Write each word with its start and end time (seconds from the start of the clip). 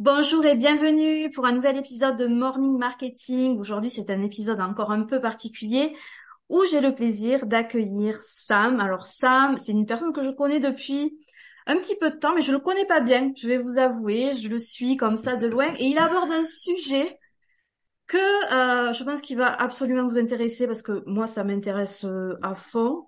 Bonjour 0.00 0.46
et 0.46 0.56
bienvenue 0.56 1.28
pour 1.28 1.44
un 1.44 1.52
nouvel 1.52 1.76
épisode 1.76 2.16
de 2.16 2.26
Morning 2.26 2.78
Marketing. 2.78 3.58
Aujourd'hui, 3.58 3.90
c'est 3.90 4.08
un 4.08 4.22
épisode 4.22 4.58
encore 4.58 4.92
un 4.92 5.02
peu 5.02 5.20
particulier 5.20 5.94
où 6.48 6.64
j'ai 6.64 6.80
le 6.80 6.94
plaisir 6.94 7.44
d'accueillir 7.44 8.16
Sam. 8.22 8.80
Alors 8.80 9.04
Sam, 9.04 9.58
c'est 9.58 9.72
une 9.72 9.84
personne 9.84 10.14
que 10.14 10.22
je 10.22 10.30
connais 10.30 10.58
depuis 10.58 11.18
un 11.66 11.76
petit 11.76 11.96
peu 12.00 12.10
de 12.12 12.16
temps, 12.16 12.34
mais 12.34 12.40
je 12.40 12.50
le 12.50 12.60
connais 12.60 12.86
pas 12.86 13.02
bien. 13.02 13.30
Je 13.36 13.46
vais 13.46 13.58
vous 13.58 13.76
avouer, 13.76 14.32
je 14.32 14.48
le 14.48 14.58
suis 14.58 14.96
comme 14.96 15.16
ça 15.16 15.36
de 15.36 15.46
loin 15.46 15.74
et 15.76 15.84
il 15.84 15.98
aborde 15.98 16.32
un 16.32 16.44
sujet 16.44 17.18
que 18.06 18.16
euh, 18.16 18.94
je 18.94 19.04
pense 19.04 19.20
qu'il 19.20 19.36
va 19.36 19.52
absolument 19.52 20.08
vous 20.08 20.18
intéresser 20.18 20.66
parce 20.66 20.80
que 20.80 21.02
moi, 21.04 21.26
ça 21.26 21.44
m'intéresse 21.44 22.06
euh, 22.06 22.38
à 22.40 22.54
fond. 22.54 23.06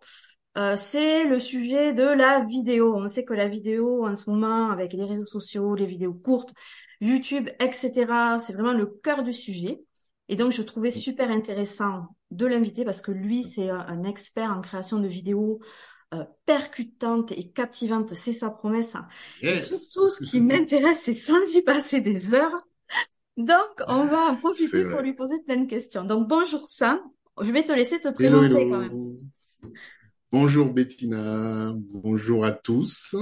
Euh, 0.58 0.76
c'est 0.76 1.24
le 1.24 1.38
sujet 1.38 1.92
de 1.94 2.02
la 2.02 2.40
vidéo. 2.40 2.94
On 2.94 3.08
sait 3.08 3.24
que 3.24 3.34
la 3.34 3.48
vidéo 3.48 4.06
en 4.06 4.16
ce 4.16 4.28
moment, 4.28 4.70
avec 4.70 4.92
les 4.92 5.04
réseaux 5.04 5.24
sociaux, 5.24 5.74
les 5.74 5.86
vidéos 5.86 6.14
courtes, 6.14 6.52
YouTube, 7.00 7.48
etc., 7.58 8.38
c'est 8.44 8.52
vraiment 8.52 8.72
le 8.72 8.86
cœur 8.86 9.22
du 9.22 9.32
sujet. 9.32 9.80
Et 10.28 10.36
donc, 10.36 10.52
je 10.52 10.62
trouvais 10.62 10.90
super 10.90 11.30
intéressant 11.30 12.06
de 12.30 12.46
l'inviter 12.46 12.84
parce 12.84 13.00
que 13.00 13.12
lui, 13.12 13.42
c'est 13.42 13.70
un 13.70 14.04
expert 14.04 14.50
en 14.50 14.60
création 14.60 14.98
de 14.98 15.08
vidéos 15.08 15.60
euh, 16.14 16.24
percutantes 16.44 17.32
et 17.32 17.50
captivantes. 17.50 18.10
C'est 18.10 18.32
sa 18.32 18.50
promesse. 18.50 18.94
Et 19.40 19.56
surtout, 19.58 20.10
ce 20.10 20.22
qui 20.24 20.40
m'intéresse, 20.42 21.00
c'est 21.02 21.12
sans 21.12 21.42
y 21.54 21.62
passer 21.62 22.00
des 22.00 22.34
heures. 22.34 22.66
Donc, 23.38 23.82
on 23.88 24.04
va 24.04 24.26
en 24.26 24.36
profiter 24.36 24.84
pour 24.90 25.00
lui 25.00 25.14
poser 25.14 25.40
plein 25.46 25.56
de 25.56 25.66
questions. 25.66 26.04
Donc, 26.04 26.28
bonjour 26.28 26.68
Sam. 26.68 27.00
Je 27.40 27.50
vais 27.50 27.64
te 27.64 27.72
laisser 27.72 27.98
te 27.98 28.08
présenter 28.08 28.68
quand 28.68 28.78
même. 28.78 29.16
Bonjour 30.32 30.72
Bettina, 30.72 31.74
bonjour 31.76 32.46
à 32.46 32.52
tous. 32.52 33.14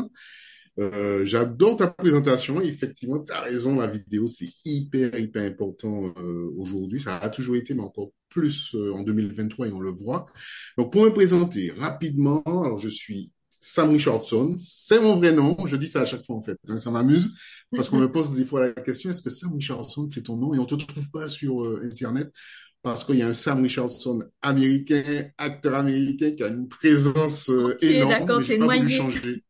Euh, 0.79 1.25
j'adore 1.25 1.75
ta 1.75 1.89
présentation. 1.89 2.61
Effectivement, 2.61 3.19
tu 3.19 3.33
as 3.33 3.41
raison, 3.41 3.81
la 3.81 3.89
vidéo, 3.89 4.29
c'est 4.29 4.47
hyper, 4.65 5.19
hyper 5.19 5.43
important 5.43 6.15
euh, 6.17 6.49
aujourd'hui. 6.57 7.01
Ça 7.01 7.17
a 7.17 7.29
toujours 7.29 7.57
été, 7.57 7.75
mais 7.75 7.83
encore 7.83 8.13
plus 8.29 8.77
euh, 8.77 8.93
en 8.93 9.03
2023 9.03 9.67
et 9.67 9.73
on 9.73 9.81
le 9.81 9.91
voit. 9.91 10.27
Donc, 10.79 10.93
pour 10.93 11.03
me 11.03 11.11
présenter 11.11 11.73
rapidement, 11.73 12.45
alors 12.47 12.79
je 12.79 12.89
suis 12.89 13.33
Sam 13.59 13.91
Richardson. 13.91 14.55
C'est 14.57 15.01
mon 15.01 15.17
vrai 15.17 15.33
nom. 15.33 15.57
Je 15.67 15.75
dis 15.75 15.89
ça 15.89 16.03
à 16.03 16.05
chaque 16.05 16.25
fois, 16.25 16.37
en 16.37 16.43
fait. 16.43 16.59
Hein, 16.69 16.79
ça 16.79 16.93
m'amuse 16.93 17.33
parce 17.75 17.89
qu'on 17.89 17.99
me 17.99 18.13
pose 18.13 18.35
des 18.35 18.45
fois 18.45 18.67
la 18.67 18.73
question, 18.73 19.11
est-ce 19.11 19.21
que 19.21 19.31
Sam 19.31 19.53
Richardson, 19.53 20.09
c'est 20.13 20.23
ton 20.23 20.37
nom? 20.37 20.55
Et 20.55 20.61
on 20.61 20.65
te 20.65 20.77
trouve 20.77 21.11
pas 21.11 21.27
sur 21.27 21.67
Internet 21.83 22.31
parce 22.83 23.05
qu'il 23.05 23.17
y 23.17 23.23
a 23.23 23.29
un 23.29 23.33
Sam 23.33 23.63
Richardson 23.63 24.23
américain, 24.43 25.31
acteur 25.37 25.75
américain, 25.75 26.33
qui 26.33 26.43
a 26.43 26.49
une 26.49 26.69
présence 26.69 27.51
euh, 27.51 27.77
énorme, 27.83 28.39
mais 28.39 28.45
j'ai 28.45 28.59
pas 28.59 28.77
voulu 28.77 28.89
changer. 28.89 29.45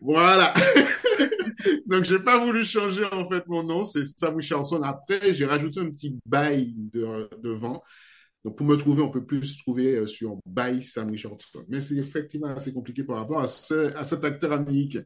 Voilà. 0.00 0.54
Donc 1.86 2.04
j'ai 2.04 2.18
pas 2.18 2.38
voulu 2.38 2.64
changer 2.64 3.04
en 3.12 3.28
fait 3.28 3.46
mon 3.46 3.62
nom, 3.62 3.82
c'est 3.82 4.02
Sam 4.04 4.36
Richardson. 4.36 4.82
Après 4.82 5.32
j'ai 5.32 5.44
rajouté 5.44 5.80
un 5.80 5.90
petit 5.90 6.18
bail 6.24 6.74
de, 6.76 7.28
devant 7.42 7.82
donc, 8.44 8.56
pour 8.56 8.66
me 8.66 8.76
trouver, 8.76 9.02
on 9.02 9.10
peut 9.10 9.24
plus 9.24 9.44
se 9.44 9.58
trouver 9.58 9.96
euh, 9.96 10.06
sur 10.06 10.38
By 10.46 10.82
Sam 10.82 11.10
Richardson. 11.10 11.64
Mais 11.68 11.80
c'est 11.80 11.96
effectivement 11.96 12.48
assez 12.48 12.72
compliqué 12.72 13.04
par 13.04 13.16
rapport 13.16 13.40
à, 13.40 13.46
ce, 13.46 13.94
à 13.94 14.02
cet 14.02 14.24
acteur 14.24 14.52
américain. 14.52 15.02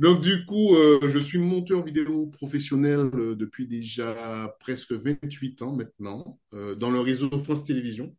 Donc, 0.00 0.20
du 0.20 0.44
coup, 0.44 0.74
euh, 0.74 0.98
je 1.08 1.18
suis 1.18 1.38
monteur 1.38 1.84
vidéo 1.84 2.26
professionnel 2.26 3.08
euh, 3.14 3.36
depuis 3.36 3.68
déjà 3.68 4.56
presque 4.58 4.92
28 4.92 5.62
ans 5.62 5.76
maintenant, 5.76 6.40
dans 6.52 6.90
le 6.90 7.00
réseau 7.00 7.30
France 7.38 7.64
Télévisions. 7.64 8.14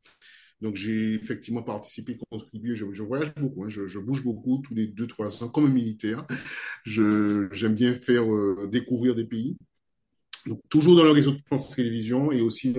Donc, 0.61 0.75
j'ai 0.75 1.13
effectivement 1.13 1.61
participé, 1.61 2.17
contribué. 2.31 2.73
Je, 2.73 3.03
voyage 3.03 3.35
beaucoup, 3.35 3.65
hein, 3.65 3.69
je, 3.69 3.99
bouge 3.99 4.23
beaucoup 4.23 4.61
tous 4.63 4.73
les 4.73 4.87
deux, 4.87 5.07
trois 5.07 5.43
ans, 5.43 5.49
comme 5.49 5.71
militaire. 5.71 6.25
J'aime 6.85 7.75
bien 7.75 7.93
faire 7.93 8.25
découvrir 8.67 9.13
des 9.13 9.25
pays. 9.25 9.57
Donc, 10.47 10.61
toujours 10.69 10.95
dans 10.95 11.03
le 11.03 11.11
réseau 11.11 11.35
France 11.45 11.75
Télévisions 11.75 12.31
et 12.31 12.41
aussi 12.41 12.73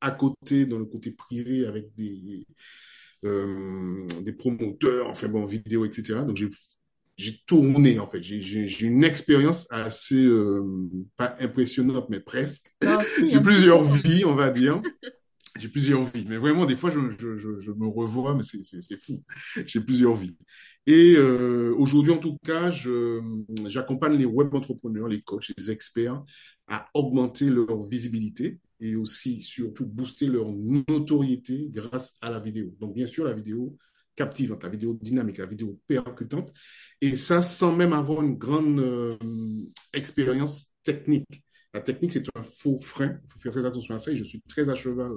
à 0.00 0.10
côté, 0.10 0.66
dans 0.66 0.78
le 0.78 0.84
côté 0.84 1.10
privé, 1.10 1.66
avec 1.66 1.94
des, 1.96 2.46
euh, 3.24 4.06
des 4.22 4.32
promoteurs, 4.32 5.08
enfin 5.08 5.28
bon, 5.28 5.44
vidéo, 5.44 5.84
etc. 5.84 6.20
Donc 6.26 6.36
j'ai 7.16 7.40
tourné 7.46 7.98
en 7.98 8.06
fait. 8.06 8.22
J'ai 8.22 8.86
une 8.86 9.04
expérience 9.04 9.66
assez 9.70 10.24
euh, 10.24 10.62
pas 11.16 11.36
impressionnante, 11.40 12.08
mais 12.10 12.20
presque. 12.20 12.66
Ah, 12.84 13.02
j'ai 13.30 13.40
plusieurs 13.40 13.82
vies, 13.82 14.24
on 14.24 14.34
va 14.34 14.50
dire. 14.50 14.80
j'ai 15.58 15.68
plusieurs 15.68 16.04
vies, 16.04 16.24
mais 16.28 16.36
vraiment 16.36 16.66
des 16.66 16.76
fois 16.76 16.90
je, 16.90 17.10
je, 17.10 17.36
je, 17.36 17.60
je 17.60 17.72
me 17.72 17.88
revois, 17.88 18.34
mais 18.34 18.42
c'est 18.44 18.96
fou. 18.96 19.22
J'ai 19.66 19.80
plusieurs 19.80 20.14
vies. 20.14 20.36
Et 20.86 21.16
euh, 21.16 21.74
aujourd'hui, 21.76 22.12
en 22.12 22.18
tout 22.18 22.38
cas, 22.42 22.70
j'accompagne 23.66 24.16
les 24.16 24.24
web 24.24 24.54
entrepreneurs, 24.54 25.06
les 25.06 25.20
coachs, 25.20 25.52
les 25.58 25.70
experts 25.70 26.22
à 26.66 26.88
augmenter 26.94 27.50
leur 27.50 27.82
visibilité 27.82 28.58
et 28.80 28.96
aussi 28.96 29.42
surtout 29.42 29.86
booster 29.86 30.26
leur 30.26 30.50
notoriété 30.52 31.68
grâce 31.70 32.16
à 32.20 32.30
la 32.30 32.38
vidéo. 32.38 32.74
Donc 32.80 32.94
bien 32.94 33.06
sûr 33.06 33.24
la 33.24 33.32
vidéo 33.32 33.76
captivante, 34.14 34.64
la 34.64 34.68
vidéo 34.68 34.98
dynamique, 35.00 35.38
la 35.38 35.46
vidéo 35.46 35.78
percutante, 35.86 36.52
et 37.00 37.14
ça 37.14 37.40
sans 37.40 37.74
même 37.74 37.92
avoir 37.92 38.22
une 38.22 38.36
grande 38.36 38.80
euh, 38.80 39.16
expérience 39.92 40.72
technique. 40.82 41.44
La 41.74 41.80
technique, 41.80 42.12
c'est 42.12 42.24
un 42.34 42.42
faux 42.42 42.78
frein. 42.78 43.20
Il 43.24 43.30
faut 43.30 43.38
faire 43.38 43.52
très 43.52 43.66
attention 43.66 43.94
à 43.94 43.98
ça. 43.98 44.10
Et 44.10 44.16
je 44.16 44.24
suis 44.24 44.40
très 44.40 44.70
à 44.70 44.74
cheval 44.74 45.12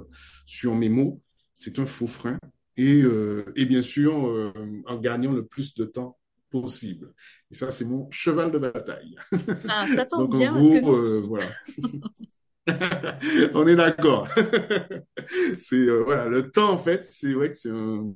sur 0.46 0.74
mes 0.74 0.90
mots. 0.90 1.22
C'est 1.54 1.78
un 1.78 1.86
faux 1.86 2.06
frein. 2.06 2.38
Et, 2.76 3.02
euh, 3.02 3.52
et 3.56 3.64
bien 3.64 3.82
sûr, 3.82 4.28
euh, 4.28 4.52
en 4.86 4.98
gagnant 4.98 5.32
le 5.32 5.46
plus 5.46 5.74
de 5.74 5.84
temps 5.84 6.18
possible. 6.50 7.14
Et 7.50 7.54
ça, 7.54 7.70
c'est 7.70 7.86
mon 7.86 8.10
cheval 8.10 8.52
de 8.52 8.58
bataille. 8.58 9.16
Ah, 9.68 9.86
ça 9.96 10.04
tombe 10.04 10.36
bien. 10.36 10.52
parce 10.52 10.68
que... 10.68 11.26
voilà. 11.26 11.48
On 13.54 13.66
est 13.66 13.76
d'accord. 13.76 14.28
c'est 15.58 15.76
euh, 15.76 16.28
le 16.28 16.50
temps 16.50 16.72
en 16.72 16.78
fait, 16.78 17.04
c'est 17.04 17.32
vrai 17.32 17.50
que 17.50 17.56
c'est 17.56 17.70
un, 17.70 18.12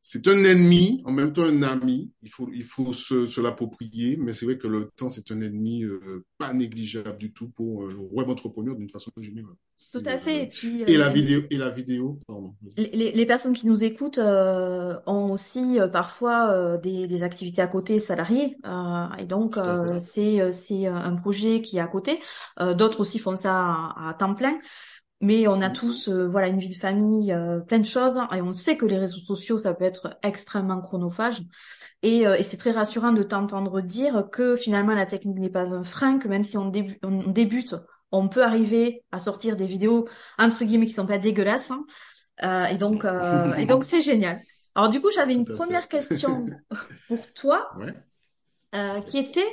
c'est 0.00 0.26
un, 0.26 0.44
ennemi, 0.44 1.02
en 1.04 1.12
même 1.12 1.32
temps 1.32 1.42
un 1.42 1.62
ami. 1.62 2.10
Il 2.22 2.30
faut, 2.30 2.48
il 2.52 2.64
faut 2.64 2.92
se, 2.92 3.26
se 3.26 3.40
l'approprier, 3.40 4.16
mais 4.16 4.32
c'est 4.32 4.46
vrai 4.46 4.56
que 4.56 4.68
le 4.68 4.90
temps, 4.96 5.10
c'est 5.10 5.30
un 5.32 5.40
ennemi 5.40 5.84
euh, 5.84 6.24
pas 6.38 6.52
négligeable 6.54 7.18
du 7.18 7.32
tout 7.32 7.50
pour 7.50 7.84
euh, 7.84 7.92
le 7.92 7.98
web 7.98 8.30
entrepreneur 8.30 8.74
d'une 8.74 8.88
façon 8.88 9.12
générale. 9.18 9.56
Tout 9.92 10.02
à 10.06 10.18
fait. 10.18 10.44
Et, 10.44 10.48
puis, 10.48 10.82
et 10.82 10.96
la 10.96 11.08
vidéo, 11.08 11.42
et 11.50 11.56
la 11.56 11.70
vidéo, 11.70 12.18
pardon. 12.26 12.54
Les, 12.76 13.12
les 13.12 13.26
personnes 13.26 13.52
qui 13.52 13.66
nous 13.66 13.84
écoutent 13.84 14.18
euh, 14.18 14.98
ont 15.06 15.30
aussi 15.32 15.78
parfois 15.92 16.78
des, 16.78 17.06
des 17.06 17.22
activités 17.22 17.62
à 17.62 17.68
côté 17.68 17.98
salariées, 17.98 18.56
et 19.18 19.24
donc 19.26 19.56
c'est 19.98 20.52
c'est 20.52 20.86
un 20.86 21.14
projet 21.14 21.62
qui 21.62 21.76
est 21.76 21.80
à 21.80 21.86
côté. 21.86 22.20
D'autres 22.58 23.00
aussi 23.00 23.18
font 23.18 23.36
ça 23.36 23.54
à, 23.54 24.08
à 24.08 24.14
temps 24.14 24.34
plein 24.34 24.58
mais 25.20 25.48
on 25.48 25.60
a 25.60 25.70
tous 25.70 26.08
euh, 26.08 26.28
voilà 26.28 26.46
une 26.48 26.58
vie 26.58 26.68
de 26.68 26.74
famille, 26.74 27.32
euh, 27.32 27.60
plein 27.60 27.78
de 27.78 27.84
choses, 27.84 28.18
et 28.32 28.40
on 28.40 28.52
sait 28.52 28.76
que 28.76 28.86
les 28.86 28.98
réseaux 28.98 29.20
sociaux 29.20 29.58
ça 29.58 29.74
peut 29.74 29.84
être 29.84 30.16
extrêmement 30.22 30.80
chronophage. 30.80 31.42
Et, 32.02 32.26
euh, 32.26 32.36
et 32.36 32.42
c'est 32.42 32.56
très 32.56 32.70
rassurant 32.70 33.12
de 33.12 33.22
t'entendre 33.22 33.80
dire 33.80 34.28
que 34.30 34.54
finalement 34.56 34.94
la 34.94 35.06
technique 35.06 35.38
n'est 35.38 35.50
pas 35.50 35.74
un 35.74 35.82
frein, 35.82 36.18
que 36.18 36.28
même 36.28 36.44
si 36.44 36.56
on, 36.56 36.70
on, 37.02 37.30
débute, 37.30 37.74
on 38.12 38.28
peut 38.28 38.42
arriver 38.42 39.04
à 39.12 39.18
sortir 39.18 39.56
des 39.56 39.66
vidéos 39.66 40.08
entre 40.38 40.64
guillemets 40.64 40.86
qui 40.86 40.92
sont 40.92 41.06
pas 41.06 41.18
dégueulasses. 41.18 41.70
Hein. 42.40 42.66
et 42.66 42.78
donc 42.78 43.04
et 43.58 43.66
donc 43.66 43.84
c'est 43.84 44.00
génial. 44.00 44.40
Alors 44.74 44.88
du 44.88 45.00
coup 45.00 45.10
j'avais 45.10 45.34
une 45.34 45.46
première 45.46 45.88
question 45.88 46.46
pour 47.08 47.32
toi, 47.34 47.70
ouais. 47.78 49.04
qui 49.06 49.18
était 49.18 49.48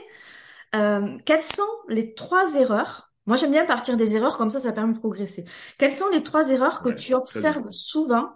quelles 0.72 1.42
sont 1.42 1.64
les 1.88 2.14
trois 2.14 2.56
erreurs? 2.56 3.12
Moi, 3.26 3.38
j'aime 3.38 3.52
bien 3.52 3.66
partir 3.66 3.98
des 3.98 4.16
erreurs, 4.16 4.38
comme 4.38 4.50
ça, 4.52 4.60
ça 4.60 4.72
permet 4.72 4.94
de 4.94 5.00
progresser. 5.00 5.46
Quelles 5.80 5.94
sont 5.94 6.10
les 6.10 6.22
trois 6.22 6.50
erreurs 6.52 6.82
que 6.82 6.90
tu 6.90 7.14
observes 7.16 7.70
souvent 7.72 8.30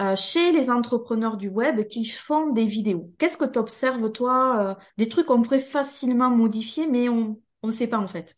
euh, 0.00 0.16
chez 0.16 0.50
les 0.50 0.70
entrepreneurs 0.70 1.36
du 1.36 1.48
web 1.48 1.86
qui 1.86 2.04
font 2.04 2.50
des 2.50 2.66
vidéos? 2.66 3.12
Qu'est-ce 3.18 3.36
que 3.36 3.44
tu 3.44 3.58
observes, 3.60 4.10
toi 4.10 4.60
euh, 4.60 4.74
Des 4.96 5.08
trucs 5.08 5.26
qu'on 5.26 5.42
pourrait 5.42 5.60
facilement 5.60 6.30
modifier, 6.30 6.88
mais 6.88 7.08
on 7.08 7.36
ne 7.62 7.70
sait 7.70 7.88
pas, 7.88 7.98
en 7.98 8.08
fait. 8.08 8.36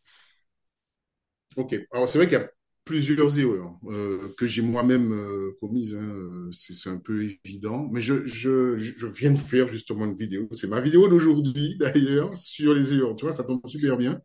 Ok. 1.56 1.74
Alors, 1.92 2.08
c'est 2.08 2.18
vrai 2.18 2.26
qu'il 2.28 2.38
y 2.38 2.42
a 2.42 2.48
plusieurs 2.84 3.38
erreurs 3.38 3.74
euh, 3.88 4.32
que 4.38 4.46
j'ai 4.46 4.62
moi-même 4.62 5.12
euh, 5.12 5.56
commises. 5.60 5.96
Hein. 5.96 6.48
C'est 6.52 6.88
un 6.88 6.98
peu 6.98 7.28
évident. 7.44 7.88
Mais 7.92 8.00
je, 8.00 8.26
je, 8.26 8.76
je 8.76 9.06
viens 9.06 9.32
de 9.32 9.38
faire 9.38 9.68
justement 9.68 10.04
une 10.04 10.14
vidéo. 10.14 10.48
C'est 10.52 10.68
ma 10.68 10.80
vidéo 10.80 11.08
d'aujourd'hui, 11.08 11.76
d'ailleurs, 11.80 12.34
sur 12.36 12.72
les 12.74 12.94
erreurs. 12.94 13.16
Tu 13.16 13.24
vois, 13.24 13.34
ça 13.34 13.44
tombe 13.44 13.60
super 13.66 13.96
bien. 13.96 14.20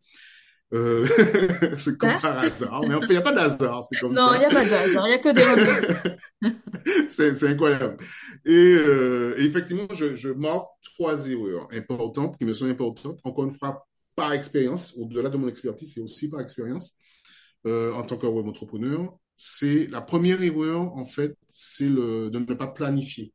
Euh, 0.74 1.04
c'est 1.74 1.98
comme 1.98 2.16
par 2.20 2.38
hasard. 2.38 2.82
Mais 2.86 2.94
en 2.94 3.00
fait, 3.00 3.08
il 3.08 3.12
n'y 3.12 3.16
a 3.16 3.22
pas 3.22 3.32
d'hasard. 3.32 3.82
C'est 3.84 3.98
comme 3.98 4.14
non, 4.14 4.28
ça. 4.28 4.30
Non, 4.30 4.34
il 4.36 4.38
n'y 4.38 4.44
a 4.44 4.48
pas 4.48 4.64
d'hasard. 4.64 5.06
Il 5.06 5.10
n'y 5.10 5.14
a 5.14 5.18
que 5.18 6.44
des 6.44 7.08
c'est, 7.08 7.48
incroyable. 7.48 7.96
Et, 8.44 8.52
euh, 8.52 9.34
et 9.38 9.44
effectivement, 9.44 9.88
je, 9.92 10.14
je 10.14 10.30
marque 10.30 10.68
trois 10.82 11.28
erreurs 11.28 11.68
importantes 11.72 12.38
qui 12.38 12.44
me 12.44 12.52
sont 12.52 12.66
importantes. 12.66 13.18
Encore 13.24 13.44
une 13.44 13.50
fois, 13.50 13.86
par 14.14 14.32
expérience, 14.32 14.94
au-delà 14.96 15.28
de 15.28 15.36
mon 15.36 15.48
expertise, 15.48 15.92
c'est 15.94 16.00
aussi 16.00 16.30
par 16.30 16.40
expérience 16.40 16.94
euh, 17.66 17.92
en 17.92 18.02
tant 18.02 18.16
que 18.16 18.26
web 18.26 18.46
entrepreneur. 18.46 19.16
C'est 19.36 19.86
la 19.88 20.00
première 20.00 20.42
erreur, 20.42 20.92
en 20.96 21.04
fait, 21.04 21.36
c'est 21.48 21.88
de 21.88 22.30
ne 22.30 22.54
pas 22.54 22.68
planifier. 22.68 23.32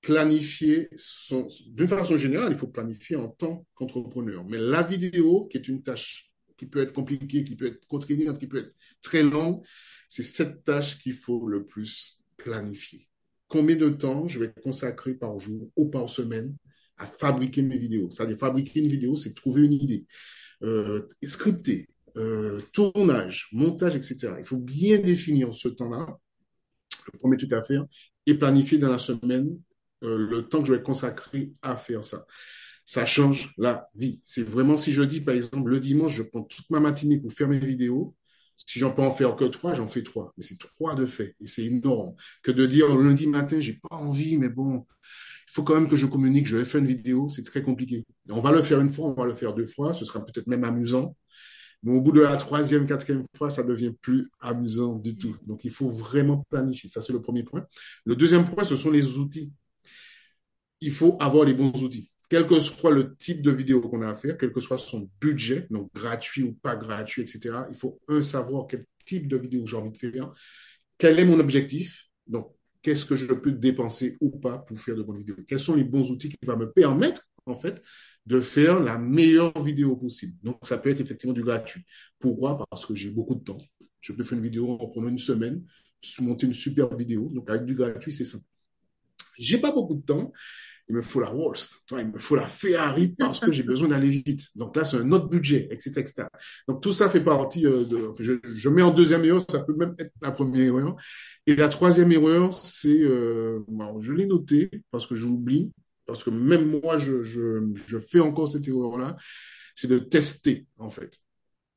planifier 0.00 0.90
d'une 1.66 1.88
façon 1.88 2.16
générale, 2.16 2.52
il 2.52 2.58
faut 2.58 2.66
planifier 2.66 3.16
en 3.16 3.28
tant 3.28 3.66
qu'entrepreneur. 3.74 4.44
Mais 4.44 4.58
la 4.58 4.82
vidéo, 4.82 5.46
qui 5.46 5.58
est 5.58 5.68
une 5.68 5.82
tâche 5.82 6.30
qui 6.56 6.66
peut 6.66 6.80
être 6.80 6.92
compliquée, 6.92 7.44
qui 7.44 7.56
peut 7.56 7.66
être 7.66 7.86
contraignante, 7.86 8.38
qui 8.38 8.46
peut 8.46 8.58
être 8.58 8.74
très 9.00 9.22
longue, 9.22 9.64
c'est 10.08 10.22
cette 10.22 10.64
tâche 10.64 10.98
qu'il 10.98 11.14
faut 11.14 11.48
le 11.48 11.66
plus 11.66 12.20
planifier. 12.36 13.06
Combien 13.46 13.76
de 13.76 13.88
temps 13.88 14.28
je 14.28 14.40
vais 14.40 14.52
consacrer 14.62 15.14
par 15.14 15.38
jour 15.38 15.70
ou 15.76 15.88
par 15.88 16.08
semaine 16.08 16.56
à 16.96 17.06
fabriquer 17.06 17.62
mes 17.62 17.78
vidéos? 17.78 18.10
C'est-à-dire, 18.10 18.38
fabriquer 18.38 18.80
une 18.80 18.88
vidéo, 18.88 19.14
c'est 19.14 19.34
trouver 19.34 19.62
une 19.62 19.72
idée, 19.72 20.04
euh, 20.62 21.06
scripter, 21.22 21.88
euh, 22.16 22.60
tournage, 22.72 23.48
montage, 23.52 23.96
etc. 23.96 24.34
Il 24.38 24.44
faut 24.44 24.58
bien 24.58 24.98
définir 24.98 25.54
ce 25.54 25.68
temps-là, 25.68 26.18
le 27.12 27.18
premier 27.18 27.36
truc 27.36 27.52
à 27.52 27.62
faire, 27.62 27.84
et 28.26 28.34
planifier 28.34 28.78
dans 28.78 28.90
la 28.90 28.98
semaine 28.98 29.58
euh, 30.04 30.18
le 30.18 30.48
temps 30.48 30.60
que 30.60 30.68
je 30.68 30.74
vais 30.74 30.82
consacrer 30.82 31.52
à 31.62 31.76
faire 31.76 32.04
ça. 32.04 32.26
Ça 32.84 33.06
change 33.06 33.52
la 33.58 33.88
vie. 33.94 34.20
C'est 34.24 34.42
vraiment, 34.42 34.76
si 34.76 34.92
je 34.92 35.02
dis, 35.02 35.20
par 35.20 35.34
exemple, 35.34 35.70
le 35.70 35.80
dimanche, 35.80 36.14
je 36.14 36.22
prends 36.22 36.42
toute 36.42 36.68
ma 36.70 36.80
matinée 36.80 37.18
pour 37.18 37.32
faire 37.32 37.48
mes 37.48 37.58
vidéos, 37.58 38.14
si 38.66 38.78
j'en 38.78 38.92
peux 38.92 39.02
en 39.02 39.10
faire 39.10 39.36
que 39.36 39.44
trois, 39.44 39.74
j'en 39.74 39.86
fais 39.86 40.02
trois. 40.02 40.32
Mais 40.36 40.44
c'est 40.44 40.58
trois 40.58 40.94
de 40.94 41.06
fait. 41.06 41.34
Et 41.40 41.46
c'est 41.46 41.64
énorme. 41.64 42.14
Que 42.42 42.50
de 42.50 42.66
dire 42.66 42.94
lundi 42.96 43.26
matin, 43.26 43.58
j'ai 43.60 43.74
pas 43.74 43.96
envie, 43.96 44.36
mais 44.36 44.48
bon, 44.48 44.86
il 45.48 45.52
faut 45.52 45.62
quand 45.62 45.74
même 45.74 45.88
que 45.88 45.96
je 45.96 46.06
communique, 46.06 46.46
je 46.46 46.56
vais 46.56 46.64
faire 46.64 46.80
une 46.80 46.86
vidéo, 46.86 47.28
c'est 47.28 47.44
très 47.44 47.62
compliqué. 47.62 48.04
On 48.30 48.40
va 48.40 48.52
le 48.52 48.62
faire 48.62 48.80
une 48.80 48.90
fois, 48.90 49.06
on 49.06 49.14
va 49.14 49.24
le 49.24 49.34
faire 49.34 49.54
deux 49.54 49.66
fois, 49.66 49.94
ce 49.94 50.04
sera 50.04 50.24
peut-être 50.24 50.46
même 50.46 50.64
amusant. 50.64 51.16
Au 51.86 52.00
bout 52.00 52.12
de 52.12 52.20
la 52.20 52.36
troisième, 52.36 52.86
quatrième 52.86 53.24
fois, 53.36 53.50
ça 53.50 53.64
devient 53.64 53.92
plus 54.00 54.30
amusant 54.40 54.94
du 54.94 55.16
tout. 55.16 55.36
Donc, 55.46 55.64
il 55.64 55.70
faut 55.70 55.88
vraiment 55.88 56.44
planifier. 56.48 56.88
Ça, 56.88 57.00
c'est 57.00 57.12
le 57.12 57.20
premier 57.20 57.42
point. 57.42 57.66
Le 58.04 58.14
deuxième 58.14 58.44
point, 58.44 58.62
ce 58.62 58.76
sont 58.76 58.90
les 58.90 59.18
outils. 59.18 59.52
Il 60.80 60.92
faut 60.92 61.16
avoir 61.18 61.44
les 61.44 61.54
bons 61.54 61.72
outils. 61.82 62.08
Quel 62.28 62.46
que 62.46 62.58
soit 62.60 62.92
le 62.92 63.14
type 63.16 63.42
de 63.42 63.50
vidéo 63.50 63.80
qu'on 63.80 64.00
a 64.02 64.08
à 64.08 64.14
faire, 64.14 64.38
quel 64.38 64.52
que 64.52 64.60
soit 64.60 64.78
son 64.78 65.10
budget, 65.20 65.66
donc 65.70 65.92
gratuit 65.92 66.44
ou 66.44 66.54
pas 66.54 66.76
gratuit, 66.76 67.22
etc., 67.22 67.64
il 67.68 67.76
faut, 67.76 68.00
un, 68.08 68.22
savoir 68.22 68.66
quel 68.68 68.86
type 69.04 69.28
de 69.28 69.36
vidéo 69.36 69.66
j'ai 69.66 69.76
envie 69.76 69.90
de 69.90 69.98
faire, 69.98 70.32
quel 70.96 71.18
est 71.18 71.26
mon 71.26 71.38
objectif, 71.40 72.06
donc 72.26 72.54
qu'est-ce 72.80 73.04
que 73.04 73.16
je 73.16 73.34
peux 73.34 73.52
dépenser 73.52 74.16
ou 74.20 74.30
pas 74.30 74.56
pour 74.56 74.80
faire 74.80 74.96
de 74.96 75.02
bonnes 75.02 75.18
vidéos, 75.18 75.36
quels 75.46 75.60
sont 75.60 75.74
les 75.74 75.84
bons 75.84 76.10
outils 76.10 76.30
qui 76.30 76.38
vont 76.46 76.56
me 76.56 76.70
permettre, 76.70 77.22
en 77.44 77.54
fait, 77.54 77.82
de 78.26 78.40
faire 78.40 78.80
la 78.80 78.98
meilleure 78.98 79.62
vidéo 79.62 79.96
possible. 79.96 80.36
Donc, 80.42 80.58
ça 80.62 80.78
peut 80.78 80.90
être 80.90 81.00
effectivement 81.00 81.34
du 81.34 81.42
gratuit. 81.42 81.84
Pourquoi? 82.18 82.64
Parce 82.70 82.86
que 82.86 82.94
j'ai 82.94 83.10
beaucoup 83.10 83.34
de 83.34 83.42
temps. 83.42 83.58
Je 84.00 84.12
peux 84.12 84.22
faire 84.22 84.38
une 84.38 84.44
vidéo 84.44 84.70
en 84.70 84.88
prenant 84.88 85.08
une 85.08 85.18
semaine, 85.18 85.64
monter 86.20 86.46
une 86.46 86.52
super 86.52 86.94
vidéo. 86.96 87.30
Donc, 87.32 87.48
avec 87.50 87.64
du 87.64 87.74
gratuit, 87.74 88.12
c'est 88.12 88.24
simple. 88.24 88.44
J'ai 89.38 89.58
pas 89.58 89.72
beaucoup 89.72 89.94
de 89.94 90.02
temps. 90.02 90.32
Il 90.88 90.96
me 90.96 91.00
faut 91.00 91.20
la 91.20 91.28
Rolls, 91.28 91.56
il 91.92 92.08
me 92.08 92.18
faut 92.18 92.34
la 92.34 92.46
Ferrari 92.46 93.14
parce 93.16 93.38
que 93.38 93.52
j'ai 93.52 93.62
besoin 93.62 93.88
d'aller 93.88 94.10
vite. 94.10 94.48
Donc 94.56 94.76
là, 94.76 94.84
c'est 94.84 94.96
un 94.96 95.10
autre 95.12 95.28
budget, 95.28 95.68
etc., 95.70 96.00
etc. 96.00 96.24
Donc 96.66 96.82
tout 96.82 96.92
ça 96.92 97.08
fait 97.08 97.22
partie 97.22 97.66
euh, 97.66 97.84
de. 97.84 98.10
Je, 98.18 98.34
je, 98.42 98.68
mets 98.68 98.82
en 98.82 98.90
deuxième 98.90 99.24
erreur, 99.24 99.40
ça 99.48 99.60
peut 99.60 99.74
même 99.74 99.94
être 99.98 100.12
la 100.20 100.32
première 100.32 100.66
erreur. 100.66 100.96
Et 101.46 101.54
la 101.54 101.68
troisième 101.68 102.10
erreur, 102.10 102.52
c'est, 102.52 103.00
euh, 103.00 103.60
je 104.00 104.12
l'ai 104.12 104.26
noté 104.26 104.70
parce 104.90 105.06
que 105.06 105.14
j'oublie, 105.14 105.70
parce 106.06 106.24
que 106.24 106.30
même 106.30 106.80
moi, 106.80 106.96
je, 106.96 107.22
je, 107.22 107.64
je 107.74 107.98
fais 107.98 108.20
encore 108.20 108.50
cette 108.50 108.66
erreur-là, 108.68 109.16
c'est 109.74 109.88
de 109.88 109.98
tester, 109.98 110.66
en 110.78 110.90
fait. 110.90 111.18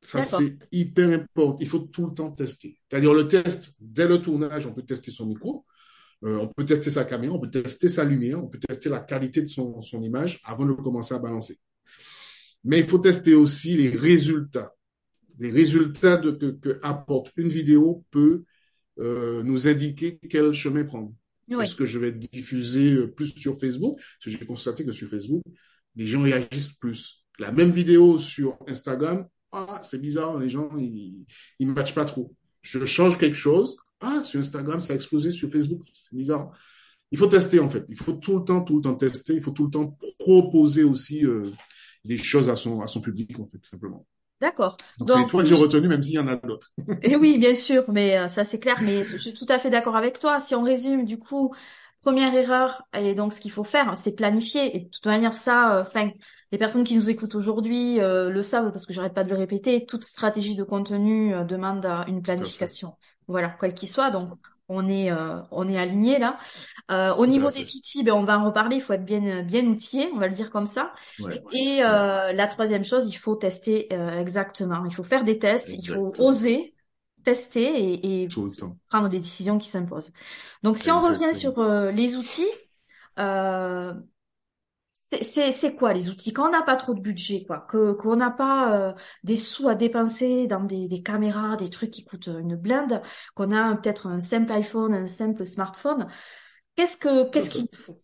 Ça, 0.01 0.21
c'est 0.21 0.57
hyper 0.71 1.09
important. 1.09 1.57
Il 1.59 1.67
faut 1.67 1.79
tout 1.79 2.05
le 2.05 2.13
temps 2.13 2.31
tester. 2.31 2.79
C'est-à-dire 2.89 3.13
le 3.13 3.27
test, 3.27 3.73
dès 3.79 4.07
le 4.07 4.21
tournage, 4.21 4.67
on 4.67 4.73
peut 4.73 4.83
tester 4.83 5.09
son 5.09 5.25
micro, 5.25 5.65
euh, 6.23 6.37
on 6.37 6.47
peut 6.47 6.65
tester 6.65 6.91
sa 6.91 7.05
caméra, 7.05 7.33
on 7.33 7.39
peut 7.39 7.49
tester 7.49 7.87
sa 7.87 8.03
lumière, 8.03 8.43
on 8.43 8.47
peut 8.47 8.59
tester 8.59 8.89
la 8.89 8.99
qualité 8.99 9.41
de 9.41 9.47
son, 9.47 9.81
son 9.81 10.01
image 10.01 10.41
avant 10.43 10.65
de 10.65 10.73
commencer 10.73 11.15
à 11.15 11.19
balancer. 11.19 11.57
Mais 12.63 12.79
il 12.79 12.85
faut 12.85 12.99
tester 12.99 13.33
aussi 13.33 13.77
les 13.77 13.89
résultats. 13.89 14.73
Les 15.39 15.51
résultats 15.51 16.17
de, 16.17 16.31
que, 16.31 16.51
que 16.51 16.79
apporte 16.83 17.31
une 17.37 17.49
vidéo 17.49 18.05
peut 18.11 18.43
euh, 18.99 19.43
nous 19.43 19.67
indiquer 19.67 20.19
quel 20.29 20.53
chemin 20.53 20.83
prendre. 20.83 21.13
Est-ce 21.49 21.75
que 21.75 21.85
je 21.85 21.99
vais 21.99 22.11
diffuser 22.11 22.93
euh, 22.93 23.11
plus 23.11 23.33
sur 23.35 23.59
Facebook? 23.59 23.97
Parce 23.97 24.25
que 24.25 24.29
j'ai 24.31 24.45
constaté 24.45 24.85
que 24.85 24.91
sur 24.91 25.09
Facebook, 25.09 25.43
les 25.95 26.07
gens 26.07 26.21
réagissent 26.21 26.73
plus. 26.73 27.25
La 27.39 27.51
même 27.51 27.69
vidéo 27.69 28.17
sur 28.17 28.57
Instagram, 28.67 29.27
ah, 29.51 29.79
c'est 29.83 29.99
bizarre, 29.99 30.37
les 30.37 30.49
gens, 30.49 30.69
ils 30.77 31.25
ne 31.59 31.71
matchent 31.71 31.95
pas 31.95 32.05
trop. 32.05 32.33
Je 32.61 32.83
change 32.85 33.17
quelque 33.17 33.37
chose. 33.37 33.77
Ah, 34.01 34.21
sur 34.23 34.39
Instagram, 34.39 34.81
ça 34.81 34.93
a 34.93 34.95
explosé. 34.95 35.31
Sur 35.31 35.49
Facebook, 35.49 35.81
c'est 35.93 36.15
bizarre. 36.15 36.51
Il 37.11 37.17
faut 37.17 37.27
tester, 37.27 37.59
en 37.59 37.69
fait. 37.69 37.85
Il 37.87 37.95
faut 37.95 38.13
tout 38.13 38.39
le 38.39 38.43
temps, 38.43 38.63
tout 38.63 38.77
le 38.77 38.81
temps 38.81 38.95
tester. 38.95 39.35
Il 39.35 39.41
faut 39.41 39.51
tout 39.51 39.65
le 39.65 39.71
temps 39.71 39.97
proposer 40.19 40.83
aussi 40.83 41.25
euh, 41.25 41.51
des 42.03 42.17
choses 42.17 42.49
à 42.49 42.55
son, 42.55 42.81
à 42.81 42.87
son 42.87 43.01
public, 43.01 43.39
en 43.39 43.47
fait, 43.47 43.63
simplement. 43.63 44.05
D'accord. 44.41 44.75
Donc, 44.99 45.09
c'est 45.09 45.27
toi 45.27 45.43
que 45.43 45.47
j'ai 45.47 45.55
retenu, 45.55 45.87
même 45.87 46.03
s'il 46.03 46.15
y 46.15 46.19
en 46.19 46.27
a 46.27 46.35
d'autres. 46.35 46.73
Et 47.03 47.11
eh 47.11 47.15
oui, 47.15 47.37
bien 47.37 47.55
sûr, 47.55 47.85
mais 47.87 48.17
euh, 48.17 48.27
ça 48.27 48.43
c'est 48.43 48.59
clair. 48.59 48.81
Mais 48.81 49.03
je 49.05 49.17
suis 49.17 49.33
tout 49.33 49.45
à 49.49 49.59
fait 49.59 49.69
d'accord 49.69 49.95
avec 49.95 50.19
toi. 50.19 50.39
Si 50.39 50.55
on 50.55 50.63
résume, 50.63 51.05
du 51.05 51.17
coup, 51.17 51.55
première 52.01 52.33
erreur, 52.33 52.83
et 52.93 53.15
donc 53.15 53.31
ce 53.31 53.39
qu'il 53.39 53.51
faut 53.51 53.63
faire, 53.63 53.95
c'est 53.95 54.13
planifier. 54.13 54.75
Et 54.75 54.79
de 54.81 54.89
toute 54.89 55.05
manière, 55.05 55.33
ça, 55.33 55.77
euh, 55.77 55.81
enfin, 55.81 56.11
les 56.51 56.57
personnes 56.57 56.83
qui 56.83 56.97
nous 56.97 57.09
écoutent 57.09 57.35
aujourd'hui 57.35 58.01
euh, 58.01 58.29
le 58.29 58.43
savent 58.43 58.71
parce 58.71 58.85
que 58.85 58.93
j'arrête 58.93 59.13
pas 59.13 59.23
de 59.23 59.29
le 59.29 59.37
répéter. 59.37 59.85
Toute 59.85 60.03
stratégie 60.03 60.55
de 60.55 60.63
contenu 60.63 61.33
demande 61.45 61.85
une 62.07 62.21
planification. 62.21 62.97
Voilà, 63.27 63.55
quel 63.59 63.73
qu'il 63.73 63.89
soit. 63.89 64.11
Donc, 64.11 64.37
on 64.67 64.87
est 64.87 65.11
euh, 65.11 65.41
on 65.51 65.67
est 65.67 65.77
aligné 65.77 66.19
là. 66.19 66.37
Euh, 66.91 67.13
au 67.15 67.25
niveau 67.27 67.51
des 67.51 67.75
outils, 67.75 68.03
ben 68.03 68.13
on 68.13 68.23
va 68.23 68.39
en 68.39 68.45
reparler. 68.45 68.77
Il 68.77 68.81
faut 68.81 68.93
être 68.93 69.05
bien 69.05 69.43
bien 69.43 69.65
outillé, 69.65 70.09
on 70.13 70.17
va 70.17 70.27
le 70.27 70.33
dire 70.33 70.51
comme 70.51 70.65
ça. 70.65 70.93
Et 71.51 71.79
euh, 71.83 72.33
la 72.33 72.47
troisième 72.47 72.83
chose, 72.83 73.07
il 73.11 73.15
faut 73.17 73.35
tester 73.35 73.93
exactement. 73.93 74.85
Il 74.85 74.93
faut 74.93 75.03
faire 75.03 75.23
des 75.23 75.39
tests. 75.39 75.73
Il 75.73 75.87
faut 75.87 76.13
oser 76.19 76.73
tester 77.23 77.63
et, 77.63 78.23
et 78.23 78.27
prendre 78.89 79.09
des 79.09 79.19
décisions 79.19 79.57
qui 79.57 79.69
s'imposent. 79.69 80.11
Donc 80.63 80.77
si 80.77 80.91
on 80.91 80.99
revient 80.99 81.33
sur 81.33 81.63
les 81.91 82.17
outils, 82.17 82.47
c'est 85.11 85.75
quoi 85.75 85.93
les 85.93 86.09
outils? 86.09 86.33
Quand 86.33 86.47
on 86.47 86.51
n'a 86.51 86.63
pas 86.63 86.75
trop 86.75 86.93
de 86.93 86.99
budget 86.99 87.45
quoi 87.45 87.59
que 87.69 87.93
qu'on 87.93 88.15
n'a 88.15 88.31
pas 88.31 88.89
euh, 88.89 88.93
des 89.23 89.37
sous 89.37 89.69
à 89.69 89.75
dépenser 89.75 90.47
dans 90.47 90.63
des, 90.63 90.87
des 90.87 91.03
caméras 91.03 91.55
des 91.57 91.69
trucs 91.69 91.91
qui 91.91 92.03
coûtent 92.03 92.27
une 92.27 92.55
blinde 92.55 93.01
qu'on 93.35 93.51
a 93.51 93.75
peut-être 93.75 94.07
un 94.07 94.19
simple 94.19 94.51
iPhone 94.51 94.93
un 94.93 95.07
simple 95.07 95.45
smartphone 95.45 96.07
qu'est-ce 96.75 96.97
que 96.97 97.29
qu'est-ce 97.29 97.49
qu'il 97.51 97.67
faut? 97.71 98.01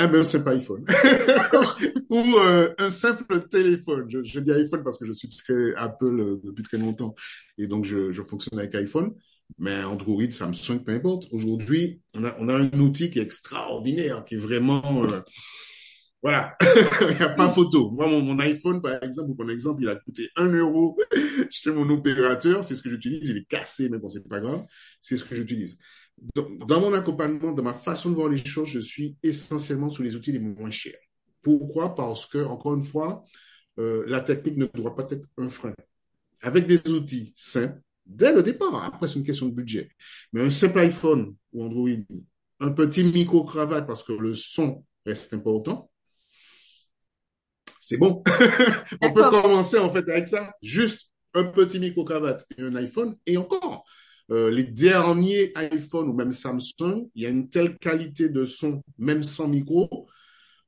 Eh 0.00 0.06
ben, 0.06 0.20
un 0.20 0.22
simple 0.22 0.48
iPhone. 0.50 0.84
Ou 2.10 2.36
euh, 2.38 2.72
un 2.78 2.88
simple 2.88 3.48
téléphone. 3.48 4.08
Je, 4.08 4.22
je, 4.22 4.38
dis 4.38 4.52
iPhone 4.52 4.84
parce 4.84 4.96
que 4.96 5.04
je 5.04 5.12
suis 5.12 5.28
très 5.28 5.74
Apple 5.74 6.38
depuis 6.44 6.62
très 6.62 6.78
longtemps 6.78 7.16
et 7.58 7.66
donc 7.66 7.84
je, 7.84 8.12
je 8.12 8.22
fonctionne 8.22 8.60
avec 8.60 8.76
iPhone. 8.76 9.12
Mais 9.56 9.82
Android, 9.82 10.30
Samsung, 10.30 10.84
peu 10.84 10.92
importe. 10.92 11.26
Aujourd'hui, 11.32 12.00
on 12.14 12.24
a, 12.24 12.36
on 12.38 12.48
a 12.48 12.54
un 12.54 12.72
outil 12.80 13.10
qui 13.10 13.18
est 13.18 13.22
extraordinaire, 13.22 14.24
qui 14.24 14.34
est 14.34 14.38
vraiment... 14.38 15.04
Euh, 15.04 15.20
voilà, 16.22 16.56
il 17.00 17.16
n'y 17.16 17.22
a 17.22 17.28
pas 17.28 17.48
photo. 17.48 17.90
Moi, 17.90 18.08
mon, 18.08 18.38
iPhone, 18.40 18.82
par 18.82 19.02
exemple, 19.02 19.34
pour 19.34 19.44
mon 19.44 19.52
exemple, 19.52 19.82
il 19.82 19.88
a 19.88 19.94
coûté 19.96 20.28
un 20.34 20.48
euro 20.48 20.98
chez 21.50 21.70
mon 21.70 21.88
opérateur. 21.90 22.64
C'est 22.64 22.74
ce 22.74 22.82
que 22.82 22.88
j'utilise. 22.88 23.28
Il 23.28 23.36
est 23.38 23.48
cassé, 23.48 23.88
mais 23.88 23.98
bon, 23.98 24.08
c'est 24.08 24.26
pas 24.26 24.40
grave. 24.40 24.64
C'est 25.00 25.16
ce 25.16 25.24
que 25.24 25.36
j'utilise. 25.36 25.78
Dans, 26.34 26.48
dans 26.66 26.80
mon 26.80 26.92
accompagnement, 26.92 27.52
dans 27.52 27.62
ma 27.62 27.72
façon 27.72 28.10
de 28.10 28.16
voir 28.16 28.28
les 28.28 28.44
choses, 28.44 28.68
je 28.68 28.80
suis 28.80 29.16
essentiellement 29.22 29.88
sur 29.88 30.02
les 30.02 30.16
outils 30.16 30.32
les 30.32 30.40
moins 30.40 30.70
chers. 30.70 30.98
Pourquoi? 31.42 31.94
Parce 31.94 32.26
que, 32.26 32.44
encore 32.44 32.74
une 32.74 32.82
fois, 32.82 33.24
euh, 33.78 34.04
la 34.08 34.20
technique 34.20 34.56
ne 34.56 34.66
doit 34.66 34.96
pas 34.96 35.06
être 35.10 35.26
un 35.36 35.48
frein. 35.48 35.74
Avec 36.42 36.66
des 36.66 36.88
outils 36.90 37.32
simples, 37.36 37.80
dès 38.08 38.32
le 38.32 38.42
départ. 38.42 38.82
Après, 38.82 39.06
c'est 39.06 39.18
une 39.18 39.24
question 39.24 39.46
de 39.46 39.54
budget. 39.54 39.90
Mais 40.32 40.42
un 40.42 40.50
simple 40.50 40.80
iPhone 40.80 41.34
ou 41.52 41.64
Android, 41.64 41.88
un 42.60 42.72
petit 42.72 43.04
micro-cravate 43.04 43.86
parce 43.86 44.02
que 44.02 44.12
le 44.12 44.34
son 44.34 44.84
reste 45.06 45.32
important, 45.32 45.90
c'est 47.80 47.96
bon. 47.96 48.22
On 49.02 49.12
peut 49.12 49.28
commencer 49.30 49.78
en 49.78 49.90
fait 49.90 50.08
avec 50.08 50.26
ça. 50.26 50.52
Juste 50.62 51.10
un 51.34 51.44
petit 51.44 51.78
micro-cravate 51.78 52.44
et 52.56 52.62
un 52.62 52.74
iPhone. 52.74 53.16
Et 53.26 53.36
encore, 53.36 53.84
euh, 54.30 54.50
les 54.50 54.64
derniers 54.64 55.52
iPhone 55.54 56.08
ou 56.08 56.12
même 56.12 56.32
Samsung, 56.32 57.08
il 57.14 57.22
y 57.22 57.26
a 57.26 57.30
une 57.30 57.48
telle 57.48 57.78
qualité 57.78 58.28
de 58.28 58.44
son, 58.44 58.82
même 58.98 59.22
sans 59.22 59.48
micro, 59.48 60.08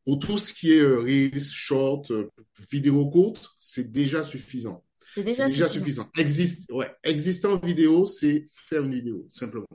pour 0.04 0.18
tout 0.18 0.38
ce 0.38 0.54
qui 0.54 0.72
est 0.72 0.80
euh, 0.80 1.00
Reels, 1.00 1.40
Short, 1.40 2.10
euh, 2.10 2.30
vidéo 2.70 3.06
courte, 3.10 3.50
c'est 3.60 3.92
déjà 3.92 4.22
suffisant. 4.22 4.82
C'est 5.14 5.24
déjà, 5.24 5.48
suffisant. 5.68 6.08
Existe, 6.16 6.70
ouais, 6.70 6.90
exister 7.02 7.46
en 7.46 7.58
vidéo, 7.58 8.06
c'est 8.06 8.44
faire 8.52 8.82
une 8.84 8.94
vidéo, 8.94 9.26
simplement. 9.30 9.66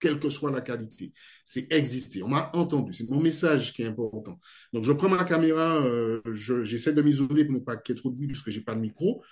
Quelle 0.00 0.20
que 0.20 0.30
soit 0.30 0.52
la 0.52 0.60
qualité. 0.60 1.12
C'est 1.44 1.72
exister. 1.72 2.22
On 2.22 2.28
m'a 2.28 2.50
entendu. 2.54 2.92
C'est 2.92 3.08
mon 3.10 3.20
message 3.20 3.72
qui 3.72 3.82
est 3.82 3.86
important. 3.86 4.38
Donc, 4.72 4.84
je 4.84 4.92
prends 4.92 5.08
ma 5.08 5.24
caméra, 5.24 5.78
euh, 5.78 6.20
j'essaie 6.32 6.92
de 6.92 7.02
m'isoler 7.02 7.44
pour 7.44 7.54
ne 7.54 7.58
pas 7.58 7.76
qu'il 7.76 7.96
y 7.96 7.98
ait 7.98 8.00
trop 8.00 8.10
de 8.10 8.14
bruit 8.14 8.28
puisque 8.28 8.50
j'ai 8.50 8.60
pas 8.60 8.74
de 8.74 8.80
micro. 8.80 9.24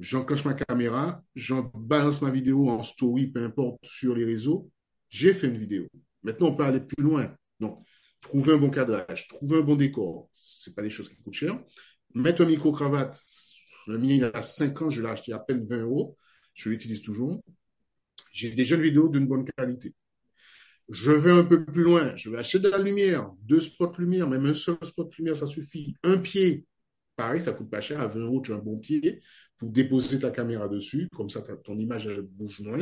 J'enclenche 0.00 0.44
ma 0.44 0.54
caméra, 0.54 1.22
j'en 1.34 1.70
balance 1.74 2.22
ma 2.22 2.30
vidéo 2.30 2.68
en 2.70 2.82
story, 2.82 3.28
peu 3.28 3.44
importe, 3.44 3.78
sur 3.84 4.14
les 4.14 4.24
réseaux. 4.24 4.70
J'ai 5.08 5.34
fait 5.34 5.48
une 5.48 5.58
vidéo. 5.58 5.86
Maintenant, 6.22 6.48
on 6.48 6.56
peut 6.56 6.64
aller 6.64 6.80
plus 6.80 7.02
loin. 7.02 7.36
Donc, 7.60 7.84
trouver 8.20 8.54
un 8.54 8.56
bon 8.56 8.70
cadrage, 8.70 9.28
trouver 9.28 9.58
un 9.58 9.60
bon 9.60 9.76
décor, 9.76 10.28
c'est 10.32 10.74
pas 10.74 10.82
des 10.82 10.90
choses 10.90 11.08
qui 11.08 11.16
coûtent 11.16 11.34
cher. 11.34 11.62
Mettre 12.14 12.42
un 12.42 12.46
micro-cravate, 12.46 13.20
le 13.86 13.98
mien, 13.98 14.14
il 14.14 14.24
a 14.24 14.42
5 14.42 14.82
ans, 14.82 14.90
je 14.90 15.02
l'ai 15.02 15.08
acheté 15.08 15.32
à 15.32 15.38
peine 15.38 15.64
20 15.66 15.78
euros. 15.78 16.16
Je 16.54 16.70
l'utilise 16.70 17.02
toujours. 17.02 17.42
J'ai 18.32 18.50
des 18.50 18.64
jeunes 18.64 18.82
vidéos 18.82 19.08
d'une 19.08 19.26
bonne 19.26 19.44
qualité. 19.56 19.94
Je 20.88 21.12
vais 21.12 21.30
un 21.30 21.44
peu 21.44 21.64
plus 21.64 21.82
loin. 21.82 22.14
Je 22.16 22.30
vais 22.30 22.38
acheter 22.38 22.58
de 22.58 22.68
la 22.68 22.78
lumière, 22.78 23.30
deux 23.42 23.60
spots 23.60 23.92
lumière, 23.98 24.28
même 24.28 24.46
un 24.46 24.54
seul 24.54 24.76
spot 24.82 25.14
lumière, 25.16 25.36
ça 25.36 25.46
suffit. 25.46 25.96
Un 26.02 26.18
pied, 26.18 26.66
pareil, 27.16 27.40
ça 27.40 27.52
coûte 27.52 27.70
pas 27.70 27.80
cher. 27.80 28.00
À 28.00 28.06
20 28.06 28.20
euros, 28.20 28.40
tu 28.40 28.52
as 28.52 28.56
un 28.56 28.58
bon 28.58 28.78
pied 28.78 29.20
pour 29.56 29.70
déposer 29.70 30.18
ta 30.18 30.30
caméra 30.30 30.68
dessus. 30.68 31.08
Comme 31.14 31.30
ça, 31.30 31.42
ton 31.64 31.78
image, 31.78 32.06
elle 32.06 32.22
bouge 32.22 32.60
moins. 32.60 32.78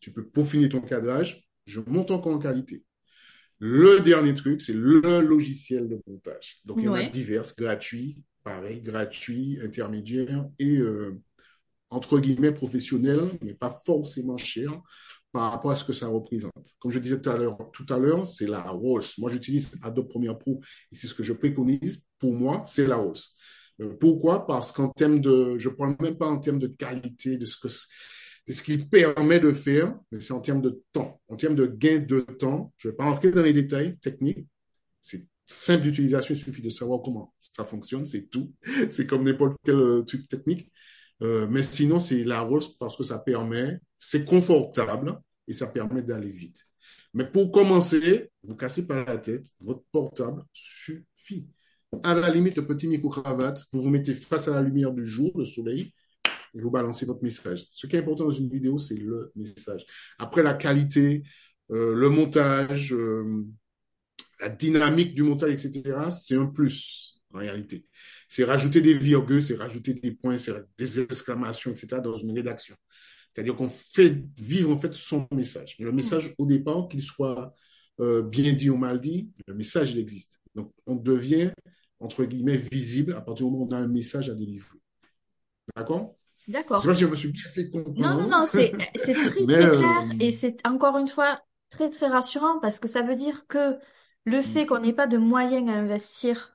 Tu 0.00 0.12
peux 0.12 0.26
peaufiner 0.26 0.68
ton 0.68 0.80
cadrage. 0.80 1.48
Je 1.66 1.80
monte 1.80 2.10
encore 2.10 2.34
en 2.34 2.38
qualité. 2.38 2.84
Le 3.58 4.00
dernier 4.00 4.34
truc, 4.34 4.60
c'est 4.60 4.72
le 4.72 5.20
logiciel 5.20 5.88
de 5.88 6.00
montage. 6.06 6.60
Donc, 6.64 6.78
il 6.78 6.84
y 6.84 6.88
en 6.88 6.94
a 6.94 7.04
divers, 7.04 7.44
gratuits, 7.56 8.18
pareil, 8.42 8.80
gratuits, 8.80 9.58
intermédiaires 9.62 10.46
et 10.58 10.78
euh, 10.78 11.20
entre 11.90 12.18
guillemets 12.18 12.52
professionnels, 12.52 13.28
mais 13.42 13.54
pas 13.54 13.70
forcément 13.84 14.36
chers 14.36 14.80
par 15.32 15.50
rapport 15.50 15.70
à 15.70 15.76
ce 15.76 15.84
que 15.84 15.92
ça 15.92 16.08
représente. 16.08 16.74
Comme 16.78 16.92
je 16.92 16.98
disais 16.98 17.20
tout 17.20 17.30
à 17.30 17.98
l'heure, 17.98 18.26
c'est 18.26 18.46
la 18.46 18.74
hausse. 18.74 19.16
Moi, 19.18 19.30
j'utilise 19.30 19.78
Adobe 19.82 20.08
Premiere 20.08 20.38
Pro 20.38 20.60
et 20.90 20.96
c'est 20.96 21.06
ce 21.06 21.14
que 21.14 21.22
je 21.22 21.32
préconise. 21.32 22.04
Pour 22.18 22.34
moi, 22.34 22.64
c'est 22.68 22.86
la 22.86 22.98
hausse. 22.98 23.34
Euh, 23.80 23.94
pourquoi? 23.98 24.46
Parce 24.46 24.72
qu'en 24.72 24.88
termes 24.90 25.20
de, 25.20 25.56
je 25.58 25.70
parle 25.70 25.96
même 26.00 26.18
pas 26.18 26.28
en 26.28 26.38
termes 26.38 26.58
de 26.58 26.66
qualité, 26.66 27.38
de 27.38 27.46
ce 27.46 27.56
que 27.56 27.68
ce 28.48 28.62
qu'il 28.62 28.88
permet 28.88 29.40
de 29.40 29.52
faire, 29.52 29.96
mais 30.10 30.20
c'est 30.20 30.32
en 30.32 30.40
termes 30.40 30.62
de 30.62 30.82
temps, 30.92 31.20
en 31.28 31.36
termes 31.36 31.54
de 31.54 31.66
gain 31.66 32.00
de 32.00 32.20
temps. 32.20 32.72
Je 32.76 32.88
ne 32.88 32.92
vais 32.92 32.96
pas 32.96 33.04
rentrer 33.04 33.30
dans 33.30 33.42
les 33.42 33.52
détails 33.52 33.96
techniques. 33.98 34.46
C'est 35.00 35.26
simple 35.46 35.82
d'utilisation, 35.84 36.34
il 36.34 36.38
suffit 36.38 36.62
de 36.62 36.70
savoir 36.70 37.00
comment 37.02 37.34
ça 37.38 37.64
fonctionne, 37.64 38.06
c'est 38.06 38.28
tout. 38.28 38.52
C'est 38.90 39.06
comme 39.06 39.24
n'importe 39.24 39.56
quel 39.64 39.76
euh, 39.76 40.02
truc 40.02 40.28
technique. 40.28 40.70
Euh, 41.22 41.46
mais 41.48 41.62
sinon, 41.62 41.98
c'est 41.98 42.24
la 42.24 42.40
Rose 42.40 42.76
parce 42.78 42.96
que 42.96 43.04
ça 43.04 43.18
permet, 43.18 43.78
c'est 43.98 44.24
confortable 44.24 45.20
et 45.46 45.52
ça 45.52 45.68
permet 45.68 46.02
d'aller 46.02 46.30
vite. 46.30 46.66
Mais 47.14 47.24
pour 47.24 47.52
commencer, 47.52 48.30
vous 48.42 48.56
cassez 48.56 48.86
pas 48.86 49.04
la 49.04 49.18
tête, 49.18 49.46
votre 49.60 49.84
portable 49.92 50.42
suffit. 50.52 51.46
À 52.02 52.14
la 52.14 52.30
limite, 52.30 52.56
le 52.56 52.66
petit 52.66 52.88
micro-cravate, 52.88 53.64
vous 53.72 53.82
vous 53.82 53.90
mettez 53.90 54.14
face 54.14 54.48
à 54.48 54.54
la 54.54 54.62
lumière 54.62 54.92
du 54.92 55.04
jour, 55.04 55.30
le 55.36 55.44
soleil, 55.44 55.92
et 56.54 56.60
vous 56.60 56.70
balancez 56.70 57.06
votre 57.06 57.22
message. 57.22 57.66
Ce 57.70 57.86
qui 57.86 57.96
est 57.96 58.00
important 58.00 58.24
dans 58.24 58.30
une 58.30 58.48
vidéo, 58.48 58.78
c'est 58.78 58.96
le 58.96 59.30
message. 59.36 59.84
Après, 60.18 60.42
la 60.42 60.54
qualité, 60.54 61.22
euh, 61.70 61.94
le 61.94 62.08
montage, 62.08 62.94
la 64.42 64.48
dynamique 64.48 65.14
du 65.14 65.22
montage, 65.22 65.52
etc., 65.52 66.08
c'est 66.10 66.36
un 66.36 66.46
plus 66.46 67.14
en 67.32 67.38
réalité. 67.38 67.86
C'est 68.28 68.44
rajouter 68.44 68.80
des 68.80 68.94
virgules, 68.94 69.42
c'est 69.42 69.54
rajouter 69.54 69.94
des 69.94 70.10
points, 70.12 70.36
c'est 70.36 70.52
des 70.76 71.00
exclamations, 71.00 71.70
etc., 71.70 72.00
dans 72.02 72.16
une 72.16 72.32
rédaction. 72.32 72.74
C'est-à-dire 73.32 73.54
qu'on 73.54 73.68
fait 73.68 74.16
vivre 74.38 74.70
en 74.70 74.76
fait 74.76 74.92
son 74.94 75.26
message. 75.30 75.76
Mais 75.78 75.84
le 75.84 75.92
message, 75.92 76.34
au 76.38 76.44
départ, 76.44 76.88
qu'il 76.88 77.02
soit 77.02 77.54
euh, 78.00 78.22
bien 78.22 78.52
dit 78.52 78.68
ou 78.68 78.76
mal 78.76 79.00
dit, 79.00 79.30
le 79.46 79.54
message, 79.54 79.92
il 79.92 79.98
existe. 79.98 80.40
Donc, 80.54 80.72
on 80.86 80.96
devient, 80.96 81.52
entre 82.00 82.24
guillemets, 82.24 82.56
visible 82.56 83.14
à 83.14 83.20
partir 83.20 83.46
du 83.46 83.52
moment 83.52 83.64
où 83.64 83.68
on 83.68 83.72
a 83.72 83.78
un 83.78 83.88
message 83.88 84.28
à 84.28 84.34
délivrer. 84.34 84.78
D'accord? 85.76 86.16
D'accord. 86.48 86.78
Je 86.78 86.82
sais 86.82 86.88
pas 86.88 86.94
si 86.94 87.00
je 87.02 87.06
me 87.06 87.14
suis 87.14 87.32
bien 87.32 87.50
fait 87.54 87.70
comprendre. 87.70 88.00
Non, 88.00 88.22
non, 88.22 88.28
non, 88.28 88.46
c'est, 88.50 88.72
c'est 88.96 89.14
très, 89.14 89.46
très 89.46 89.64
euh, 89.64 89.78
clair 89.78 90.02
et 90.20 90.32
c'est 90.32 90.66
encore 90.66 90.98
une 90.98 91.06
fois 91.06 91.40
très, 91.70 91.88
très 91.88 92.08
rassurant 92.08 92.58
parce 92.60 92.80
que 92.80 92.88
ça 92.88 93.02
veut 93.02 93.14
dire 93.14 93.46
que 93.46 93.78
le 94.24 94.38
mm. 94.38 94.42
fait 94.42 94.66
qu'on 94.66 94.80
n'ait 94.80 94.92
pas 94.92 95.06
de 95.06 95.18
moyens 95.18 95.68
à 95.68 95.72
investir 95.72 96.52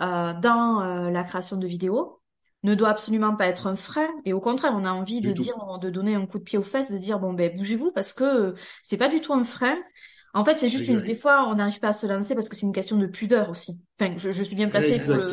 euh, 0.00 0.32
dans 0.34 0.82
euh, 0.82 1.10
la 1.10 1.24
création 1.24 1.56
de 1.56 1.66
vidéos 1.66 2.20
ne 2.62 2.74
doit 2.74 2.90
absolument 2.90 3.36
pas 3.36 3.46
être 3.46 3.66
un 3.66 3.76
frein 3.76 4.08
et 4.24 4.32
au 4.32 4.40
contraire 4.40 4.72
on 4.74 4.84
a 4.84 4.90
envie 4.90 5.20
de 5.20 5.32
dire 5.32 5.54
de 5.80 5.90
donner 5.90 6.14
un 6.14 6.26
coup 6.26 6.38
de 6.38 6.44
pied 6.44 6.58
aux 6.58 6.62
fesses 6.62 6.90
de 6.90 6.98
dire 6.98 7.18
bon 7.18 7.32
ben 7.32 7.54
bougez-vous 7.56 7.92
parce 7.92 8.12
que 8.12 8.54
c'est 8.82 8.98
pas 8.98 9.08
du 9.08 9.20
tout 9.20 9.32
un 9.32 9.44
frein. 9.44 9.76
En 10.34 10.44
fait 10.44 10.58
c'est 10.58 10.68
juste 10.68 10.86
une 10.88 11.00
des 11.00 11.14
fois 11.14 11.48
on 11.48 11.54
n'arrive 11.54 11.80
pas 11.80 11.88
à 11.88 11.92
se 11.92 12.06
lancer 12.06 12.34
parce 12.34 12.48
que 12.48 12.56
c'est 12.56 12.66
une 12.66 12.72
question 12.72 12.96
de 12.96 13.06
pudeur 13.06 13.48
aussi. 13.50 13.80
Enfin 13.98 14.12
je, 14.16 14.30
je 14.30 14.42
suis 14.42 14.56
bien 14.56 14.68
placée 14.68 14.98
pour 14.98 15.14
le, 15.16 15.28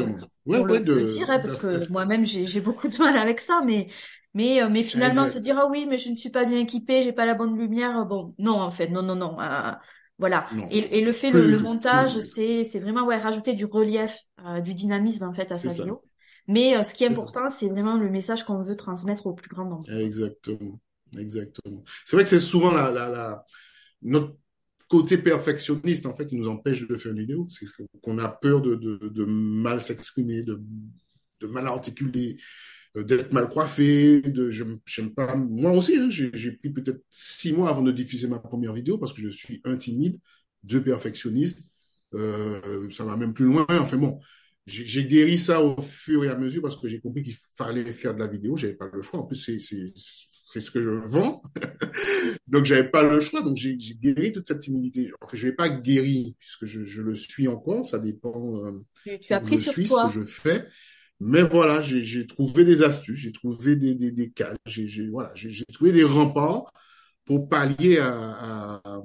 pour 0.45 0.65
le, 0.65 0.79
dire 0.79 1.29
hein, 1.29 1.39
parce 1.39 1.57
que 1.57 1.87
moi-même 1.89 2.25
j'ai 2.25 2.61
beaucoup 2.61 2.87
de 2.87 2.97
mal 3.03 3.17
avec 3.17 3.41
ça 3.41 3.61
mais 3.65 3.87
mais 4.33 4.61
euh, 4.61 4.69
mais 4.69 4.83
finalement 4.83 5.27
se 5.27 5.39
dire 5.39 5.57
ah 5.59 5.67
oui 5.69 5.85
mais 5.87 5.97
je 5.97 6.09
ne 6.09 6.15
suis 6.15 6.29
pas 6.29 6.45
bien 6.45 6.59
équipée 6.59 7.03
j'ai 7.03 7.13
pas 7.13 7.25
la 7.25 7.35
bonne 7.35 7.57
lumière 7.57 8.05
bon 8.05 8.33
non 8.37 8.59
en 8.59 8.71
fait 8.71 8.87
non 8.87 9.01
non 9.01 9.15
non 9.15 9.37
euh, 9.39 9.71
voilà. 10.19 10.47
Et, 10.71 10.97
et, 10.97 11.01
le 11.01 11.11
fait, 11.11 11.29
le, 11.29 11.59
montage, 11.59 12.19
c'est 12.19 12.63
c'est 12.63 12.79
vraiment 12.79 13.05
ouais 13.05 13.17
rajouter 13.17 13.53
du 13.53 13.65
relief, 13.65 14.17
euh, 14.45 14.61
du 14.61 14.73
dynamisme 14.73 15.23
en 15.23 15.33
fait 15.33 15.51
à 15.51 15.57
sa 15.57 15.71
vidéo. 15.71 16.01
Mais 16.47 16.75
euh, 16.75 16.83
ce 16.83 16.95
qui 16.95 17.03
est, 17.03 17.09
important, 17.09 17.49
c'est 17.49 17.67
vraiment 17.67 17.97
le 17.97 18.09
message 18.09 18.43
qu'on 18.43 18.59
veut 18.61 18.75
transmettre 18.75 19.27
au 19.27 19.33
plus 19.33 19.49
grand 19.49 19.65
nombre. 19.65 19.91
Exactement, 19.91 20.79
exactement. 21.17 21.83
C'est 22.05 22.15
vrai 22.15 22.23
que 22.23 22.29
c'est 22.29 22.39
souvent 22.39 22.71
la, 22.71 22.91
la, 22.91 23.09
la, 23.09 23.45
notre 24.01 24.35
côté 24.87 25.17
perfectionniste 25.17 26.05
en 26.05 26.13
fait 26.13 26.25
qui 26.25 26.37
nous 26.37 26.47
empêche 26.47 26.87
de 26.87 26.95
faire 26.95 27.11
une 27.11 27.19
vidéo, 27.19 27.47
c'est 27.49 27.65
qu'on 28.01 28.17
a 28.17 28.29
peur 28.29 28.61
de, 28.61 28.75
de, 28.75 29.09
de 29.09 29.25
mal 29.25 29.81
s'exprimer, 29.81 30.41
de, 30.43 30.61
de 31.41 31.47
mal 31.47 31.67
articuler, 31.67 32.37
d'être 33.03 33.33
mal 33.33 33.49
coiffé, 33.49 34.21
de 34.21 34.49
je 34.49 34.63
j'aime 34.85 35.13
pas. 35.13 35.35
Moi 35.35 35.71
aussi, 35.71 35.95
hein, 35.97 36.09
j'ai 36.09 36.51
pris 36.51 36.69
peut-être 36.69 37.01
six 37.09 37.53
mois 37.53 37.69
avant 37.69 37.81
de 37.81 37.91
diffuser 37.91 38.27
ma 38.27 38.39
première 38.39 38.73
vidéo 38.73 38.97
parce 38.97 39.13
que 39.13 39.21
je 39.21 39.29
suis 39.29 39.61
un 39.65 39.77
timide, 39.77 40.17
deux 40.63 40.81
perfectionniste. 40.83 41.69
Euh, 42.13 42.89
ça 42.89 43.03
va 43.03 43.17
même 43.17 43.33
plus 43.33 43.45
loin. 43.45 43.65
Enfin 43.69 43.97
bon, 43.97 44.19
j'ai 44.65 45.05
guéri 45.05 45.37
ça 45.37 45.61
au 45.61 45.81
fur 45.81 46.23
et 46.25 46.29
à 46.29 46.37
mesure 46.37 46.61
parce 46.61 46.77
que 46.77 46.87
j'ai 46.87 46.99
compris 46.99 47.23
qu'il 47.23 47.35
fallait 47.55 47.85
faire 47.85 48.13
de 48.13 48.19
la 48.19 48.27
vidéo. 48.27 48.57
J'avais 48.57 48.75
pas 48.75 48.89
le 48.91 49.01
choix. 49.01 49.19
En 49.19 49.23
plus, 49.23 49.37
c'est 49.37 49.59
c'est 50.49 50.61
ce 50.61 50.71
que 50.71 50.81
je 50.81 50.89
vends. 50.89 51.43
donc, 52.47 52.63
j'avais 52.63 52.89
pas 52.89 53.03
le 53.03 53.19
choix. 53.19 53.41
Donc, 53.41 53.57
j'ai 53.57 53.75
guéri 53.75 54.31
toute 54.31 54.47
cette 54.47 54.61
timidité. 54.61 55.11
Enfin, 55.19 55.35
je 55.35 55.45
vais 55.45 55.53
pas 55.53 55.67
guéri 55.67 56.37
puisque 56.39 56.65
je, 56.65 56.85
je 56.85 57.01
le 57.01 57.15
suis 57.15 57.49
encore. 57.49 57.83
Ça 57.83 57.99
dépend. 57.99 58.65
Euh, 58.65 59.17
tu, 59.19 59.33
as 59.33 59.41
pris 59.41 59.57
sur 59.57 59.73
toi. 59.73 60.07
ce 60.09 60.19
que 60.19 60.21
je 60.21 60.25
fais. 60.25 60.65
Mais 61.19 61.41
voilà, 61.41 61.81
j'ai 61.81 62.27
trouvé 62.27 62.63
des 62.63 62.83
astuces, 62.83 63.17
j'ai 63.17 63.31
trouvé 63.31 63.75
des, 63.75 63.95
des, 63.95 64.31
j'ai 64.65 65.65
trouvé 65.73 65.91
des 65.91 66.03
remparts 66.03 66.71
pour 67.25 67.49
pallier 67.49 67.97
à, 67.97 68.81
à, 68.83 69.01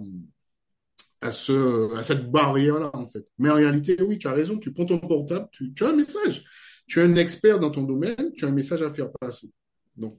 à, 1.23 1.31
ce, 1.31 1.95
à 1.97 2.03
cette 2.03 2.31
barrière-là, 2.31 2.91
en 2.95 3.07
fait. 3.07 3.27
Mais 3.39 3.49
en 3.49 3.55
réalité, 3.55 3.97
oui, 4.03 4.19
tu 4.19 4.29
as 4.29 4.33
raison, 4.33 4.59
tu 4.59 4.73
prends 4.73 4.85
ton 4.85 4.99
portable, 4.99 5.49
tu, 5.53 5.73
as 5.81 5.89
un 5.89 5.97
message. 5.97 6.45
Tu 6.87 7.01
es 7.01 7.03
un 7.03 7.17
expert 7.17 7.59
dans 7.59 7.71
ton 7.71 7.85
domaine, 7.85 8.33
tu 8.37 8.45
as 8.45 8.49
un 8.49 8.53
message 8.53 8.83
à 8.83 8.93
faire 8.93 9.11
passer. 9.13 9.51
Donc, 9.97 10.19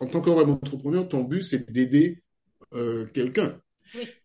en 0.00 0.06
tant 0.06 0.20
qu'entrepreneur, 0.20 1.08
ton 1.08 1.24
but, 1.24 1.42
c'est 1.42 1.70
d'aider 1.70 2.22
euh, 2.74 3.06
quelqu'un. 3.06 3.60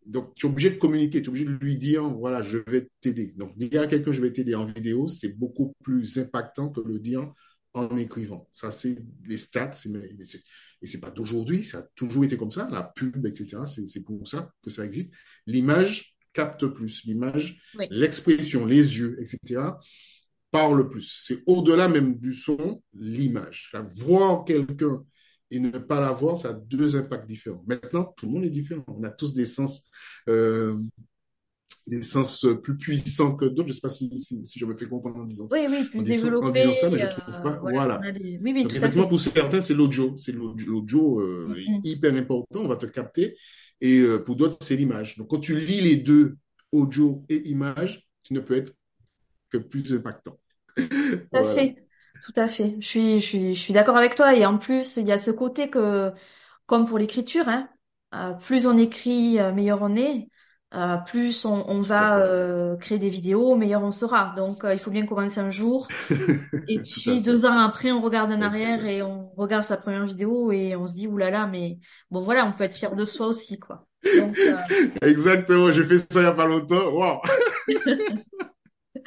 Donc, 0.06 0.36
tu 0.36 0.46
es 0.46 0.50
obligé 0.50 0.70
de 0.70 0.76
communiquer, 0.76 1.22
tu 1.22 1.26
es 1.26 1.30
obligé 1.30 1.46
de 1.46 1.52
lui 1.52 1.78
dire, 1.78 2.04
voilà, 2.04 2.42
je 2.42 2.60
vais 2.68 2.88
t'aider. 3.02 3.34
Donc, 3.36 3.58
dire 3.58 3.82
à 3.82 3.88
quelqu'un, 3.88 4.12
je 4.12 4.22
vais 4.22 4.32
t'aider 4.32 4.56
en 4.56 4.66
vidéo, 4.66 5.08
c'est 5.08 5.30
beaucoup 5.30 5.74
plus 5.84 6.18
impactant 6.18 6.70
que 6.70 6.82
le 6.82 7.00
dire 7.00 7.32
en 7.74 7.96
écrivant. 7.98 8.48
Ça, 8.52 8.72
c'est 8.72 8.98
les 9.26 9.38
stats, 9.38 9.74
et 10.82 10.88
c'est 10.88 11.00
pas 11.00 11.12
d'aujourd'hui, 11.12 11.64
ça 11.66 11.80
a 11.80 11.88
toujours 11.96 12.24
été 12.24 12.38
comme 12.38 12.52
ça, 12.52 12.68
la 12.72 12.84
pub, 12.84 13.26
etc. 13.26 13.58
C'est 13.66 14.04
pour 14.04 14.28
ça 14.28 14.52
que 14.64 14.70
ça 14.70 14.86
existe. 14.86 15.12
L'image 15.46 16.16
capte 16.34 16.68
plus, 16.68 17.04
l'image, 17.06 17.60
l'expression, 17.90 18.66
les 18.66 19.00
yeux, 19.00 19.18
etc. 19.20 19.62
parle 20.52 20.88
plus. 20.90 21.24
C'est 21.26 21.42
au-delà 21.48 21.90
même 21.90 22.20
du 22.20 22.32
son, 22.32 22.84
l'image. 22.94 23.72
Voir 23.96 24.46
quelqu'un 24.46 25.04
et 25.52 25.60
ne 25.60 25.72
pas 25.78 26.00
l'avoir, 26.00 26.38
ça 26.38 26.50
a 26.50 26.54
deux 26.54 26.96
impacts 26.96 27.28
différents. 27.28 27.64
Maintenant, 27.68 28.14
tout 28.18 28.26
le 28.26 28.32
monde 28.34 28.46
est 28.46 28.50
différent. 28.50 28.84
On 28.88 29.04
a 29.04 29.10
tous 29.10 29.34
des 29.34 29.46
sens, 29.46 29.86
euh, 30.28 30.78
des 31.88 32.04
sens 32.04 32.46
plus 32.64 32.78
puissants 32.78 33.36
que 33.36 33.46
d'autres. 33.46 33.70
Je 33.70 33.74
ne 33.74 33.76
sais 33.76 33.82
pas 33.82 33.90
si, 33.90 34.10
si, 34.18 34.60
je 34.60 34.66
me 34.66 34.76
fais 34.76 34.88
comprendre 34.88 35.18
en 35.18 35.24
disant. 35.24 35.48
Oui, 35.52 35.60
oui, 35.70 35.86
plus 35.86 36.04
développé. 36.04 36.48
En 36.48 36.52
disant 36.52 36.74
ça, 36.74 36.90
mais 36.90 36.98
je 36.98 37.08
trouve 37.08 37.42
pas. 37.42 37.54
Euh, 37.54 37.72
voilà. 37.72 38.02
Oui, 38.04 38.40
oui, 38.42 38.64
Donc, 38.64 38.74
effectivement, 38.74 39.08
pour 39.08 39.22
certains, 39.22 39.60
c'est 39.60 39.74
l'audio. 39.74 40.16
C'est 40.18 40.34
l'audio 40.34 41.22
euh, 41.22 41.48
mm-hmm. 41.50 41.82
hyper 41.84 42.14
important. 42.16 42.60
On 42.62 42.68
va 42.68 42.76
te 42.76 42.86
capter. 42.86 43.38
Et 43.80 44.00
euh, 44.00 44.20
pour 44.20 44.36
d'autres, 44.36 44.58
c'est 44.62 44.76
l'image. 44.76 45.18
Donc, 45.18 45.30
quand 45.30 45.40
tu 45.40 45.58
lis 45.58 45.82
les 45.82 45.98
deux, 45.98 46.38
audio 46.72 47.24
et 47.30 47.48
image, 47.48 48.06
tu 48.24 48.34
ne 48.34 48.40
peux 48.42 48.58
être 48.58 48.74
que 49.50 49.58
plus 49.58 49.94
impactant. 49.94 50.38
Tout 50.76 51.44
fait. 51.44 51.87
Tout 52.22 52.34
à 52.36 52.48
fait. 52.48 52.76
Je 52.80 52.88
suis, 52.88 53.20
je 53.22 53.26
suis, 53.26 53.56
je 53.56 53.60
suis 53.62 53.74
d'accord 53.74 53.98
avec 53.98 54.16
toi. 54.16 54.34
Et 54.36 54.46
en 54.46 54.58
plus, 54.58 54.98
il 54.98 55.08
y 55.08 55.12
a 55.12 55.18
ce 55.18 55.32
côté 55.32 55.70
que, 55.70 56.12
comme 56.66 56.86
pour 56.86 56.98
l'écriture, 57.00 57.48
hein, 57.50 57.70
euh, 58.16 58.34
plus 58.34 58.68
on 58.68 58.78
écrit, 58.78 59.40
euh, 59.40 59.54
meilleur 59.54 59.82
on 59.82 59.96
est. 59.96 60.30
Euh, 60.74 60.98
plus 60.98 61.46
on, 61.46 61.66
on 61.70 61.82
va 61.82 62.20
euh, 62.20 62.76
créer 62.78 63.00
des 63.00 63.10
vidéos, 63.10 63.56
meilleur 63.56 63.84
on 63.84 63.92
sera. 63.92 64.34
Donc, 64.36 64.66
il 64.72 64.80
faut 64.80 64.92
bien 64.92 65.06
commencer 65.06 65.40
un 65.40 65.50
jour. 65.50 65.94
et 66.68 66.82
puis 66.82 67.22
deux 67.22 67.46
ans 67.46 67.58
après, 67.60 67.92
on 67.92 68.02
regarde 68.02 68.32
en 68.32 68.42
arrière 68.42 68.86
et 68.86 69.02
on 69.04 69.32
regarde 69.38 69.66
sa 69.66 69.78
première 69.78 70.06
vidéo 70.06 70.52
et 70.52 70.76
on 70.76 70.88
se 70.88 70.94
dit 70.96 71.08
oulala, 71.08 71.48
mais 71.48 71.80
bon 72.12 72.22
voilà, 72.22 72.46
on 72.46 72.52
peut 72.52 72.64
être 72.66 72.76
fier 72.76 72.96
de 72.96 73.06
soi 73.06 73.28
aussi, 73.28 73.60
quoi. 73.60 73.88
Donc, 74.14 74.38
Exactement, 75.02 75.72
j'ai 75.72 75.84
fait 75.84 76.00
ça 76.00 76.08
il 76.16 76.20
n'y 76.22 76.26
a 76.28 76.34
pas 76.34 76.48
longtemps. 76.48 77.22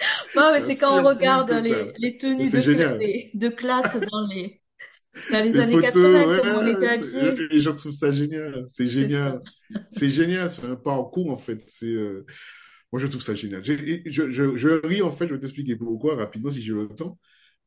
non, 0.37 0.53
mais 0.53 0.61
c'est 0.61 0.77
quand 0.77 1.01
on 1.01 1.07
regarde 1.07 1.51
les, 1.99 2.17
tenues 2.17 2.45
de, 3.35 3.49
classe 3.49 3.99
dans 4.01 4.27
les, 4.27 4.61
dans 5.31 5.45
les 5.45 5.51
Les 5.51 5.61
années 5.61 5.75
photos, 5.75 5.93
80, 5.93 6.39
comme 6.39 6.57
on 6.57 6.67
était 6.67 6.81
ouais, 6.81 7.25
habillés. 7.25 7.49
les 7.51 7.59
gens 7.59 7.75
trouvent 7.75 7.93
ça 7.93 8.11
génial. 8.11 8.65
C'est 8.67 8.87
génial. 8.87 9.43
C'est 9.91 10.11
génial. 10.11 10.51
C'est 10.51 10.65
un 10.65 10.77
parcours, 10.77 11.31
en 11.31 11.39
fait. 11.39 11.63
C'est, 11.67 11.87
euh, 11.87 12.25
moi, 12.93 13.01
je 13.01 13.07
trouve 13.07 13.23
ça 13.23 13.35
génial. 13.35 13.65
Je, 13.65 13.75
je, 14.07 14.57
je 14.57 14.87
ris, 14.87 15.03
en 15.03 15.11
fait. 15.11 15.27
Je 15.29 15.35
vais 15.35 15.41
t'expliquer 15.41 15.77
pourquoi 15.77 16.17
rapidement 16.17 16.51
si 16.51 16.63
j'ai 16.63 16.73
le 16.73 16.89
temps. 16.89 17.19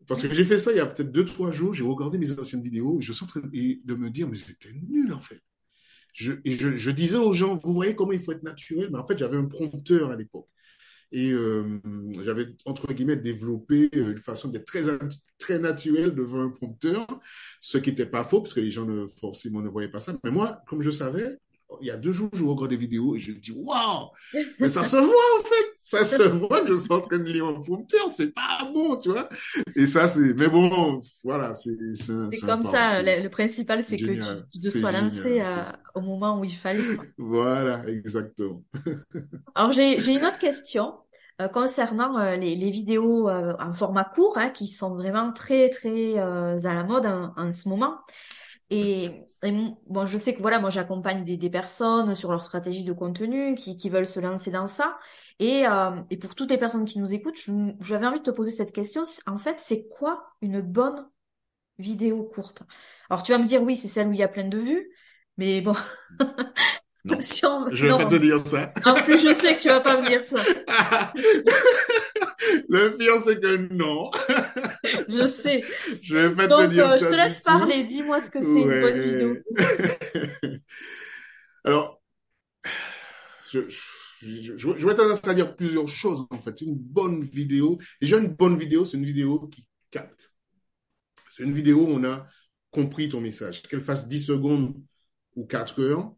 Parce 0.07 0.21
que 0.21 0.33
j'ai 0.33 0.43
fait 0.43 0.57
ça 0.57 0.71
il 0.71 0.77
y 0.77 0.81
a 0.81 0.85
peut-être 0.85 1.11
deux, 1.11 1.25
trois 1.25 1.51
jours. 1.51 1.73
J'ai 1.73 1.83
regardé 1.83 2.17
mes 2.17 2.31
anciennes 2.37 2.63
vidéos 2.63 2.99
et 2.99 3.01
je 3.01 3.13
suis 3.13 3.23
en 3.23 3.27
train 3.27 3.39
de 3.39 3.49
de 3.49 3.95
me 3.95 4.09
dire, 4.09 4.27
mais 4.27 4.35
c'était 4.35 4.73
nul, 4.73 5.13
en 5.13 5.21
fait. 5.21 5.39
Je, 6.13 6.33
et 6.45 6.51
je, 6.51 6.75
je 6.75 6.91
disais 6.91 7.17
aux 7.17 7.33
gens, 7.33 7.59
vous 7.63 7.73
voyez 7.73 7.95
comment 7.95 8.11
il 8.11 8.19
faut 8.19 8.31
être 8.31 8.43
naturel, 8.43 8.89
mais 8.91 8.99
en 8.99 9.05
fait, 9.05 9.17
j'avais 9.17 9.37
un 9.37 9.45
prompteur 9.45 10.11
à 10.11 10.15
l'époque. 10.15 10.47
Et 11.13 11.31
euh, 11.31 11.79
j'avais, 12.21 12.47
entre 12.65 12.91
guillemets, 12.91 13.15
développé 13.15 13.89
une 13.93 14.17
façon 14.17 14.49
d'être 14.49 14.65
très, 14.65 14.81
très 15.37 15.59
naturel 15.59 16.15
devant 16.15 16.41
un 16.41 16.49
prompteur, 16.49 17.05
ce 17.61 17.77
qui 17.77 17.91
n'était 17.91 18.07
pas 18.07 18.23
faux, 18.23 18.41
parce 18.41 18.55
que 18.55 18.59
les 18.59 18.71
gens 18.71 18.87
forcément 19.21 19.61
ne 19.61 19.69
voyaient 19.69 19.91
pas 19.91 19.99
ça. 19.99 20.17
Mais 20.23 20.31
moi, 20.31 20.61
comme 20.67 20.81
je 20.81 20.89
savais, 20.89 21.37
il 21.81 21.87
y 21.87 21.91
a 21.91 21.97
deux 21.97 22.11
jours, 22.11 22.29
je 22.33 22.43
regarde 22.43 22.69
des 22.69 22.77
vidéos 22.77 23.15
et 23.15 23.19
je 23.19 23.31
me 23.31 23.39
dis, 23.39 23.51
waouh, 23.51 24.09
mais 24.59 24.69
ça 24.69 24.83
se 24.83 24.97
voit 24.97 25.39
en 25.39 25.43
fait, 25.43 25.73
ça 25.77 26.05
se 26.05 26.23
voit 26.23 26.61
que 26.61 26.67
je 26.67 26.75
suis 26.75 26.91
en 26.91 27.01
train 27.01 27.19
de 27.19 27.23
lire 27.23 27.45
un 27.45 27.59
prompteur, 27.59 28.09
c'est 28.09 28.33
pas 28.33 28.69
bon, 28.73 28.95
tu 28.97 29.09
vois. 29.09 29.29
Et 29.75 29.85
ça, 29.85 30.07
c'est, 30.07 30.33
mais 30.33 30.47
bon, 30.47 31.01
voilà, 31.23 31.53
c'est, 31.53 31.77
c'est 31.95 32.39
comme 32.41 32.63
ça. 32.63 33.01
Le, 33.01 33.23
le 33.23 33.29
principal, 33.29 33.83
c'est 33.85 33.97
que 33.97 34.05
tu, 34.51 34.59
te 34.59 34.67
sois 34.69 34.91
lancé 34.91 35.41
euh, 35.41 35.45
au 35.95 36.01
moment 36.01 36.39
où 36.39 36.43
il 36.43 36.55
fallait, 36.55 36.95
quoi. 36.95 37.05
Voilà, 37.17 37.83
exactement. 37.87 38.63
Alors, 39.55 39.71
j'ai, 39.71 39.99
j'ai 39.99 40.13
une 40.13 40.25
autre 40.25 40.39
question 40.39 40.93
euh, 41.41 41.47
concernant 41.47 42.19
euh, 42.19 42.35
les, 42.35 42.55
les 42.55 42.71
vidéos 42.71 43.27
euh, 43.29 43.55
en 43.59 43.73
format 43.73 44.03
court, 44.03 44.37
hein, 44.37 44.49
qui 44.49 44.67
sont 44.67 44.95
vraiment 44.95 45.33
très, 45.33 45.69
très 45.69 46.19
euh, 46.19 46.57
à 46.63 46.73
la 46.73 46.83
mode 46.83 47.05
en, 47.05 47.33
en 47.35 47.51
ce 47.51 47.67
moment. 47.69 47.97
Et, 48.75 49.11
bon, 49.87 50.05
je 50.07 50.17
sais 50.17 50.33
que 50.35 50.41
voilà, 50.41 50.59
moi 50.59 50.69
j'accompagne 50.69 51.23
des, 51.25 51.37
des 51.37 51.49
personnes 51.49 52.15
sur 52.15 52.31
leur 52.31 52.43
stratégie 52.43 52.83
de 52.83 52.93
contenu 52.93 53.55
qui, 53.55 53.77
qui 53.77 53.89
veulent 53.89 54.07
se 54.07 54.19
lancer 54.19 54.51
dans 54.51 54.67
ça. 54.67 54.97
Et, 55.39 55.67
euh, 55.67 55.91
et 56.09 56.17
pour 56.17 56.35
toutes 56.35 56.49
les 56.51 56.57
personnes 56.57 56.85
qui 56.85 56.99
nous 56.99 57.13
écoutent, 57.13 57.35
j'avais 57.81 58.07
envie 58.07 58.19
de 58.19 58.23
te 58.23 58.31
poser 58.31 58.51
cette 58.51 58.71
question. 58.71 59.03
En 59.27 59.37
fait, 59.37 59.59
c'est 59.59 59.87
quoi 59.89 60.25
une 60.41 60.61
bonne 60.61 61.07
vidéo 61.79 62.23
courte? 62.25 62.63
Alors 63.09 63.23
tu 63.23 63.31
vas 63.33 63.39
me 63.39 63.47
dire 63.47 63.61
oui, 63.63 63.75
c'est 63.77 63.87
celle 63.89 64.07
où 64.09 64.13
il 64.13 64.19
y 64.19 64.23
a 64.23 64.27
plein 64.29 64.45
de 64.47 64.57
vues, 64.59 64.91
mais 65.37 65.61
bon, 65.61 65.75
Non, 67.05 67.17
si 67.19 67.45
on... 67.45 67.67
je 67.71 67.85
vais 67.85 67.91
pas 67.91 68.05
te 68.05 68.15
dire 68.15 68.39
ça. 68.39 68.73
En 68.85 68.93
plus, 68.95 69.17
je 69.17 69.33
sais 69.33 69.57
que 69.57 69.61
tu 69.61 69.67
vas 69.67 69.81
pas 69.81 70.01
me 70.01 70.07
dire 70.07 70.23
ça. 70.23 70.39
Le 72.69 72.97
pire, 72.97 73.19
c'est 73.23 73.39
que 73.39 73.73
non, 73.73 74.11
Je 75.09 75.27
sais. 75.27 75.61
je 76.03 76.17
vais 76.17 76.35
pas 76.35 76.47
te 76.47 76.49
Donc, 76.49 76.69
dire 76.71 76.89
euh, 76.89 76.93
je 76.93 76.99
ça 76.99 77.05
te 77.05 77.11
du 77.11 77.17
laisse 77.17 77.41
parler. 77.41 77.83
Dis-moi 77.85 78.19
ce 78.21 78.29
que 78.31 78.41
c'est 78.41 78.47
une 78.47 78.81
bonne 78.81 78.99
vidéo. 78.99 79.37
Alors, 81.65 82.01
je, 83.49 83.69
je, 83.69 84.55
je, 84.57 84.77
je 84.77 84.87
vais 84.87 84.95
tendance 84.95 85.27
à 85.27 85.33
dire 85.33 85.55
plusieurs 85.55 85.87
choses, 85.87 86.25
en 86.29 86.39
fait. 86.39 86.61
Une 86.61 86.75
bonne 86.75 87.23
vidéo. 87.23 87.77
Déjà, 88.01 88.17
une 88.17 88.29
bonne 88.29 88.57
vidéo, 88.57 88.85
c'est 88.85 88.97
une 88.97 89.05
vidéo 89.05 89.47
qui 89.47 89.65
capte. 89.91 90.31
C'est 91.35 91.43
une 91.43 91.53
vidéo 91.53 91.79
où 91.79 91.87
on 91.89 92.03
a 92.03 92.25
compris 92.71 93.09
ton 93.09 93.21
message. 93.21 93.61
Qu'elle 93.63 93.81
fasse 93.81 94.07
10 94.07 94.23
secondes 94.25 94.75
ou 95.35 95.45
4 95.45 95.81
heures, 95.81 96.13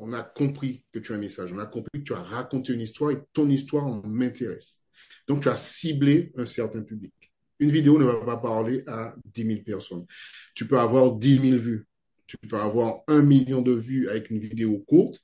on 0.00 0.12
a 0.12 0.22
compris 0.22 0.82
que 0.90 0.98
tu 0.98 1.12
as 1.12 1.16
un 1.16 1.18
message. 1.18 1.52
On 1.52 1.58
a 1.58 1.66
compris 1.66 2.00
que 2.00 2.04
tu 2.04 2.14
as 2.14 2.22
raconté 2.22 2.72
une 2.72 2.80
histoire 2.80 3.12
et 3.12 3.18
ton 3.32 3.48
histoire 3.48 3.86
m'intéresse. 4.06 4.80
Donc, 5.28 5.42
tu 5.42 5.48
as 5.48 5.56
ciblé 5.56 6.32
un 6.36 6.46
certain 6.46 6.82
public. 6.82 7.12
Une 7.58 7.70
vidéo 7.70 7.98
ne 7.98 8.04
va 8.04 8.24
pas 8.24 8.38
parler 8.38 8.82
à 8.86 9.14
10 9.34 9.46
000 9.46 9.60
personnes. 9.60 10.06
Tu 10.54 10.66
peux 10.66 10.78
avoir 10.78 11.12
10 11.12 11.40
000 11.50 11.56
vues. 11.58 11.86
Tu 12.26 12.36
peux 12.38 12.56
avoir 12.56 13.02
un 13.06 13.22
million 13.22 13.60
de 13.60 13.72
vues 13.72 14.08
avec 14.08 14.30
une 14.30 14.38
vidéo 14.38 14.78
courte, 14.86 15.20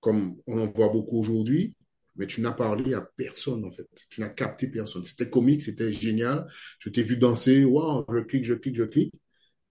comme 0.00 0.36
on 0.46 0.60
en 0.60 0.66
voit 0.66 0.88
beaucoup 0.88 1.18
aujourd'hui, 1.18 1.74
mais 2.16 2.26
tu 2.26 2.40
n'as 2.40 2.52
parlé 2.52 2.94
à 2.94 3.00
personne, 3.16 3.64
en 3.64 3.72
fait. 3.72 3.88
Tu 4.08 4.20
n'as 4.20 4.28
capté 4.28 4.68
personne. 4.68 5.02
C'était 5.02 5.28
comique, 5.28 5.62
c'était 5.62 5.92
génial. 5.92 6.46
Je 6.78 6.90
t'ai 6.90 7.02
vu 7.02 7.16
danser. 7.16 7.64
Waouh, 7.64 8.04
je 8.08 8.20
clique, 8.20 8.44
je 8.44 8.54
clique, 8.54 8.76
je 8.76 8.84
clique. 8.84 9.12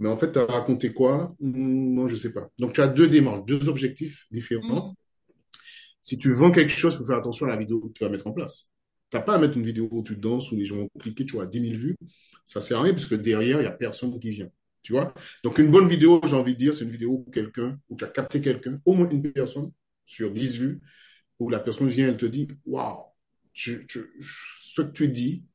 Mais 0.03 0.09
en 0.09 0.17
fait, 0.17 0.33
tu 0.33 0.39
as 0.39 0.45
raconté 0.45 0.91
quoi? 0.91 1.33
Non, 1.39 2.09
je 2.09 2.17
sais 2.17 2.33
pas. 2.33 2.49
Donc, 2.59 2.73
tu 2.73 2.81
as 2.81 2.89
deux 2.89 3.07
démarches, 3.07 3.45
deux 3.45 3.69
objectifs 3.69 4.27
différents. 4.31 4.89
Mm. 4.89 4.95
Si 6.01 6.17
tu 6.17 6.33
vends 6.33 6.51
quelque 6.51 6.73
chose, 6.73 6.95
il 6.95 6.97
faut 6.97 7.05
faire 7.05 7.19
attention 7.19 7.45
à 7.45 7.51
la 7.51 7.55
vidéo 7.55 7.79
que 7.79 7.93
tu 7.93 8.03
vas 8.03 8.09
mettre 8.09 8.27
en 8.27 8.33
place. 8.33 8.67
Tu 9.09 9.15
n'as 9.15 9.23
pas 9.23 9.35
à 9.35 9.37
mettre 9.37 9.57
une 9.57 9.63
vidéo 9.63 9.87
où 9.89 10.03
tu 10.03 10.17
danses, 10.17 10.51
où 10.51 10.57
les 10.57 10.65
gens 10.65 10.75
vont 10.75 10.89
cliquer, 10.99 11.23
tu 11.23 11.37
vois, 11.37 11.45
10 11.45 11.69
000 11.69 11.73
vues. 11.75 11.95
Ça 12.43 12.59
sert 12.59 12.79
à 12.79 12.81
rien, 12.81 12.93
puisque 12.93 13.13
derrière, 13.13 13.59
il 13.59 13.61
n'y 13.61 13.67
a 13.67 13.71
personne 13.71 14.19
qui 14.19 14.31
vient. 14.31 14.49
Tu 14.81 14.91
vois? 14.91 15.13
Donc, 15.41 15.57
une 15.57 15.71
bonne 15.71 15.87
vidéo, 15.87 16.19
j'ai 16.25 16.35
envie 16.35 16.53
de 16.53 16.59
dire, 16.59 16.73
c'est 16.73 16.83
une 16.83 16.91
vidéo 16.91 17.23
où 17.25 17.31
quelqu'un, 17.31 17.79
où 17.87 17.95
tu 17.95 18.03
as 18.03 18.09
capté 18.09 18.41
quelqu'un, 18.41 18.81
au 18.83 18.95
moins 18.95 19.09
une 19.09 19.31
personne, 19.31 19.71
sur 20.03 20.31
10 20.31 20.57
vues, 20.57 20.81
où 21.39 21.49
la 21.49 21.59
personne 21.59 21.87
vient, 21.87 22.09
elle 22.09 22.17
te 22.17 22.25
dit, 22.25 22.49
waouh, 22.65 23.05
ce 23.53 23.71
que 24.81 24.91
tu 24.91 25.07
dis, 25.07 25.45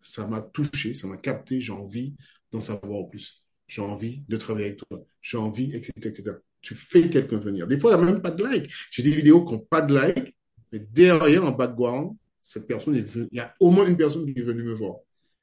ça 0.00 0.28
m'a 0.28 0.42
touché, 0.42 0.94
ça 0.94 1.08
m'a 1.08 1.16
capté, 1.16 1.60
j'ai 1.60 1.72
envie 1.72 2.14
d'en 2.52 2.60
savoir 2.60 3.08
plus. 3.08 3.42
J'ai 3.66 3.82
envie 3.82 4.22
de 4.28 4.36
travailler 4.36 4.66
avec 4.66 4.78
toi. 4.78 5.04
J'ai 5.20 5.38
envie, 5.38 5.74
etc., 5.74 5.92
etc. 6.04 6.32
Tu 6.60 6.74
fais 6.74 7.08
quelqu'un 7.08 7.38
venir. 7.38 7.66
Des 7.66 7.78
fois, 7.78 7.92
il 7.92 7.96
n'y 7.96 8.02
a 8.02 8.12
même 8.12 8.22
pas 8.22 8.30
de 8.30 8.42
like. 8.42 8.70
J'ai 8.90 9.02
des 9.02 9.10
vidéos 9.10 9.44
qui 9.44 9.52
n'ont 9.54 9.60
pas 9.60 9.82
de 9.82 9.94
like, 9.94 10.34
mais 10.72 10.80
derrière, 10.80 11.44
en 11.44 11.52
background, 11.52 12.16
cette 12.42 12.66
personne 12.66 12.96
est 12.96 13.00
venue, 13.00 13.28
il 13.32 13.38
y 13.38 13.40
a 13.40 13.54
au 13.60 13.70
moins 13.70 13.86
une 13.86 13.96
personne 13.96 14.24
qui 14.24 14.38
est 14.38 14.44
venue 14.44 14.62
me 14.62 14.72
voir. 14.72 14.96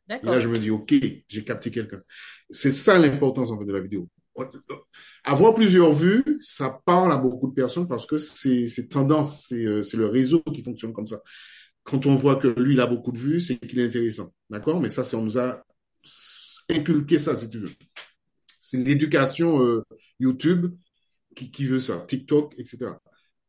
Et 0.09 0.25
là, 0.25 0.39
je 0.39 0.47
me 0.47 0.57
dis, 0.57 0.69
OK, 0.69 0.93
j'ai 1.27 1.43
capté 1.43 1.71
quelqu'un. 1.71 2.01
C'est 2.49 2.71
ça 2.71 2.97
l'importance, 2.97 3.51
en 3.51 3.59
fait, 3.59 3.65
de 3.65 3.73
la 3.73 3.79
vidéo. 3.79 4.07
Avoir 5.23 5.53
plusieurs 5.53 5.91
vues, 5.93 6.23
ça 6.41 6.81
parle 6.85 7.11
à 7.11 7.17
beaucoup 7.17 7.47
de 7.47 7.53
personnes 7.53 7.87
parce 7.87 8.05
que 8.05 8.17
c'est 8.17 8.87
tendance, 8.89 9.45
c'est 9.47 9.65
euh, 9.65 9.83
c'est 9.83 9.97
le 9.97 10.07
réseau 10.07 10.41
qui 10.41 10.63
fonctionne 10.63 10.91
comme 10.91 11.07
ça. 11.07 11.21
Quand 11.83 12.05
on 12.05 12.15
voit 12.15 12.37
que 12.37 12.47
lui, 12.47 12.73
il 12.73 12.81
a 12.81 12.87
beaucoup 12.87 13.11
de 13.11 13.17
vues, 13.17 13.39
c'est 13.39 13.57
qu'il 13.57 13.79
est 13.79 13.85
intéressant. 13.85 14.33
D'accord? 14.49 14.81
Mais 14.81 14.89
ça, 14.89 15.03
c'est 15.03 15.15
on 15.15 15.23
nous 15.23 15.37
a 15.37 15.63
inculqué 16.69 17.19
ça, 17.19 17.35
si 17.35 17.49
tu 17.49 17.59
veux. 17.59 17.71
C'est 18.73 18.79
l'éducation 18.79 19.63
euh, 19.63 19.83
YouTube 20.19 20.73
qui, 21.35 21.51
qui 21.51 21.65
veut 21.65 21.79
ça, 21.79 22.03
TikTok, 22.07 22.55
etc. 22.57 22.93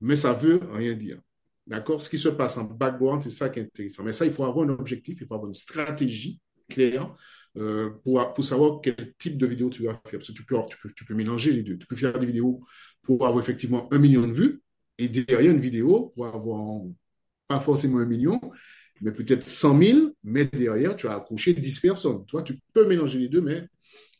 Mais 0.02 0.16
ça 0.16 0.34
veut 0.34 0.60
rien 0.70 0.92
dire. 0.92 1.18
D'accord? 1.66 2.02
Ce 2.02 2.10
qui 2.10 2.18
se 2.18 2.28
passe 2.28 2.58
en 2.58 2.64
background, 2.64 3.22
c'est 3.22 3.30
ça 3.30 3.48
qui 3.48 3.58
est 3.58 3.62
intéressant. 3.62 4.04
Mais 4.04 4.12
ça, 4.12 4.26
il 4.26 4.30
faut 4.30 4.44
avoir 4.44 4.68
un 4.68 4.72
objectif, 4.74 5.18
il 5.22 5.26
faut 5.26 5.34
avoir 5.34 5.48
une 5.48 5.54
stratégie 5.54 6.42
claire 6.68 7.10
euh, 7.56 7.88
pour, 8.04 8.34
pour 8.34 8.44
savoir 8.44 8.82
quel 8.82 9.14
type 9.16 9.38
de 9.38 9.46
vidéo 9.46 9.70
tu 9.70 9.84
vas 9.84 9.94
faire. 10.04 10.18
Parce 10.18 10.28
que 10.28 10.34
tu 10.34 10.44
peux, 10.44 10.56
tu 10.68 10.76
peux, 10.76 10.90
tu 10.94 11.06
peux 11.06 11.14
mélanger 11.14 11.52
les 11.52 11.62
deux. 11.62 11.78
Tu 11.78 11.86
peux 11.86 11.96
faire 11.96 12.18
des 12.18 12.26
vidéos 12.26 12.62
pour 13.00 13.26
avoir 13.26 13.42
effectivement 13.42 13.90
un 13.94 13.98
million 13.98 14.26
de 14.26 14.32
vues 14.32 14.60
et 14.98 15.08
derrière 15.08 15.52
une 15.52 15.60
vidéo 15.60 16.12
pour 16.14 16.26
avoir 16.26 16.82
pas 17.48 17.60
forcément 17.60 17.98
un 17.98 18.04
million, 18.04 18.38
mais 19.00 19.12
peut-être 19.12 19.42
100 19.42 19.78
000, 19.82 19.98
mais 20.22 20.44
derrière, 20.44 20.96
tu 20.96 21.08
as 21.08 21.14
accouché 21.14 21.54
10 21.54 21.80
personnes. 21.80 22.26
Toi, 22.26 22.42
tu 22.42 22.58
peux 22.74 22.86
mélanger 22.86 23.18
les 23.20 23.28
deux, 23.30 23.40
mais 23.40 23.66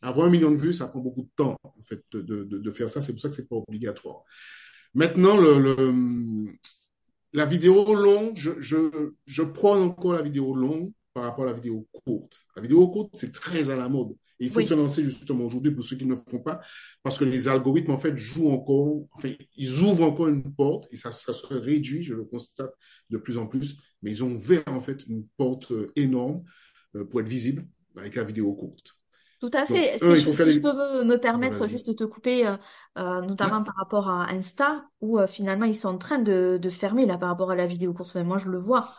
avoir 0.01 0.27
un 0.27 0.29
million 0.29 0.51
de 0.51 0.55
vues, 0.57 0.73
ça 0.73 0.87
prend 0.87 0.99
beaucoup 0.99 1.23
de 1.23 1.29
temps, 1.35 1.57
en 1.63 1.81
fait, 1.81 2.01
de, 2.11 2.21
de, 2.21 2.43
de 2.43 2.71
faire 2.71 2.89
ça. 2.89 3.01
C'est 3.01 3.11
pour 3.13 3.21
ça 3.21 3.29
que 3.29 3.35
c'est 3.35 3.47
pas 3.47 3.55
obligatoire. 3.55 4.23
Maintenant, 4.93 5.37
le, 5.37 5.59
le, 5.59 6.53
la 7.33 7.45
vidéo 7.45 7.93
longue, 7.95 8.33
je, 8.35 8.51
je, 8.59 9.11
je 9.25 9.43
prends 9.43 9.79
encore 9.81 10.13
la 10.13 10.21
vidéo 10.21 10.53
longue 10.55 10.91
par 11.13 11.23
rapport 11.23 11.45
à 11.45 11.47
la 11.47 11.53
vidéo 11.53 11.87
courte. 12.05 12.39
La 12.55 12.61
vidéo 12.61 12.87
courte, 12.87 13.11
c'est 13.15 13.31
très 13.31 13.69
à 13.69 13.75
la 13.75 13.89
mode. 13.89 14.11
Et 14.39 14.45
il 14.47 14.51
faut 14.51 14.59
Oui. 14.59 14.67
se 14.67 14.73
lancer 14.73 15.01
justement 15.03 15.45
aujourd'hui 15.45 15.71
pour 15.71 15.83
ceux 15.83 15.95
qui 15.95 16.05
ne 16.05 16.11
le 16.15 16.21
font 16.29 16.39
pas, 16.39 16.59
parce 17.03 17.17
que 17.17 17.23
les 17.23 17.47
algorithmes, 17.47 17.91
en 17.91 17.97
fait, 17.97 18.17
jouent 18.17 18.49
encore, 18.49 19.07
enfin, 19.13 19.31
ils 19.55 19.79
ouvrent 19.81 20.03
encore 20.03 20.27
une 20.27 20.53
porte 20.53 20.87
et 20.91 20.97
ça, 20.97 21.11
ça 21.11 21.31
se 21.31 21.45
réduit, 21.53 22.03
je 22.03 22.13
le 22.15 22.25
constate 22.25 22.71
de 23.09 23.17
plus 23.17 23.37
en 23.37 23.47
plus, 23.47 23.77
mais 24.01 24.11
ils 24.11 24.23
ont 24.25 24.33
ouvert, 24.33 24.63
en 24.67 24.81
fait, 24.81 25.05
une 25.07 25.25
porte 25.37 25.71
euh, 25.71 25.91
énorme 25.95 26.43
euh, 26.97 27.05
pour 27.05 27.21
être 27.21 27.29
visible 27.29 27.65
avec 27.95 28.15
la 28.15 28.25
vidéo 28.25 28.53
courte. 28.55 28.97
Tout 29.49 29.57
à 29.57 29.65
Donc, 29.67 29.79
fait. 29.79 29.97
Si 29.99 30.15
je, 30.15 30.23
faut 30.23 30.33
si 30.33 30.49
je 30.51 30.59
peux 30.59 30.73
me, 30.73 31.03
me 31.03 31.19
permettre 31.19 31.65
Vas-y. 31.65 31.67
juste 31.67 31.87
de 31.87 31.93
te 31.93 32.03
couper, 32.03 32.47
euh, 32.47 32.57
euh, 32.97 33.21
notamment 33.21 33.61
Ouais. 33.61 33.63
par 33.63 33.75
rapport 33.75 34.09
à 34.09 34.29
Insta, 34.31 34.85
où 35.01 35.19
euh, 35.19 35.27
finalement 35.27 35.65
ils 35.65 35.75
sont 35.75 35.89
en 35.89 35.97
train 35.97 36.17
de, 36.19 36.57
de 36.61 36.69
fermer 36.69 37.05
là 37.05 37.17
par 37.17 37.29
rapport 37.29 37.51
à 37.51 37.55
la 37.55 37.67
vidéo 37.67 37.93
courte. 37.93 38.09
Enfin, 38.09 38.23
moi, 38.23 38.37
je 38.39 38.49
le 38.49 38.57
vois. 38.57 38.93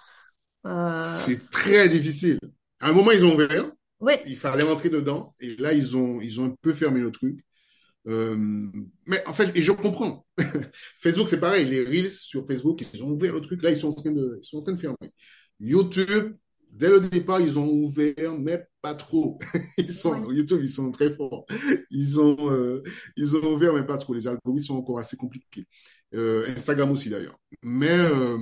C'est 1.01 1.51
très 1.51 1.89
difficile. 1.89 2.39
À 2.81 2.89
un 2.91 2.93
moment, 2.93 3.11
ils 3.13 3.25
ont 3.25 3.35
ouvert, 3.35 3.71
ouais, 4.01 4.27
il 4.27 4.37
fallait 4.37 4.65
rentrer 4.65 4.91
dedans, 4.91 5.35
et 5.41 5.57
là, 5.57 5.73
ils 5.73 5.97
ont, 5.97 6.21
ils 6.21 6.41
ont 6.41 6.47
un 6.47 6.55
peu 6.63 6.73
fermé 6.73 7.01
le 7.01 7.11
truc. 7.11 7.41
Mais 9.07 9.23
en 9.27 9.33
fait, 9.33 9.53
et 9.57 9.63
je 9.63 9.73
comprends. 9.73 10.27
Facebook, 10.99 11.29
c'est 11.31 11.41
pareil. 11.41 11.67
Les 11.67 11.85
Reels 11.85 12.11
sur 12.11 12.47
Facebook, 12.47 12.83
ils 12.95 13.03
ont 13.05 13.09
ouvert 13.11 13.35
le 13.35 13.41
truc. 13.41 13.63
Là, 13.63 13.71
ils 13.71 13.81
sont 13.81 13.89
en 13.89 13.93
train 13.95 14.13
de, 14.13 14.39
ils 14.43 14.47
sont 14.47 14.59
en 14.59 14.63
train 14.63 14.73
de 14.73 14.81
fermer. 14.81 15.13
YouTube, 15.61 16.37
dès 16.71 16.89
le 16.91 17.01
départ, 17.01 17.41
ils 17.41 17.59
ont 17.59 17.69
ouvert, 17.69 18.37
mais 18.39 18.67
pas 18.87 18.95
trop. 18.95 19.39
Ils 19.79 19.91
sont, 19.91 20.31
YouTube, 20.31 20.61
ils 20.63 20.71
sont 20.71 20.93
très 20.93 21.11
forts. 21.11 21.45
Ils 21.91 22.21
ont, 22.21 22.53
euh, 22.53 22.85
ils 23.17 23.37
ont 23.37 23.55
ouvert, 23.55 23.75
mais 23.75 23.85
pas 23.85 23.99
trop. 23.99 24.15
Les 24.15 24.29
algorithmes 24.29 24.65
sont 24.65 24.77
encore 24.77 25.01
assez 25.01 25.17
compliqués. 25.17 25.67
Euh, 26.15 26.47
Instagram 26.57 26.93
aussi, 26.93 27.11
d'ailleurs. 27.11 27.37
Mais 27.63 27.91
euh, 27.91 28.39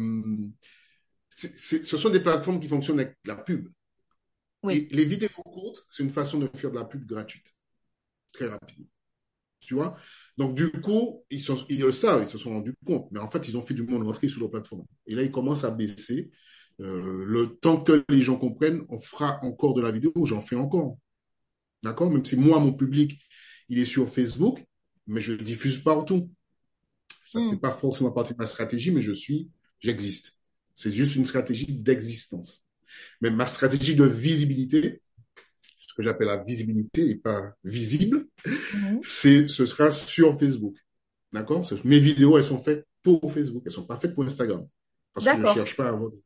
ce 1.30 1.96
sont 1.96 2.10
des 2.10 2.20
plateformes 2.20 2.60
qui 2.60 2.68
fonctionnent 2.68 3.00
avec 3.00 3.16
la 3.24 3.36
pub. 3.36 3.68
Oui. 4.62 4.86
Et 4.90 4.94
les 4.94 5.06
vidéos 5.06 5.30
courtes, 5.30 5.86
c'est 5.88 6.02
une 6.02 6.10
façon 6.10 6.38
de 6.38 6.50
faire 6.54 6.70
de 6.70 6.76
la 6.76 6.84
pub 6.84 7.06
gratuite. 7.06 7.54
Très 8.32 8.46
rapidement. 8.46 8.86
Tu 9.60 9.72
vois? 9.72 9.96
Donc, 10.36 10.54
du 10.54 10.70
coup, 10.72 11.24
ils, 11.30 11.40
sont, 11.40 11.56
ils 11.70 11.80
le 11.80 11.90
savent, 11.90 12.22
ils 12.22 12.30
se 12.30 12.36
sont 12.36 12.50
rendus 12.50 12.74
compte. 12.84 13.08
Mais 13.12 13.20
en 13.20 13.30
fait, 13.30 13.48
ils 13.48 13.56
ont 13.56 13.62
fait 13.62 13.72
du 13.72 13.82
monde 13.82 14.02
rentrer 14.02 14.28
sur 14.28 14.40
leur 14.40 14.50
plateforme. 14.50 14.84
Et 15.06 15.14
là, 15.14 15.22
ils 15.22 15.30
commencent 15.30 15.64
à 15.64 15.70
baisser. 15.70 16.30
Euh, 16.80 17.24
le 17.24 17.56
temps 17.56 17.80
que 17.80 18.04
les 18.08 18.22
gens 18.22 18.36
comprennent, 18.36 18.84
on 18.88 18.98
fera 18.98 19.38
encore 19.44 19.74
de 19.74 19.80
la 19.80 19.90
vidéo, 19.90 20.12
j'en 20.24 20.40
fais 20.40 20.56
encore. 20.56 20.98
D'accord? 21.82 22.10
Même 22.10 22.24
si 22.24 22.36
moi, 22.36 22.58
mon 22.58 22.72
public, 22.72 23.20
il 23.68 23.78
est 23.78 23.84
sur 23.84 24.08
Facebook, 24.08 24.64
mais 25.06 25.20
je 25.20 25.34
diffuse 25.34 25.78
partout. 25.78 26.30
Ça 27.22 27.38
ne 27.38 27.46
hmm. 27.46 27.50
fait 27.52 27.58
pas 27.58 27.70
forcément 27.70 28.10
partie 28.10 28.32
de 28.32 28.38
ma 28.38 28.46
stratégie, 28.46 28.90
mais 28.90 29.02
je 29.02 29.12
suis, 29.12 29.50
j'existe. 29.80 30.36
C'est 30.74 30.90
juste 30.90 31.16
une 31.16 31.26
stratégie 31.26 31.66
d'existence. 31.66 32.64
Mais 33.20 33.30
ma 33.30 33.46
stratégie 33.46 33.94
de 33.94 34.04
visibilité, 34.04 35.00
ce 35.78 35.94
que 35.94 36.02
j'appelle 36.02 36.28
la 36.28 36.42
visibilité 36.42 37.10
et 37.10 37.16
pas 37.16 37.54
visible, 37.62 38.26
hmm. 38.46 38.98
c'est, 39.02 39.48
ce 39.48 39.66
sera 39.66 39.90
sur 39.90 40.38
Facebook. 40.38 40.76
D'accord? 41.32 41.64
Mes 41.84 42.00
vidéos, 42.00 42.36
elles 42.36 42.44
sont 42.44 42.60
faites 42.60 42.86
pour 43.02 43.32
Facebook, 43.32 43.62
elles 43.66 43.72
sont 43.72 43.86
pas 43.86 43.96
faites 43.96 44.14
pour 44.14 44.24
Instagram. 44.24 44.66
Parce 45.14 45.26
que 45.26 45.32
je 45.32 45.48
ne 45.48 45.54
cherche 45.54 45.76
pas 45.76 45.86
à 45.86 45.88
avoir 45.90 46.10
des 46.10 46.18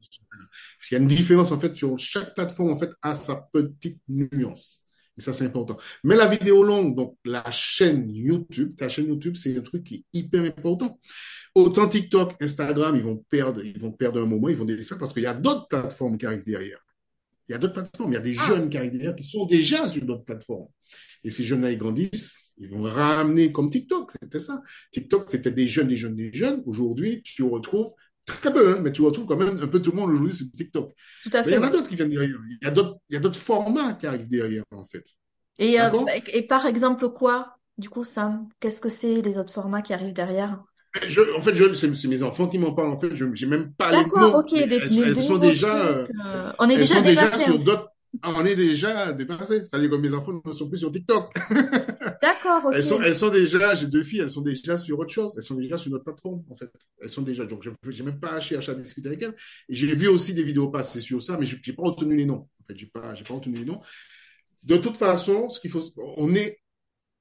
Il 0.90 0.94
y 0.94 0.96
a 0.96 0.98
une 0.98 1.06
différence, 1.06 1.52
en 1.52 1.60
fait, 1.60 1.76
sur 1.76 1.98
chaque 1.98 2.34
plateforme, 2.34 2.70
en 2.70 2.78
fait, 2.78 2.90
a 3.02 3.14
sa 3.14 3.36
petite 3.36 4.00
nuance. 4.08 4.82
Et 5.18 5.20
ça, 5.20 5.32
c'est 5.32 5.44
important. 5.44 5.76
Mais 6.04 6.14
la 6.14 6.26
vidéo 6.26 6.62
longue, 6.62 6.96
donc 6.96 7.16
la 7.24 7.50
chaîne 7.50 8.08
YouTube, 8.08 8.76
ta 8.76 8.88
chaîne 8.88 9.08
YouTube, 9.08 9.36
c'est 9.36 9.56
un 9.58 9.62
truc 9.62 9.84
qui 9.84 9.94
est 9.96 10.04
hyper 10.18 10.44
important. 10.44 10.98
Autant 11.54 11.88
TikTok, 11.88 12.34
Instagram, 12.40 12.94
ils 12.96 13.02
vont 13.02 13.24
perdre, 13.28 13.64
ils 13.64 13.78
vont 13.78 13.90
perdre 13.90 14.22
un 14.22 14.26
moment, 14.26 14.48
ils 14.48 14.56
vont 14.56 14.64
délaisser 14.64 14.90
ça 14.90 14.96
parce 14.96 15.12
qu'il 15.12 15.24
y 15.24 15.26
a 15.26 15.34
d'autres 15.34 15.66
plateformes 15.66 16.16
qui 16.16 16.24
arrivent 16.24 16.44
derrière. 16.44 16.78
Il 17.48 17.52
y 17.52 17.54
a 17.56 17.58
d'autres 17.58 17.74
plateformes, 17.74 18.12
il 18.12 18.14
y 18.14 18.18
a 18.18 18.20
des 18.20 18.36
ah. 18.38 18.46
jeunes 18.46 18.70
qui 18.70 18.78
arrivent 18.78 18.92
derrière 18.92 19.16
qui 19.16 19.26
sont 19.26 19.44
déjà 19.46 19.88
sur 19.88 20.04
d'autres 20.04 20.24
plateformes. 20.24 20.68
Et 21.24 21.30
ces 21.30 21.42
jeunes-là, 21.42 21.72
ils 21.72 21.78
grandissent, 21.78 22.52
ils 22.58 22.68
vont 22.68 22.82
ramener 22.82 23.50
comme 23.50 23.70
TikTok, 23.70 24.12
c'était 24.20 24.38
ça. 24.38 24.62
TikTok, 24.92 25.30
c'était 25.30 25.50
des 25.50 25.66
jeunes, 25.66 25.88
des 25.88 25.96
jeunes, 25.96 26.14
des 26.14 26.32
jeunes. 26.32 26.62
Aujourd'hui, 26.66 27.22
tu 27.24 27.42
retrouves 27.42 27.92
très 28.32 28.52
peu, 28.52 28.70
hein, 28.70 28.80
mais 28.82 28.92
tu 28.92 29.02
retrouves 29.02 29.26
quand 29.26 29.36
même 29.36 29.56
un 29.60 29.66
peu 29.66 29.80
tout 29.80 29.90
le 29.90 29.96
monde 29.96 30.10
aujourd'hui 30.10 30.32
sur 30.32 30.46
TikTok. 30.56 30.92
Tout 31.22 31.30
à 31.32 31.42
fait. 31.42 31.50
Il 31.50 31.54
y 31.54 31.58
en 31.58 31.62
a 31.62 31.70
d'autres 31.70 31.88
qui 31.88 31.96
viennent 31.96 32.10
derrière. 32.10 32.36
Il 32.48 32.64
y 32.64 32.66
a 32.66 32.70
d'autres, 32.70 32.98
il 33.08 33.14
y 33.14 33.16
a 33.16 33.20
d'autres 33.20 33.38
formats 33.38 33.94
qui 33.94 34.06
arrivent 34.06 34.28
derrière, 34.28 34.64
en 34.70 34.84
fait. 34.84 35.04
Et, 35.58 35.80
euh, 35.80 35.90
et 36.32 36.42
par 36.42 36.66
exemple, 36.66 37.08
quoi, 37.10 37.56
du 37.78 37.88
coup, 37.88 38.04
Sam? 38.04 38.48
Qu'est-ce 38.60 38.80
que 38.80 38.88
c'est 38.88 39.22
les 39.22 39.38
autres 39.38 39.52
formats 39.52 39.82
qui 39.82 39.92
arrivent 39.92 40.12
derrière? 40.12 40.62
Je, 41.06 41.20
en 41.36 41.42
fait, 41.42 41.54
je, 41.54 41.72
c'est, 41.74 42.08
mes 42.08 42.22
enfants 42.22 42.48
qui 42.48 42.58
m'en 42.58 42.72
parlent. 42.72 42.90
En 42.90 42.98
fait, 42.98 43.14
je, 43.14 43.26
j'ai 43.34 43.46
même 43.46 43.72
pas 43.72 43.90
les 43.90 44.04
noms. 44.04 44.38
ok. 44.38 44.50
Des, 44.50 44.76
elles, 44.76 45.02
elles 45.02 45.20
sont 45.20 45.38
déjà, 45.38 45.88
euh, 45.88 46.04
on 46.58 46.68
est 46.68 46.74
elles 46.74 46.80
déjà, 46.80 46.94
sont 46.96 47.02
déjà 47.02 47.38
sur 47.38 47.58
d'autres. 47.58 47.88
Ah, 48.22 48.32
on 48.36 48.44
est 48.44 48.56
déjà 48.56 49.12
dépassé. 49.12 49.64
C'est-à-dire 49.64 49.90
que 49.90 49.96
mes 49.96 50.14
enfants 50.14 50.40
ne 50.44 50.52
sont 50.52 50.68
plus 50.68 50.78
sur 50.78 50.90
TikTok. 50.90 51.32
D'accord, 52.22 52.64
ok. 52.64 52.72
Elles 52.74 52.84
sont, 52.84 53.00
elles 53.02 53.14
sont 53.14 53.28
déjà, 53.28 53.74
j'ai 53.74 53.86
deux 53.86 54.02
filles, 54.02 54.20
elles 54.20 54.30
sont 54.30 54.40
déjà 54.40 54.76
sur 54.78 54.98
autre 54.98 55.12
chose. 55.12 55.34
Elles 55.36 55.42
sont 55.42 55.54
déjà 55.54 55.76
sur 55.76 55.90
notre 55.92 56.04
plateforme, 56.04 56.42
en 56.48 56.54
fait. 56.54 56.70
Elles 57.00 57.08
sont 57.08 57.22
déjà, 57.22 57.44
donc 57.44 57.66
j'ai 57.88 58.02
même 58.02 58.18
pas 58.18 58.40
cherché 58.40 58.72
à 58.72 58.74
discuter 58.74 59.08
avec 59.08 59.22
elles. 59.22 59.34
J'ai 59.68 59.94
vu 59.94 60.08
aussi 60.08 60.34
des 60.34 60.42
vidéos 60.42 60.68
passer 60.68 61.00
sur 61.00 61.22
ça, 61.22 61.36
mais 61.38 61.46
j'ai 61.46 61.72
pas 61.72 61.82
retenu 61.82 62.16
les 62.16 62.26
noms. 62.26 62.48
En 62.60 62.64
fait, 62.66 62.76
j'ai 62.76 62.86
pas, 62.86 63.14
j'ai 63.14 63.24
pas 63.24 63.34
retenu 63.34 63.58
les 63.58 63.64
noms. 63.64 63.80
De 64.64 64.76
toute 64.76 64.96
façon, 64.96 65.48
ce 65.50 65.60
qu'il 65.60 65.70
faut, 65.70 65.82
on 66.16 66.34
est 66.34 66.58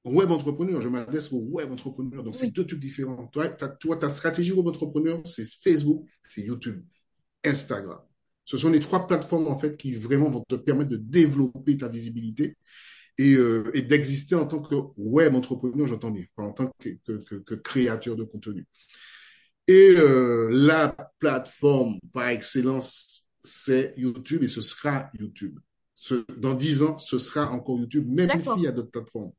web 0.04 0.30
entrepreneur. 0.30 0.80
Je 0.80 0.88
m'adresse 0.88 1.32
aux 1.32 1.40
web 1.40 1.70
entrepreneurs. 1.70 2.24
Donc, 2.24 2.34
c'est 2.34 2.50
deux 2.50 2.66
trucs 2.66 2.80
différents. 2.80 3.26
Toi, 3.28 3.48
toi, 3.48 3.96
ta 3.96 4.08
stratégie 4.08 4.52
web 4.52 4.66
entrepreneur, 4.66 5.20
c'est 5.24 5.44
Facebook, 5.62 6.06
c'est 6.22 6.42
YouTube, 6.42 6.82
Instagram. 7.44 8.00
Ce 8.48 8.56
sont 8.56 8.70
les 8.70 8.80
trois 8.80 9.06
plateformes 9.06 9.46
en 9.46 9.58
fait 9.58 9.76
qui 9.76 9.92
vraiment 9.92 10.30
vont 10.30 10.42
te 10.48 10.54
permettre 10.54 10.88
de 10.88 10.96
développer 10.96 11.76
ta 11.76 11.86
visibilité 11.86 12.56
et, 13.18 13.34
euh, 13.34 13.70
et 13.74 13.82
d'exister 13.82 14.36
en 14.36 14.46
tant 14.46 14.62
que 14.62 14.74
web 14.96 15.34
entrepreneur, 15.34 15.86
j'entends 15.86 16.10
bien, 16.10 16.24
en 16.38 16.52
tant 16.52 16.72
que, 16.78 16.88
que, 17.04 17.34
que, 17.40 17.54
créateur 17.56 18.16
de 18.16 18.24
contenu. 18.24 18.66
Et 19.66 19.92
euh, 19.98 20.48
la 20.50 20.96
plateforme 21.18 21.98
par 22.14 22.28
excellence, 22.28 23.26
c'est 23.44 23.92
YouTube 23.98 24.42
et 24.42 24.48
ce 24.48 24.62
sera 24.62 25.10
YouTube. 25.20 25.58
Ce, 25.94 26.24
dans 26.38 26.54
dix 26.54 26.82
ans, 26.82 26.96
ce 26.96 27.18
sera 27.18 27.50
encore 27.50 27.78
YouTube, 27.78 28.08
même 28.08 28.40
s'il 28.40 28.62
y 28.62 28.66
a 28.66 28.72
d'autres 28.72 28.90
plateformes. 28.90 29.32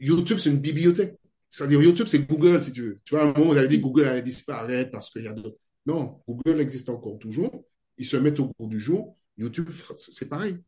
YouTube, 0.00 0.38
c'est 0.38 0.48
une 0.48 0.60
bibliothèque. 0.60 1.18
C'est-à-dire 1.50 1.82
YouTube, 1.82 2.06
c'est 2.08 2.26
Google, 2.26 2.64
si 2.64 2.72
tu 2.72 2.84
veux. 2.84 3.00
Tu 3.04 3.16
vois, 3.16 3.24
à 3.24 3.26
un 3.26 3.34
moment, 3.34 3.50
on 3.50 3.56
avait 3.56 3.68
dit 3.68 3.80
Google 3.80 4.06
allait 4.06 4.22
disparaître 4.22 4.92
parce 4.92 5.10
qu'il 5.10 5.24
y 5.24 5.28
a 5.28 5.32
d'autres. 5.34 5.58
Non, 5.84 6.22
Google 6.26 6.62
existe 6.62 6.88
encore 6.88 7.18
toujours 7.18 7.66
ils 7.98 8.06
se 8.06 8.16
mettent 8.16 8.40
au 8.40 8.48
cours 8.48 8.68
du 8.68 8.78
jour. 8.78 9.16
YouTube, 9.36 9.70
c'est 9.96 10.28
pareil. 10.28 10.58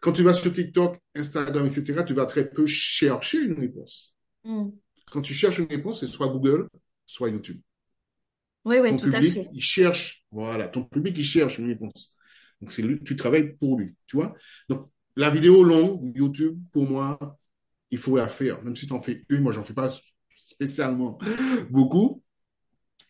Quand 0.00 0.12
tu 0.12 0.22
vas 0.22 0.34
sur 0.34 0.52
TikTok, 0.52 0.98
Instagram, 1.14 1.66
etc., 1.66 2.04
tu 2.06 2.14
vas 2.14 2.26
très 2.26 2.48
peu 2.48 2.66
chercher 2.66 3.42
une 3.42 3.58
réponse. 3.58 4.14
Hmm. 4.44 4.70
Quand 5.10 5.22
tu 5.22 5.32
cherches 5.32 5.58
une 5.58 5.68
réponse, 5.68 6.00
c'est 6.00 6.06
soit 6.06 6.28
Google, 6.28 6.68
soit 7.06 7.30
YouTube. 7.30 7.60
Oui, 8.64 8.76
oui, 8.80 8.90
ton 8.90 8.96
tout 8.96 9.10
public, 9.10 9.30
à 9.30 9.42
fait. 9.42 9.48
Il 9.52 9.62
cherche, 9.62 10.24
voilà, 10.30 10.68
ton 10.68 10.84
public, 10.84 11.16
il 11.16 11.24
cherche 11.24 11.58
une 11.58 11.66
réponse. 11.66 12.16
Donc, 12.60 12.72
c'est 12.72 12.82
lui, 12.82 13.02
tu 13.04 13.14
travailles 13.16 13.54
pour 13.56 13.78
lui, 13.78 13.94
tu 14.06 14.16
vois. 14.16 14.34
Donc, 14.68 14.90
la 15.16 15.30
vidéo 15.30 15.62
longue, 15.62 16.12
YouTube, 16.16 16.58
pour 16.72 16.88
moi, 16.88 17.38
il 17.90 17.98
faut 17.98 18.16
la 18.16 18.28
faire. 18.28 18.62
Même 18.64 18.74
si 18.74 18.86
tu 18.86 18.92
en 18.92 19.00
fais 19.00 19.22
une, 19.28 19.42
moi, 19.42 19.52
j'en 19.52 19.62
fais 19.62 19.74
pas 19.74 19.94
spécialement 20.34 21.18
beaucoup. 21.70 22.23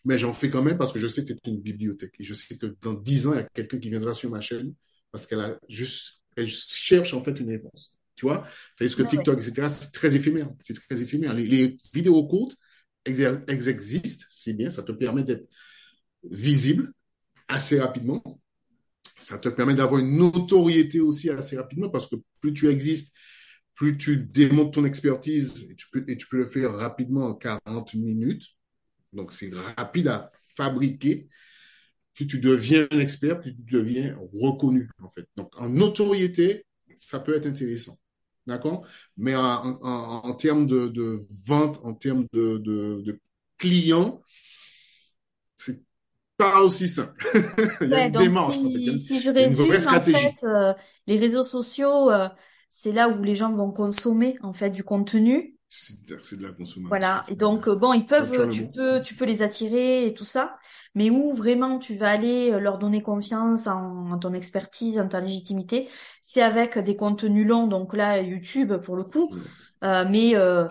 Mais 0.05 0.19
j'en 0.19 0.33
fais 0.35 0.51
quand 0.51 0.63
même 0.63 0.77
parce 0.77 0.93
que 0.93 0.99
je 0.99 1.07
sais 1.07 1.23
que 1.23 1.29
c'est 1.29 1.47
une 1.47 1.61
bibliothèque. 1.61 2.15
Et 2.19 2.25
je 2.25 2.35
sais 2.35 2.57
que 2.57 2.67
dans 2.83 2.95
dix 2.95 3.27
ans, 3.27 3.33
il 3.33 3.37
y 3.37 3.41
a 3.41 3.49
quelqu'un 3.55 3.79
qui 3.79 3.91
viendra 3.91 4.13
sur 4.13 4.31
ma 4.31 4.41
chaîne 4.41 4.75
parce 5.11 5.27
qu'elle 5.27 5.41
a 5.41 5.59
juste, 5.69 6.21
elle 6.37 6.49
cherche 6.49 7.15
en 7.15 7.23
fait 7.23 7.39
une 7.41 7.49
réponse. 7.49 7.95
Tu 8.17 8.27
vois? 8.27 8.47
ce 8.79 8.97
que 8.97 9.03
TikTok, 9.03 9.39
etc., 9.39 9.69
c'est 9.69 9.93
très 9.93 10.15
éphémère. 10.15 10.51
C'est 10.61 10.75
très 10.75 11.03
éphémère. 11.03 11.33
Les, 11.33 11.77
vidéos 11.93 12.27
courtes, 12.27 12.57
elles 13.05 13.69
existent. 13.69 14.27
C'est 14.29 14.53
bien. 14.53 14.71
Ça 14.71 14.83
te 14.83 14.93
permet 14.93 15.25
d'être 15.25 15.49
visible 16.23 16.93
assez 17.49 17.81
rapidement. 17.81 18.23
Ça 19.17 19.39
te 19.39 19.49
permet 19.49 19.75
d'avoir 19.75 20.01
une 20.01 20.17
notoriété 20.17 21.01
aussi 21.01 21.31
assez 21.31 21.57
rapidement 21.57 21.89
parce 21.89 22.09
que 22.09 22.17
plus 22.41 22.53
tu 22.53 22.69
existes, 22.69 23.13
plus 23.75 23.97
tu 23.97 24.19
démontres 24.19 24.73
ton 24.73 24.85
expertise 24.85 25.67
et 25.71 25.75
tu 25.75 25.87
peux, 25.91 26.05
et 26.09 26.17
tu 26.17 26.27
peux 26.29 26.39
le 26.39 26.47
faire 26.47 26.73
rapidement 26.75 27.27
en 27.27 27.35
40 27.35 27.95
minutes 27.95 28.55
donc, 29.15 29.33
c'est 29.33 29.51
rapide 29.77 30.09
à 30.09 30.29
fabriquer. 30.57 31.29
Plus 32.15 32.27
tu 32.27 32.39
deviens 32.39 32.87
un 32.91 32.99
expert, 32.99 33.41
plus 33.41 33.55
tu 33.55 33.65
deviens 33.65 34.17
reconnu, 34.33 34.89
en 35.03 35.11
fait. 35.11 35.27
Donc, 35.37 35.51
en 35.59 35.69
notoriété, 35.69 36.67
ça 36.97 37.21
peut 37.21 37.35
être 37.35 37.47
intéressant. 37.47 37.99
D'accord? 38.47 38.87
Mais 39.17 39.35
en, 39.35 40.35
termes 40.35 40.67
de, 40.67 41.19
vente, 41.47 41.81
en 41.83 41.95
termes 41.95 42.27
de, 42.33 43.19
clients, 43.57 44.21
c'est 45.57 45.81
pas 46.37 46.61
aussi 46.61 46.89
simple. 46.89 47.27
il 47.81 47.89
y 47.89 47.95
a 47.95 48.07
une 48.07 48.13
démarche. 48.13 48.57
Si, 48.99 49.19
je 49.19 49.31
résume, 49.31 49.73
en 49.73 50.01
fait, 50.03 50.45
euh, 50.45 50.75
les 51.07 51.19
réseaux 51.19 51.43
sociaux, 51.43 52.11
euh, 52.11 52.29
c'est 52.69 52.93
là 52.93 53.09
où 53.09 53.23
les 53.23 53.35
gens 53.35 53.53
vont 53.53 53.71
consommer 53.71 54.37
en 54.43 54.53
fait 54.53 54.71
du 54.71 54.85
contenu 54.85 55.54
c'est 55.75 56.37
de 56.37 56.43
la 56.43 56.53
consommation. 56.53 56.89
Voilà. 56.89 57.25
Et 57.29 57.37
donc, 57.37 57.69
bon, 57.69 57.93
ils 57.93 58.07
peuvent, 58.07 58.49
tu 58.51 58.69
peux, 58.69 59.03
tu 59.03 59.15
peux 59.15 59.25
les 59.25 59.43
attirer 59.43 60.07
et 60.07 60.15
tout 60.15 60.25
ça. 60.25 60.57
Mais 60.95 61.11
où 61.11 61.33
vraiment 61.33 61.79
tu 61.79 61.97
vas 61.97 62.11
aller 62.11 62.53
euh, 62.53 62.61
leur 62.61 62.79
donner 62.79 63.03
confiance 63.03 63.67
en, 63.67 64.17
ton 64.19 64.33
expertise, 64.33 64.99
en 64.99 65.09
ta 65.09 65.21
légitimité, 65.21 65.89
c'est 66.21 66.43
avec 66.43 66.79
des 66.79 66.97
contenus 66.97 67.47
longs. 67.47 67.67
Donc 67.67 67.97
là, 67.97 68.21
YouTube 68.23 68.77
pour 68.77 68.97
le 68.97 69.05
coup. 69.05 69.35
Euh, 69.83 70.05
mais 70.09 70.35
euh, 70.35 70.67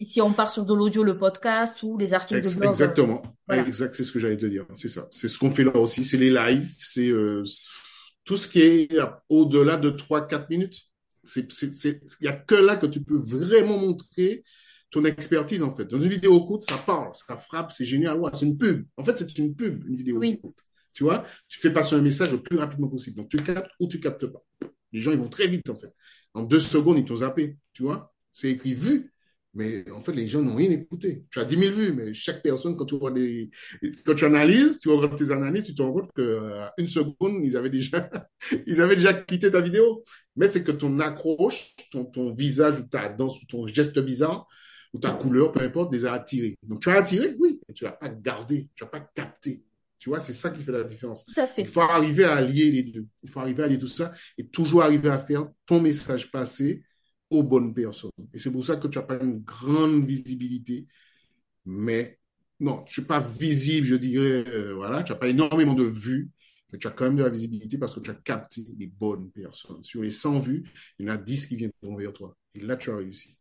si 0.00 0.22
on 0.22 0.32
part 0.32 0.48
sur 0.48 0.64
de 0.64 0.72
l'audio, 0.72 1.02
le 1.02 1.18
podcast 1.18 1.82
ou 1.82 1.98
les 1.98 2.14
articles 2.14 2.42
de 2.42 2.54
blog. 2.54 2.70
Exactement. 2.70 3.22
Exact, 3.50 3.94
c'est 3.94 4.04
ce 4.04 4.12
que 4.12 4.20
j'allais 4.20 4.36
te 4.36 4.46
dire. 4.46 4.64
C'est 4.74 4.88
ça. 4.88 5.08
C'est 5.10 5.28
ce 5.28 5.38
qu'on 5.38 5.50
fait 5.50 5.64
là 5.64 5.76
aussi. 5.76 6.04
C'est 6.04 6.16
les 6.16 6.30
lives. 6.30 6.70
C'est 6.78 7.12
tout 8.24 8.36
ce 8.36 8.48
qui 8.48 8.62
est 8.62 8.96
au-delà 9.28 9.76
de 9.76 9.90
3-4 9.90 10.46
minutes. 10.48 10.82
C'est, 11.24 11.48
il 12.20 12.24
y 12.24 12.28
a 12.28 12.32
que 12.32 12.54
là 12.54 12.76
que 12.76 12.86
tu 12.86 13.02
peux 13.02 13.18
vraiment 13.18 13.78
montrer 13.78 14.42
ton 14.90 15.04
expertise, 15.04 15.62
en 15.62 15.72
fait. 15.72 15.86
Dans 15.86 16.00
une 16.00 16.10
vidéo 16.10 16.44
courte, 16.44 16.62
ça 16.68 16.78
parle, 16.78 17.10
ça 17.14 17.36
frappe, 17.36 17.72
c'est 17.72 17.84
génial. 17.84 18.18
Ouais, 18.18 18.30
c'est 18.34 18.46
une 18.46 18.58
pub. 18.58 18.86
En 18.96 19.04
fait, 19.04 19.18
c'est 19.18 19.38
une 19.38 19.54
pub, 19.54 19.84
une 19.88 19.96
vidéo 19.96 20.20
courte. 20.40 20.58
Tu 20.92 21.02
vois, 21.02 21.24
tu 21.48 21.58
fais 21.58 21.72
passer 21.72 21.96
un 21.96 22.02
message 22.02 22.30
le 22.30 22.40
plus 22.40 22.56
rapidement 22.56 22.88
possible. 22.88 23.16
Donc, 23.16 23.28
tu 23.28 23.38
captes 23.38 23.72
ou 23.80 23.88
tu 23.88 23.98
captes 23.98 24.26
pas. 24.26 24.44
Les 24.92 25.00
gens, 25.02 25.10
ils 25.10 25.18
vont 25.18 25.28
très 25.28 25.48
vite, 25.48 25.68
en 25.68 25.74
fait. 25.74 25.92
En 26.34 26.44
deux 26.44 26.60
secondes, 26.60 26.98
ils 26.98 27.04
t'ont 27.04 27.16
zappé. 27.16 27.58
Tu 27.72 27.82
vois, 27.82 28.14
c'est 28.32 28.50
écrit 28.50 28.74
vu. 28.74 29.13
Mais 29.54 29.88
en 29.90 30.00
fait, 30.00 30.12
les 30.12 30.26
gens 30.26 30.42
n'ont 30.42 30.56
rien 30.56 30.70
écouté. 30.70 31.24
Tu 31.30 31.38
as 31.38 31.44
10 31.44 31.56
000 31.56 31.72
vues, 31.72 31.92
mais 31.92 32.12
chaque 32.12 32.42
personne, 32.42 32.76
quand 32.76 32.86
tu 32.86 32.98
vois 32.98 33.12
des, 33.12 33.50
quand 34.04 34.14
tu 34.14 34.24
analyses, 34.24 34.80
tu 34.80 34.88
regardes 34.88 35.16
tes 35.16 35.30
analyses, 35.30 35.64
tu 35.64 35.74
te 35.74 35.82
rends 35.82 35.92
compte 35.92 36.12
qu'à 36.12 36.74
une 36.76 36.88
seconde, 36.88 37.40
ils 37.42 37.56
avaient 37.56 37.70
déjà, 37.70 38.10
ils 38.66 38.82
avaient 38.82 38.96
déjà 38.96 39.14
quitté 39.14 39.50
ta 39.50 39.60
vidéo. 39.60 40.02
Mais 40.36 40.48
c'est 40.48 40.64
que 40.64 40.72
ton 40.72 40.98
accroche, 40.98 41.74
ton, 41.92 42.04
ton 42.04 42.32
visage 42.32 42.80
ou 42.80 42.88
ta 42.88 43.08
danse 43.08 43.40
ou 43.42 43.46
ton 43.46 43.66
geste 43.66 43.98
bizarre 44.00 44.48
ou 44.92 44.98
ta 44.98 45.10
couleur, 45.10 45.52
peu 45.52 45.60
importe, 45.60 45.92
les 45.92 46.06
a 46.06 46.12
attirés. 46.12 46.56
Donc, 46.62 46.80
tu 46.80 46.90
as 46.90 46.94
attiré, 46.94 47.36
oui, 47.38 47.60
mais 47.68 47.74
tu 47.74 47.84
n'as 47.84 47.92
pas 47.92 48.08
gardé, 48.08 48.68
tu 48.74 48.84
n'as 48.84 48.90
pas 48.90 49.00
capté. 49.00 49.62
Tu 49.98 50.08
vois, 50.08 50.18
c'est 50.18 50.32
ça 50.32 50.50
qui 50.50 50.62
fait 50.62 50.72
la 50.72 50.84
différence. 50.84 51.24
Tout 51.26 51.40
à 51.40 51.46
fait. 51.46 51.62
Il 51.62 51.68
faut 51.68 51.80
arriver 51.80 52.24
à 52.24 52.34
allier 52.34 52.70
les 52.70 52.82
deux. 52.82 53.06
Il 53.22 53.30
faut 53.30 53.40
arriver 53.40 53.62
à 53.62 53.66
allier 53.66 53.78
tout 53.78 53.88
ça 53.88 54.12
et 54.36 54.46
toujours 54.46 54.82
arriver 54.82 55.08
à 55.08 55.18
faire 55.18 55.48
ton 55.66 55.80
message 55.80 56.30
passé 56.30 56.82
aux 57.34 57.42
bonnes 57.42 57.74
personnes. 57.74 58.10
Et 58.32 58.38
c'est 58.38 58.50
pour 58.50 58.64
ça 58.64 58.76
que 58.76 58.88
tu 58.88 58.98
n'as 58.98 59.04
pas 59.04 59.18
une 59.22 59.40
grande 59.40 60.04
visibilité, 60.06 60.86
mais 61.66 62.18
non, 62.60 62.82
tu 62.84 63.00
n'es 63.00 63.06
pas 63.06 63.20
visible, 63.20 63.86
je 63.86 63.96
dirais, 63.96 64.44
euh, 64.48 64.74
voilà, 64.74 65.02
tu 65.02 65.12
n'as 65.12 65.18
pas 65.18 65.28
énormément 65.28 65.74
de 65.74 65.84
vues, 65.84 66.30
mais 66.72 66.78
tu 66.78 66.86
as 66.86 66.90
quand 66.90 67.04
même 67.04 67.16
de 67.16 67.22
la 67.24 67.30
visibilité 67.30 67.78
parce 67.78 67.94
que 67.94 68.00
tu 68.00 68.10
as 68.10 68.14
capté 68.14 68.66
les 68.78 68.86
bonnes 68.86 69.30
personnes. 69.30 69.82
Sur 69.82 70.02
les 70.02 70.10
100 70.10 70.38
vues, 70.38 70.64
il 70.98 71.06
y 71.06 71.10
en 71.10 71.14
a 71.14 71.16
10 71.18 71.46
qui 71.46 71.56
viennent 71.56 71.72
vers 71.82 72.12
toi. 72.12 72.36
Et 72.54 72.60
là, 72.60 72.76
tu 72.76 72.90
as 72.90 72.96
réussi. 72.96 73.36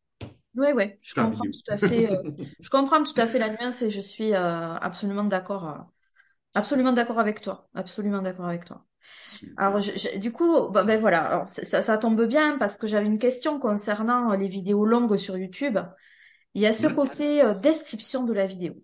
Oui, 0.56 0.68
oui, 0.76 0.94
je 1.02 1.16
comprends 1.16 1.44
tout 1.46 1.72
à 1.72 1.78
fait. 1.78 2.12
Euh, 2.12 2.24
je 2.62 2.70
comprends 2.70 3.04
tout 3.04 3.20
à 3.20 3.26
fait 3.28 3.40
la 3.40 3.50
nuance 3.50 3.82
et 3.82 3.90
je 3.90 4.00
suis 4.00 4.34
euh, 4.34 4.76
absolument 4.76 5.24
d'accord, 5.24 5.88
absolument 6.56 6.94
d'accord 6.94 7.20
avec 7.20 7.42
toi, 7.42 7.70
absolument 7.76 8.22
d'accord 8.22 8.48
avec 8.48 8.66
toi. 8.66 8.86
Alors, 9.58 9.80
du 10.18 10.32
coup, 10.32 10.70
bah, 10.70 10.84
ben 10.84 11.00
voilà, 11.00 11.24
alors, 11.24 11.48
ça, 11.48 11.82
ça 11.82 11.98
tombe 11.98 12.26
bien 12.26 12.58
parce 12.58 12.78
que 12.78 12.88
j'avais 12.88 13.06
une 13.08 13.20
question 13.20 13.60
concernant 13.60 14.34
les 14.36 14.48
vidéos 14.48 14.86
longues 14.86 15.18
sur 15.18 15.38
YouTube. 15.38 15.78
Il 16.54 16.62
y 16.62 16.68
a 16.68 16.74
ce 16.74 16.88
côté 16.88 17.44
euh, 17.44 17.54
description 17.56 18.24
de 18.24 18.34
la 18.34 18.46
vidéo. 18.46 18.76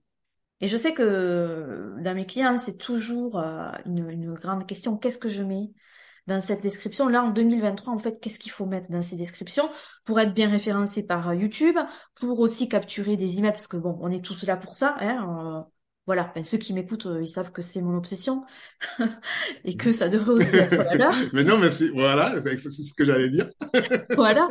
Et 0.61 0.67
je 0.67 0.75
sais 0.75 0.93
que 0.93 1.03
euh, 1.03 2.01
dans 2.01 2.15
mes 2.15 2.25
clients, 2.25 2.57
c'est 2.57 2.77
toujours 2.77 3.39
euh, 3.39 3.69
une, 3.85 4.09
une, 4.09 4.33
grande 4.33 4.65
question. 4.67 4.97
Qu'est-ce 4.97 5.19
que 5.19 5.29
je 5.29 5.43
mets 5.43 5.71
dans 6.27 6.41
cette 6.41 6.61
description? 6.61 7.07
Là, 7.07 7.23
en 7.23 7.29
2023, 7.29 7.93
en 7.93 7.99
fait, 7.99 8.19
qu'est-ce 8.19 8.39
qu'il 8.39 8.51
faut 8.51 8.65
mettre 8.65 8.89
dans 8.89 9.01
ces 9.01 9.15
descriptions 9.15 9.69
pour 10.03 10.19
être 10.19 10.33
bien 10.33 10.49
référencé 10.49 11.05
par 11.05 11.33
YouTube, 11.33 11.77
pour 12.19 12.39
aussi 12.39 12.67
capturer 12.67 13.17
des 13.17 13.37
emails, 13.37 13.51
parce 13.51 13.67
que 13.67 13.77
bon, 13.77 13.97
on 14.01 14.11
est 14.11 14.23
tous 14.23 14.43
là 14.45 14.57
pour 14.57 14.75
ça. 14.75 14.97
Hein, 14.99 15.67
voilà, 16.09 16.31
ben, 16.33 16.43
ceux 16.43 16.57
qui 16.57 16.73
m'écoutent, 16.73 17.05
euh, 17.05 17.21
ils 17.21 17.27
savent 17.27 17.51
que 17.51 17.61
c'est 17.61 17.83
mon 17.83 17.95
obsession 17.95 18.43
et 19.63 19.77
que 19.77 19.91
ça 19.91 20.09
devrait 20.09 20.31
aussi 20.31 20.55
être 20.55 20.71
la 20.75 20.95
leur. 20.95 21.13
mais 21.33 21.43
non, 21.43 21.59
mais 21.59 21.69
c'est, 21.69 21.89
voilà, 21.89 22.35
c'est 22.41 22.57
ce 22.57 22.95
que 22.95 23.05
j'allais 23.05 23.29
dire. 23.29 23.47
voilà. 24.15 24.47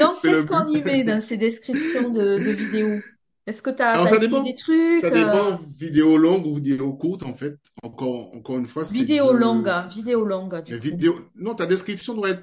Donc, 0.00 0.20
qu'est-ce 0.20 0.46
qu'on 0.48 0.66
y 0.66 0.82
met 0.82 1.04
dans 1.04 1.20
ces 1.20 1.36
descriptions 1.36 2.10
de, 2.10 2.38
de 2.38 2.50
vidéos? 2.50 2.98
Est-ce 3.46 3.62
que 3.62 3.70
tu 3.70 3.80
as, 3.80 4.42
des 4.42 4.54
trucs 4.56 5.00
Ça 5.00 5.10
dépend, 5.10 5.52
euh... 5.52 5.56
vidéo 5.76 6.16
longue 6.16 6.44
ou 6.44 6.56
vidéo 6.56 6.92
courte, 6.94 7.22
en 7.22 7.34
fait. 7.34 7.56
Encore, 7.84 8.34
encore 8.34 8.58
une 8.58 8.66
fois, 8.66 8.82
Vidéo 8.82 9.32
longue, 9.32 9.72
vidéo 9.90 10.24
longue, 10.24 10.60
du 10.64 10.76
Vidéo... 10.76 11.20
Non, 11.36 11.54
ta 11.54 11.66
description 11.66 12.14
doit 12.14 12.30
être... 12.30 12.42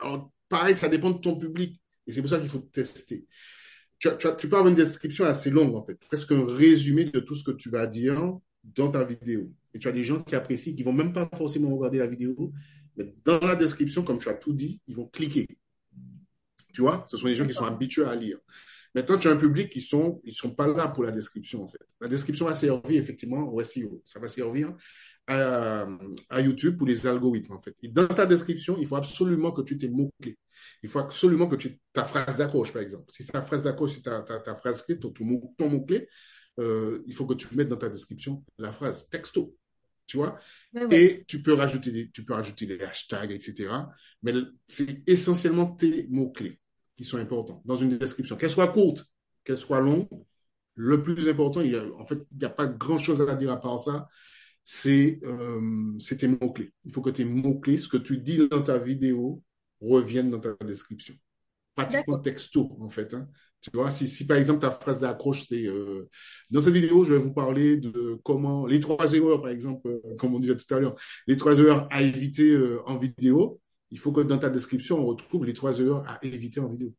Alors, 0.00 0.30
pareil, 0.48 0.74
ça 0.74 0.88
dépend 0.88 1.10
de 1.10 1.18
ton 1.18 1.36
public. 1.36 1.78
Et 2.06 2.12
c'est 2.12 2.22
pour 2.22 2.30
ça 2.30 2.40
qu'il 2.40 2.48
faut 2.48 2.66
tester 2.72 3.26
tu, 4.00 4.08
tu, 4.18 4.28
tu, 4.38 4.48
peux 4.48 4.56
avoir 4.56 4.68
une 4.68 4.76
description 4.76 5.26
assez 5.26 5.50
longue, 5.50 5.74
en 5.76 5.82
fait, 5.82 5.98
presque 6.08 6.32
un 6.32 6.46
résumé 6.46 7.04
de 7.04 7.20
tout 7.20 7.34
ce 7.34 7.44
que 7.44 7.50
tu 7.50 7.68
vas 7.68 7.86
dire 7.86 8.38
dans 8.64 8.90
ta 8.90 9.04
vidéo. 9.04 9.52
Et 9.74 9.78
tu 9.78 9.88
as 9.88 9.92
des 9.92 10.04
gens 10.04 10.22
qui 10.22 10.34
apprécient, 10.34 10.74
qui 10.74 10.82
vont 10.82 10.92
même 10.92 11.12
pas 11.12 11.28
forcément 11.36 11.68
regarder 11.76 11.98
la 11.98 12.06
vidéo, 12.06 12.52
mais 12.96 13.14
dans 13.24 13.38
la 13.40 13.56
description, 13.56 14.02
comme 14.02 14.18
tu 14.18 14.30
as 14.30 14.34
tout 14.34 14.54
dit, 14.54 14.80
ils 14.86 14.96
vont 14.96 15.06
cliquer. 15.06 15.46
Tu 16.72 16.80
vois, 16.80 17.06
ce 17.10 17.16
sont 17.18 17.26
des 17.26 17.34
gens 17.34 17.46
qui 17.46 17.52
sont 17.52 17.66
habitués 17.66 18.04
à 18.04 18.14
lire. 18.14 18.38
Maintenant, 18.94 19.18
tu 19.18 19.28
as 19.28 19.32
un 19.32 19.36
public 19.36 19.70
qui 19.70 19.82
sont, 19.82 20.20
ils 20.24 20.32
sont 20.32 20.54
pas 20.54 20.66
là 20.66 20.88
pour 20.88 21.04
la 21.04 21.12
description, 21.12 21.62
en 21.62 21.68
fait. 21.68 21.78
La 22.00 22.08
description 22.08 22.46
va 22.46 22.54
servir 22.54 23.00
effectivement 23.00 23.52
au 23.52 23.62
SEO. 23.62 24.02
Ça 24.04 24.18
va 24.18 24.26
servir 24.28 24.74
à, 25.30 25.86
à, 26.28 26.40
YouTube 26.40 26.76
pour 26.76 26.86
les 26.86 27.06
algorithmes, 27.06 27.52
en 27.52 27.60
fait. 27.60 27.74
Et 27.82 27.88
dans 27.88 28.08
ta 28.08 28.26
description, 28.26 28.76
il 28.78 28.86
faut 28.86 28.96
absolument 28.96 29.52
que 29.52 29.62
tu 29.62 29.78
aies 29.82 29.88
mots-clés. 29.88 30.38
Il 30.82 30.88
faut 30.88 30.98
absolument 30.98 31.46
que 31.48 31.56
tu, 31.56 31.78
ta 31.92 32.04
phrase 32.04 32.36
d'accroche, 32.36 32.72
par 32.72 32.82
exemple. 32.82 33.04
Si 33.12 33.26
ta 33.26 33.42
phrase 33.42 33.62
d'accroche, 33.62 33.92
si 33.92 34.02
ta, 34.02 34.20
ta, 34.22 34.40
ta, 34.40 34.54
phrase 34.54 34.82
clé, 34.82 34.98
ton, 34.98 35.12
ton 35.12 35.68
mot-clé, 35.68 36.08
euh, 36.58 37.02
il 37.06 37.14
faut 37.14 37.26
que 37.26 37.34
tu 37.34 37.46
mettes 37.54 37.68
dans 37.68 37.76
ta 37.76 37.88
description 37.88 38.44
la 38.58 38.72
phrase 38.72 39.08
texto. 39.08 39.56
Tu 40.06 40.16
vois? 40.16 40.36
Et 40.90 41.24
tu 41.28 41.40
peux 41.40 41.52
rajouter 41.52 41.92
des, 41.92 42.10
tu 42.10 42.24
peux 42.24 42.34
rajouter 42.34 42.66
des 42.66 42.80
hashtags, 42.80 43.30
etc. 43.30 43.72
Mais 44.24 44.32
c'est 44.66 45.08
essentiellement 45.08 45.66
tes 45.66 46.08
mots-clés 46.08 46.58
qui 46.96 47.04
sont 47.04 47.18
importants 47.18 47.62
dans 47.64 47.76
une 47.76 47.96
description. 47.96 48.36
Qu'elle 48.36 48.50
soit 48.50 48.68
courte, 48.68 49.06
qu'elle 49.44 49.56
soit 49.56 49.80
longue, 49.80 50.08
le 50.74 51.02
plus 51.02 51.28
important, 51.28 51.60
il 51.60 51.70
y 51.70 51.76
a, 51.76 51.84
en 51.96 52.06
fait, 52.06 52.18
il 52.32 52.38
n'y 52.38 52.44
a 52.44 52.50
pas 52.50 52.66
grand 52.66 52.98
chose 52.98 53.22
à 53.22 53.34
dire 53.36 53.52
à 53.52 53.60
part 53.60 53.78
ça 53.78 54.08
c'est 54.64 55.20
euh, 55.24 55.98
tes 55.98 56.28
mots-clés. 56.28 56.72
Il 56.84 56.92
faut 56.92 57.00
que 57.00 57.10
tes 57.10 57.24
mots-clés, 57.24 57.78
ce 57.78 57.88
que 57.88 57.96
tu 57.96 58.18
dis 58.18 58.48
dans 58.48 58.62
ta 58.62 58.78
vidéo, 58.78 59.42
reviennent 59.80 60.30
dans 60.30 60.40
ta 60.40 60.54
description. 60.64 61.14
Pratiquement 61.74 62.18
texto, 62.18 62.76
en 62.80 62.88
fait. 62.88 63.14
Hein. 63.14 63.28
Tu 63.60 63.70
vois, 63.74 63.90
si, 63.90 64.08
si, 64.08 64.26
par 64.26 64.38
exemple 64.38 64.60
ta 64.60 64.70
phrase 64.70 65.00
d'accroche, 65.00 65.42
c'est 65.46 65.66
euh, 65.66 66.08
dans 66.50 66.60
cette 66.60 66.72
vidéo, 66.72 67.04
je 67.04 67.12
vais 67.12 67.20
vous 67.20 67.32
parler 67.32 67.76
de 67.76 68.18
comment 68.22 68.66
les 68.66 68.80
trois 68.80 69.12
erreurs, 69.12 69.42
par 69.42 69.50
exemple, 69.50 69.86
euh, 69.88 70.16
comme 70.18 70.34
on 70.34 70.38
disait 70.38 70.56
tout 70.56 70.74
à 70.74 70.80
l'heure, 70.80 70.94
les 71.26 71.36
trois 71.36 71.58
erreurs 71.58 71.86
à 71.90 72.02
éviter 72.02 72.50
euh, 72.52 72.80
en 72.86 72.96
vidéo. 72.96 73.60
Il 73.90 73.98
faut 73.98 74.12
que 74.12 74.22
dans 74.22 74.38
ta 74.38 74.48
description, 74.48 75.00
on 75.00 75.06
retrouve 75.06 75.44
les 75.44 75.52
trois 75.52 75.78
erreurs 75.78 76.04
à 76.08 76.18
éviter 76.24 76.60
en 76.60 76.68
vidéo. 76.68 76.94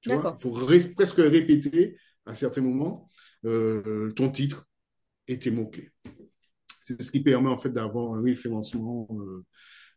Tu 0.00 0.12
vois, 0.12 0.36
il 0.36 0.42
faut 0.42 0.52
presque 0.94 1.18
répéter 1.18 1.96
à 2.24 2.34
certains 2.34 2.62
moments 2.62 3.10
ton 3.42 4.30
titre 4.30 4.66
et 5.28 5.38
tes 5.38 5.50
mots-clés. 5.50 5.90
C'est 6.86 7.02
ce 7.02 7.10
qui 7.10 7.20
permet 7.20 7.50
en 7.50 7.58
fait 7.58 7.70
d'avoir 7.70 8.14
un 8.14 8.22
référencement 8.22 9.08
euh, 9.10 9.44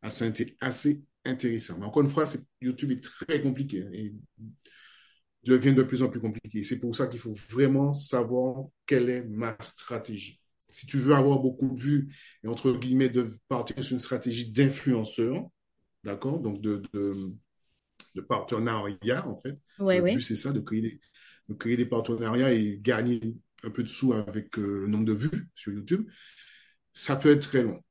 assez, 0.02 0.56
assez 0.60 1.04
intéressant. 1.23 1.78
Mais 1.78 1.86
encore 1.86 2.02
une 2.02 2.10
fois, 2.10 2.25
YouTube 2.62 2.91
est 2.91 3.04
très 3.04 3.41
compliqué 3.41 3.84
hein, 3.84 3.91
et 3.93 4.15
devient 5.43 5.73
de 5.73 5.84
plus 5.84 6.02
en 6.02 6.10
plus 6.10 6.19
compliqué. 6.19 6.63
C'est 6.63 6.80
pour 6.80 6.95
ça 6.95 7.06
qu'il 7.06 7.19
faut 7.19 7.36
vraiment 7.52 7.93
savoir 7.93 8.65
quelle 8.88 9.10
est 9.12 9.23
ma 9.23 9.56
stratégie. 9.60 10.41
Si 10.69 10.88
tu 10.88 10.97
veux 10.97 11.13
avoir 11.13 11.39
beaucoup 11.39 11.69
de 11.69 11.80
vues 11.80 12.12
et 12.43 12.47
entre 12.47 12.71
guillemets 12.71 13.10
de 13.10 13.30
partir 13.47 13.84
sur 13.84 13.93
une 13.93 14.02
stratégie 14.02 14.52
d'influenceur, 14.52 15.47
d'accord, 16.04 16.39
donc 16.39 16.60
de, 16.60 16.82
de, 16.93 17.34
de, 18.15 18.21
partenariat 18.21 19.28
en 19.28 19.36
fait. 19.36 19.60
Le 19.78 20.02
but 20.02 20.21
c'est 20.21 20.36
ça, 20.36 20.52
de 20.52 20.60
créer, 20.60 20.82
des, 20.82 20.99
de 21.49 21.54
créer 21.54 21.78
des 21.78 21.86
partenariats 21.86 22.52
et 22.52 22.80
gagner 22.82 23.21
un 23.63 23.69
peu 23.69 23.84
de 23.84 23.89
sous 23.89 24.13
avec 24.13 24.58
euh, 24.58 24.82
le 24.82 24.88
nombre 24.88 25.06
de 25.06 25.13
vues 25.13 25.49
sur 25.54 25.71
YouTube 25.71 26.08
ça 27.00 27.16
peut 27.16 27.32
être 27.32 27.48
très 27.48 27.64
long. 27.64 27.82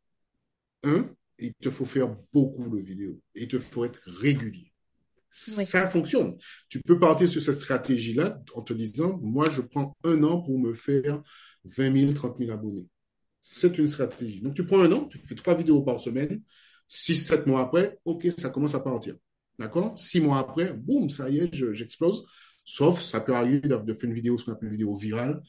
Un, 0.83 1.11
il 1.39 1.55
te 1.55 1.71
faut 1.71 1.87
faire 1.87 2.15
beaucoup 2.31 2.69
de 2.69 2.79
vidéos. 2.79 3.19
Et 3.35 3.45
il 3.45 3.49
te 3.49 3.59
faut 3.59 3.87
être 3.87 4.03
régulier. 4.05 4.71
Ça 5.31 5.87
fonctionne. 5.87 6.37
Tu 6.69 6.83
peux 6.83 6.99
partir 6.99 7.27
sur 7.27 7.43
cette 7.43 7.61
stratégie-là 7.61 8.39
en 8.55 8.61
te 8.61 8.75
disant, 8.75 9.19
moi, 9.23 9.49
je 9.49 9.63
prends 9.63 9.97
un 10.05 10.23
an 10.25 10.43
pour 10.43 10.59
me 10.59 10.75
faire 10.75 11.23
20 11.65 12.01
000, 12.01 12.13
30 12.13 12.37
000 12.39 12.51
abonnés. 12.51 12.91
C'est 13.41 13.79
une 13.79 13.87
stratégie. 13.87 14.43
Donc, 14.43 14.55
tu 14.55 14.67
prends 14.67 14.81
un 14.81 14.93
an, 14.93 15.07
tu 15.07 15.17
fais 15.17 15.35
trois 15.35 15.55
vidéos 15.55 15.81
par 15.81 16.01
semaine. 16.01 16.43
Six, 16.87 17.17
sept 17.17 17.47
mois 17.47 17.63
après, 17.63 17.99
OK, 18.05 18.27
ça 18.37 18.51
commence 18.51 18.75
à 18.75 18.81
partir. 18.81 19.15
D'accord? 19.59 19.99
Six 19.99 20.21
mois 20.21 20.39
après, 20.39 20.75
boum, 20.75 21.09
ça 21.09 21.31
y 21.31 21.39
est, 21.39 21.55
j'explose. 21.73 22.27
Sauf, 22.63 23.01
ça 23.01 23.21
peut 23.21 23.35
arriver 23.35 23.61
de 23.61 23.93
faire 23.95 24.11
une 24.11 24.15
vidéo, 24.15 24.37
ce 24.37 24.45
qu'on 24.45 24.53
appelle 24.53 24.69
une 24.69 24.73
vidéo 24.73 24.97
virale, 24.99 25.41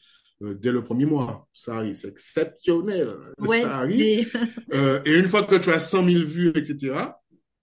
euh, 0.42 0.54
dès 0.54 0.72
le 0.72 0.82
premier 0.82 1.06
mois. 1.06 1.48
Ça 1.52 1.76
arrive, 1.76 1.94
c'est 1.94 2.08
exceptionnel. 2.08 3.14
ça 3.46 3.78
arrive. 3.78 4.32
euh, 4.74 5.00
et 5.04 5.14
une 5.14 5.28
fois 5.28 5.42
que 5.42 5.56
tu 5.56 5.70
as 5.70 5.78
100 5.78 6.04
000 6.04 6.24
vues, 6.24 6.52
etc., 6.54 6.94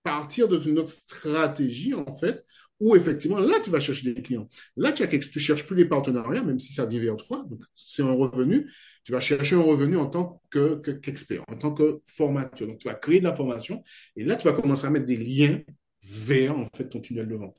partir 0.03 0.47
dans 0.47 0.61
une 0.61 0.79
autre 0.79 0.91
stratégie, 0.91 1.93
en 1.93 2.13
fait, 2.13 2.45
où 2.79 2.95
effectivement, 2.95 3.39
là, 3.39 3.59
tu 3.59 3.69
vas 3.69 3.79
chercher 3.79 4.13
des 4.13 4.21
clients. 4.21 4.47
Là, 4.75 4.91
tu, 4.91 5.07
tu 5.19 5.39
cherches 5.39 5.65
plus 5.65 5.75
les 5.75 5.85
partenariats, 5.85 6.43
même 6.43 6.59
si 6.59 6.73
ça 6.73 6.85
vient 6.85 6.99
vers 6.99 7.17
toi. 7.17 7.45
Donc, 7.49 7.61
c'est 7.75 8.03
un 8.03 8.13
revenu. 8.13 8.71
Tu 9.03 9.11
vas 9.11 9.19
chercher 9.19 9.55
un 9.55 9.61
revenu 9.61 9.97
en 9.97 10.05
tant 10.05 10.41
que, 10.49 10.75
qu'expert, 10.75 11.43
en 11.47 11.55
tant 11.55 11.73
que 11.73 12.01
formateur. 12.05 12.67
Donc, 12.67 12.77
tu 12.77 12.87
vas 12.87 12.93
créer 12.93 13.19
de 13.19 13.25
la 13.25 13.33
formation. 13.33 13.83
Et 14.15 14.23
là, 14.23 14.35
tu 14.35 14.47
vas 14.47 14.53
commencer 14.53 14.85
à 14.85 14.89
mettre 14.89 15.05
des 15.05 15.17
liens 15.17 15.59
vers, 16.03 16.57
en 16.57 16.65
fait, 16.75 16.87
ton 16.89 16.99
tunnel 16.99 17.27
de 17.27 17.35
vente. 17.35 17.57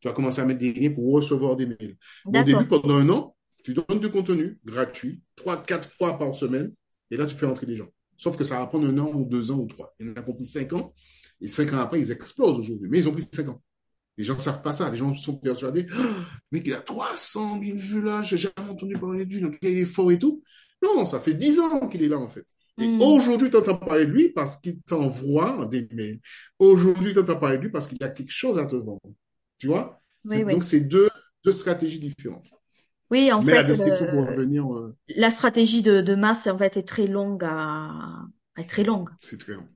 Tu 0.00 0.08
vas 0.08 0.14
commencer 0.14 0.40
à 0.40 0.44
mettre 0.44 0.60
des 0.60 0.72
liens 0.72 0.90
pour 0.90 1.10
recevoir 1.12 1.56
des 1.56 1.66
mails. 1.66 1.96
Au 2.26 2.42
début, 2.42 2.66
pendant 2.66 2.96
un 2.96 3.08
an, 3.08 3.36
tu 3.64 3.74
donnes 3.74 4.00
du 4.00 4.10
contenu 4.10 4.58
gratuit, 4.64 5.22
trois, 5.36 5.62
quatre 5.62 5.90
fois 5.90 6.18
par 6.18 6.34
semaine, 6.34 6.72
et 7.10 7.16
là, 7.16 7.26
tu 7.26 7.34
fais 7.34 7.46
rentrer 7.46 7.66
des 7.66 7.76
gens. 7.76 7.88
Sauf 8.16 8.36
que 8.36 8.44
ça 8.44 8.58
va 8.58 8.66
prendre 8.66 8.88
un 8.88 8.98
an 8.98 9.10
ou 9.14 9.24
deux 9.24 9.50
ans 9.50 9.58
ou 9.58 9.66
trois. 9.66 9.94
Il 9.98 10.06
y 10.06 10.10
en 10.10 10.14
a 10.14 10.22
pris 10.22 10.46
cinq 10.46 10.72
ans, 10.72 10.94
et 11.40 11.46
cinq 11.46 11.72
ans 11.72 11.78
après, 11.78 12.00
ils 12.00 12.10
explosent 12.10 12.58
aujourd'hui. 12.58 12.88
Mais 12.90 12.98
ils 12.98 13.08
ont 13.08 13.12
pris 13.12 13.26
cinq 13.32 13.48
ans. 13.48 13.62
Les 14.16 14.24
gens 14.24 14.34
ne 14.34 14.40
savent 14.40 14.62
pas 14.62 14.72
ça. 14.72 14.90
Les 14.90 14.96
gens 14.96 15.14
sont 15.14 15.36
persuadés, 15.36 15.86
oh, 15.96 16.02
mais 16.50 16.60
il 16.64 16.74
a 16.74 16.80
300 16.80 17.62
000 17.62 17.78
vues 17.78 18.02
là, 18.02 18.22
j'ai 18.22 18.36
jamais 18.36 18.68
entendu 18.68 18.94
parler 18.94 19.24
de 19.24 19.32
lui, 19.32 19.40
donc 19.40 19.56
il 19.62 19.78
est 19.78 19.84
fort 19.84 20.10
et 20.10 20.18
tout. 20.18 20.42
Non, 20.82 21.06
ça 21.06 21.20
fait 21.20 21.34
dix 21.34 21.60
ans 21.60 21.88
qu'il 21.88 22.02
est 22.02 22.08
là, 22.08 22.18
en 22.18 22.28
fait. 22.28 22.44
Et 22.80 22.86
mm. 22.86 23.00
aujourd'hui, 23.00 23.50
tu 23.50 23.56
entends 23.56 23.76
parler 23.76 24.06
de 24.06 24.12
lui 24.12 24.28
parce 24.30 24.56
qu'il 24.56 24.80
t'envoie 24.82 25.66
des 25.66 25.88
mails. 25.92 26.20
Aujourd'hui, 26.58 27.12
tu 27.12 27.18
entends 27.20 27.38
parler 27.38 27.58
de 27.58 27.62
lui 27.62 27.70
parce 27.70 27.86
qu'il 27.88 27.98
y 28.00 28.04
a 28.04 28.08
quelque 28.08 28.32
chose 28.32 28.58
à 28.58 28.66
te 28.66 28.76
vendre. 28.76 29.00
Tu 29.58 29.66
vois? 29.66 30.00
Oui, 30.24 30.44
Donc, 30.44 30.62
c'est 30.64 30.80
deux, 30.80 31.08
deux 31.44 31.52
stratégies 31.52 31.98
différentes. 31.98 32.50
Oui, 33.10 33.32
en 33.32 33.40
Mais 33.40 33.52
fait, 33.52 33.58
la 33.58 33.62
description 33.62 34.06
le- 34.06 34.12
pour 34.12 34.26
revenir, 34.26 34.74
euh, 34.74 34.96
la 35.16 35.30
stratégie 35.30 35.82
de, 35.82 36.00
de 36.00 36.14
masse 36.14 36.46
en 36.46 36.58
fait 36.58 36.76
est 36.76 36.86
très 36.86 37.06
longue 37.06 37.44
à 37.44 37.90
est 38.56 38.68
très 38.68 38.84
longue, 38.84 39.10
c'est 39.20 39.38
très 39.38 39.54
long. 39.54 39.68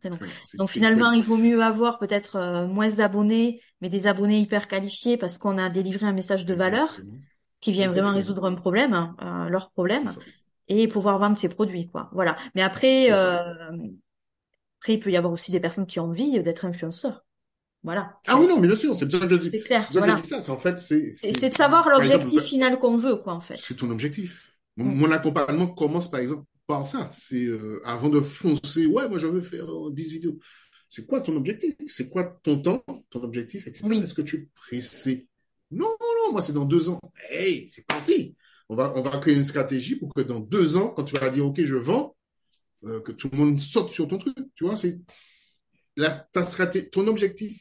très 0.00 0.08
longue. 0.10 0.18
Très 0.18 0.26
long. 0.26 0.32
C'est 0.44 0.58
Donc 0.58 0.70
finalement, 0.70 1.12
il 1.12 1.22
vaut 1.22 1.36
mieux 1.36 1.62
avoir 1.62 1.98
peut-être 1.98 2.36
euh, 2.36 2.66
moins 2.66 2.88
d'abonnés, 2.88 3.60
mais 3.80 3.88
des 3.88 4.06
abonnés 4.06 4.40
hyper 4.40 4.68
qualifiés 4.68 5.16
parce 5.16 5.38
qu'on 5.38 5.58
a 5.58 5.70
délivré 5.70 6.06
un 6.06 6.12
message 6.12 6.44
de 6.46 6.54
valeur 6.54 6.96
qui 7.60 7.72
vient 7.72 7.88
vraiment 7.88 8.12
résoudre 8.12 8.44
un 8.46 8.54
problème, 8.54 8.92
hein, 8.92 9.16
euh, 9.22 9.48
leur 9.48 9.70
problème, 9.70 10.10
et 10.68 10.88
pouvoir 10.88 11.18
vendre 11.18 11.36
ses 11.36 11.48
produits, 11.48 11.88
quoi. 11.88 12.10
Voilà. 12.12 12.36
Mais 12.54 12.62
après, 12.62 13.12
euh, 13.12 13.38
après, 14.80 14.94
il 14.94 15.00
peut 15.00 15.10
y 15.10 15.16
avoir 15.16 15.32
aussi 15.32 15.50
des 15.50 15.60
personnes 15.60 15.86
qui 15.86 16.00
ont 16.00 16.04
envie 16.04 16.42
d'être 16.42 16.64
influenceurs. 16.64 17.24
Voilà. 17.84 18.18
Ah 18.28 18.38
oui, 18.38 18.46
non, 18.46 18.60
mais 18.60 18.68
bien 18.68 18.76
sûr, 18.76 18.96
c'est 18.96 19.10
ça 19.10 19.18
que 19.18 19.28
je 19.28 19.34
dis, 19.36 19.50
C'est 19.52 19.60
clair. 19.60 19.88
que 19.88 19.92
Voilà. 19.94 20.16
je 20.16 20.22
dis 20.22 20.28
ça. 20.28 20.40
C'est 20.40 20.50
en 20.52 20.56
fait, 20.58 20.78
c'est, 20.78 21.00
de 21.50 21.54
savoir 21.54 21.88
l'objectif 21.88 22.42
final 22.42 22.78
qu'on 22.78 22.96
veut, 22.96 23.16
quoi, 23.16 23.34
en 23.34 23.40
fait. 23.40 23.54
c'est 23.54 23.74
ton 23.74 23.90
objectif. 23.90 24.54
Mon, 24.76 24.84
Mm. 24.86 24.94
mon 24.98 25.10
accompagnement 25.10 25.66
commence 25.66 26.10
par 26.10 26.20
exemple 26.20 26.44
par 26.66 26.86
ça. 26.86 27.10
C'est 27.12 27.44
euh, 27.44 27.82
avant 27.84 28.08
de 28.08 28.20
foncer, 28.20 28.86
ouais, 28.86 29.08
moi 29.08 29.18
je 29.18 29.26
veux 29.26 29.40
faire 29.40 29.68
euh, 29.68 29.92
10 29.92 30.12
vidéos. 30.12 30.38
C'est 30.88 31.06
quoi 31.06 31.20
ton 31.20 31.36
objectif? 31.36 31.74
C'est 31.88 32.08
quoi 32.08 32.38
ton 32.42 32.60
temps, 32.60 32.82
ton 33.10 33.22
objectif, 33.22 33.66
etc. 33.66 33.84
Oui. 33.88 33.98
Est-ce 34.02 34.14
que 34.14 34.22
tu 34.22 34.36
es 34.36 34.48
pressé? 34.54 35.26
Non, 35.70 35.88
non, 36.00 36.06
non, 36.26 36.32
moi 36.32 36.40
c'est 36.42 36.52
dans 36.52 36.64
deux 36.64 36.88
ans. 36.88 37.00
Hey, 37.30 37.66
c'est 37.68 37.84
parti. 37.86 38.36
On 38.68 38.76
va, 38.76 38.92
on 38.96 39.02
va 39.02 39.18
créer 39.18 39.34
une 39.34 39.44
stratégie 39.44 39.96
pour 39.96 40.14
que 40.14 40.20
dans 40.22 40.40
deux 40.40 40.76
ans, 40.76 40.88
quand 40.90 41.04
tu 41.04 41.16
vas 41.16 41.28
dire, 41.30 41.44
OK, 41.46 41.60
je 41.62 41.76
vends, 41.76 42.16
euh, 42.84 43.00
que 43.00 43.12
tout 43.12 43.28
le 43.32 43.38
monde 43.38 43.60
saute 43.60 43.90
sur 43.90 44.06
ton 44.08 44.16
truc. 44.18 44.36
Tu 44.54 44.64
vois, 44.64 44.76
c'est 44.76 44.98
la, 45.96 46.10
ta 46.10 46.42
stratégie, 46.42 46.88
ton 46.90 47.06
objectif. 47.08 47.60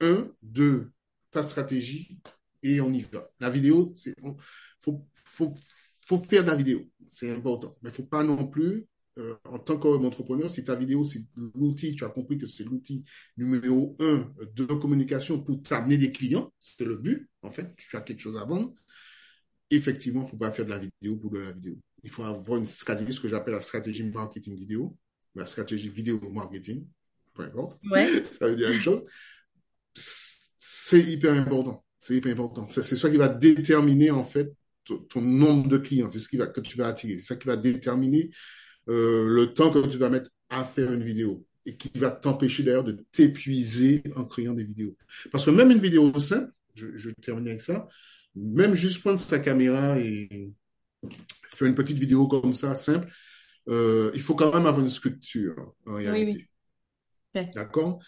Un, 0.00 0.28
deux, 0.42 0.90
ta 1.30 1.42
stratégie 1.42 2.18
et 2.62 2.80
on 2.80 2.92
y 2.92 3.02
va. 3.02 3.30
La 3.40 3.50
vidéo, 3.50 3.92
c'est, 3.94 4.14
on- 4.22 4.36
faut, 4.80 5.06
faut, 5.24 5.54
faut 6.06 6.18
faire 6.18 6.42
de 6.42 6.48
la 6.48 6.56
vidéo. 6.56 6.82
C'est 7.08 7.30
important. 7.30 7.76
Mais 7.82 7.90
faut 7.90 8.02
pas 8.04 8.22
non 8.22 8.46
plus, 8.46 8.86
euh, 9.18 9.34
en 9.44 9.58
tant 9.58 9.78
qu'entrepreneur, 9.78 10.50
si 10.50 10.64
ta 10.64 10.74
vidéo, 10.74 11.04
c'est 11.04 11.24
l'outil, 11.54 11.94
tu 11.94 12.04
as 12.04 12.08
compris 12.08 12.36
que 12.36 12.46
c'est 12.46 12.64
l'outil 12.64 13.04
numéro 13.36 13.96
un 14.00 14.30
de 14.54 14.64
communication 14.66 15.42
pour 15.42 15.62
t'amener 15.62 15.96
des 15.96 16.12
clients. 16.12 16.52
C'est 16.60 16.84
le 16.84 16.96
but. 16.96 17.28
En 17.42 17.50
fait, 17.50 17.74
tu 17.76 17.96
as 17.96 18.00
quelque 18.02 18.20
chose 18.20 18.36
à 18.36 18.44
vendre. 18.44 18.74
Effectivement, 19.70 20.26
faut 20.26 20.36
pas 20.36 20.52
faire 20.52 20.64
de 20.64 20.70
la 20.70 20.78
vidéo 20.78 21.16
pour 21.16 21.30
de 21.30 21.38
la 21.40 21.52
vidéo. 21.52 21.76
Il 22.04 22.10
faut 22.10 22.22
avoir 22.22 22.58
une 22.58 22.66
stratégie, 22.66 23.12
ce 23.12 23.20
que 23.20 23.28
j'appelle 23.28 23.54
la 23.54 23.60
stratégie 23.60 24.04
marketing 24.04 24.56
vidéo, 24.56 24.96
la 25.34 25.44
stratégie 25.44 25.88
vidéo 25.88 26.20
marketing, 26.30 26.86
peu 27.34 27.42
importe. 27.42 27.80
Ouais. 27.90 28.22
Ça 28.24 28.46
veut 28.46 28.54
dire 28.54 28.70
une 28.70 28.80
chose. 28.80 29.02
C'est 29.96 31.02
hyper 31.02 31.32
important. 31.32 31.84
C'est 31.98 32.14
hyper 32.14 32.32
important. 32.32 32.68
C'est 32.68 32.82
ça 32.82 33.10
qui 33.10 33.16
va 33.16 33.28
déterminer, 33.28 34.10
en 34.10 34.24
fait, 34.24 34.52
ton, 34.84 34.98
ton 34.98 35.20
nombre 35.20 35.68
de 35.68 35.78
clients. 35.78 36.10
C'est 36.10 36.18
ce 36.18 36.28
qui 36.28 36.36
va, 36.36 36.46
que 36.46 36.60
tu 36.60 36.76
vas 36.76 36.88
attirer. 36.88 37.18
C'est 37.18 37.26
ça 37.26 37.36
qui 37.36 37.46
va 37.46 37.56
déterminer 37.56 38.30
euh, 38.88 39.26
le 39.26 39.52
temps 39.52 39.70
que 39.70 39.86
tu 39.86 39.98
vas 39.98 40.08
mettre 40.08 40.30
à 40.48 40.64
faire 40.64 40.92
une 40.92 41.02
vidéo 41.02 41.44
et 41.64 41.76
qui 41.76 41.90
va 41.98 42.10
t'empêcher 42.10 42.62
d'ailleurs 42.62 42.84
de 42.84 43.04
t'épuiser 43.10 44.04
en 44.14 44.24
créant 44.24 44.54
des 44.54 44.64
vidéos. 44.64 44.96
Parce 45.32 45.44
que 45.46 45.50
même 45.50 45.70
une 45.72 45.80
vidéo 45.80 46.16
simple, 46.18 46.52
je, 46.74 46.88
je 46.94 47.10
termine 47.10 47.48
avec 47.48 47.60
ça, 47.60 47.88
même 48.36 48.74
juste 48.74 49.00
prendre 49.00 49.18
sa 49.18 49.40
caméra 49.40 49.98
et 49.98 50.52
faire 51.48 51.66
une 51.66 51.74
petite 51.74 51.98
vidéo 51.98 52.28
comme 52.28 52.54
ça, 52.54 52.74
simple, 52.74 53.10
euh, 53.68 54.12
il 54.14 54.20
faut 54.20 54.34
quand 54.34 54.52
même 54.54 54.66
avoir 54.66 54.80
une 54.80 54.88
structure 54.88 55.74
en 55.86 55.94
réalité. 55.94 56.48
oui. 57.34 57.40
Ouais. 57.42 57.50
D'accord? 57.54 57.98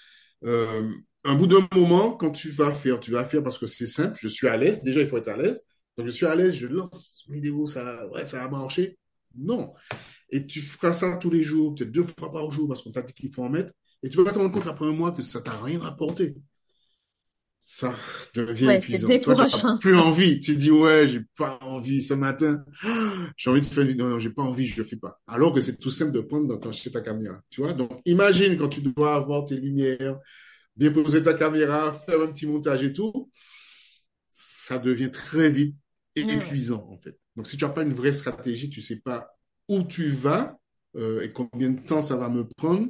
Euh, 0.44 0.92
un 1.28 1.34
bout 1.34 1.46
d'un 1.46 1.66
moment, 1.74 2.12
quand 2.12 2.30
tu 2.30 2.50
vas 2.50 2.72
faire, 2.72 3.00
tu 3.00 3.10
vas 3.10 3.24
faire 3.24 3.42
parce 3.42 3.58
que 3.58 3.66
c'est 3.66 3.86
simple, 3.86 4.18
je 4.20 4.28
suis 4.28 4.48
à 4.48 4.56
l'aise, 4.56 4.82
déjà 4.82 5.00
il 5.00 5.06
faut 5.06 5.18
être 5.18 5.28
à 5.28 5.36
l'aise. 5.36 5.62
Donc 5.96 6.06
je 6.06 6.12
suis 6.12 6.26
à 6.26 6.34
l'aise, 6.34 6.54
je 6.54 6.66
lance 6.66 7.24
une 7.28 7.34
vidéo, 7.34 7.66
ça, 7.66 8.06
ouais, 8.08 8.24
ça 8.26 8.38
va 8.38 8.48
marcher. 8.48 8.98
Non. 9.36 9.72
Et 10.30 10.46
tu 10.46 10.60
feras 10.60 10.92
ça 10.92 11.16
tous 11.16 11.30
les 11.30 11.42
jours, 11.42 11.74
peut-être 11.74 11.92
deux 11.92 12.04
fois 12.04 12.30
par 12.30 12.50
jour 12.50 12.68
parce 12.68 12.82
qu'on 12.82 12.92
t'a 12.92 13.02
dit 13.02 13.12
qu'il 13.12 13.30
faut 13.30 13.42
en 13.42 13.48
mettre. 13.50 13.72
Et 14.02 14.08
tu 14.08 14.22
vas 14.22 14.30
te 14.30 14.38
rendre 14.38 14.52
compte 14.52 14.66
après 14.66 14.86
un 14.86 14.92
mois 14.92 15.12
que 15.12 15.22
ça 15.22 15.40
t'a 15.40 15.56
rien 15.60 15.80
apporté. 15.82 16.36
Ça 17.60 17.94
devient 18.34 18.66
Ouais, 18.66 18.80
c'est 18.80 18.94
épuisant. 19.02 19.06
Toi, 19.20 19.34
n'as 19.34 19.44
décourageant. 19.44 19.78
plus 19.78 19.96
envie. 19.96 20.40
Tu 20.40 20.56
dis, 20.56 20.70
ouais, 20.70 21.06
j'ai 21.08 21.20
pas 21.36 21.58
envie 21.60 22.00
ce 22.00 22.14
matin. 22.14 22.64
J'ai 23.36 23.50
envie 23.50 23.60
de 23.60 23.66
faire 23.66 23.82
une 23.82 23.90
vidéo. 23.90 24.06
Non, 24.06 24.12
non, 24.12 24.18
j'ai 24.18 24.30
pas 24.30 24.42
envie, 24.42 24.66
je 24.66 24.78
le 24.80 24.84
fais 24.84 24.96
pas. 24.96 25.20
Alors 25.26 25.52
que 25.52 25.60
c'est 25.60 25.76
tout 25.76 25.90
simple 25.90 26.12
de 26.12 26.20
prendre, 26.20 26.48
d'enclencher 26.48 26.90
ta 26.90 27.00
caméra. 27.00 27.40
Tu 27.50 27.60
vois? 27.60 27.72
Donc, 27.74 28.00
imagine 28.06 28.56
quand 28.56 28.68
tu 28.68 28.80
dois 28.80 29.14
avoir 29.14 29.44
tes 29.44 29.56
lumières, 29.56 30.16
bien 30.78 30.92
poser 30.92 31.22
ta 31.22 31.34
caméra, 31.34 31.92
faire 31.92 32.20
un 32.20 32.32
petit 32.32 32.46
montage 32.46 32.82
et 32.84 32.92
tout. 32.92 33.28
Ça 34.28 34.78
devient 34.78 35.10
très 35.10 35.50
vite 35.50 35.76
ouais. 36.16 36.34
épuisant, 36.34 36.86
en 36.90 36.98
fait. 36.98 37.18
Donc, 37.36 37.46
si 37.46 37.56
tu 37.56 37.64
n'as 37.64 37.70
pas 37.70 37.82
une 37.82 37.94
vraie 37.94 38.12
stratégie, 38.12 38.70
tu 38.70 38.80
sais 38.80 39.00
pas 39.00 39.36
où 39.68 39.82
tu 39.82 40.08
vas 40.08 40.58
euh, 40.96 41.22
et 41.22 41.30
combien 41.30 41.70
de 41.70 41.80
temps 41.80 42.00
ça 42.00 42.16
va 42.16 42.28
me 42.28 42.46
prendre, 42.46 42.88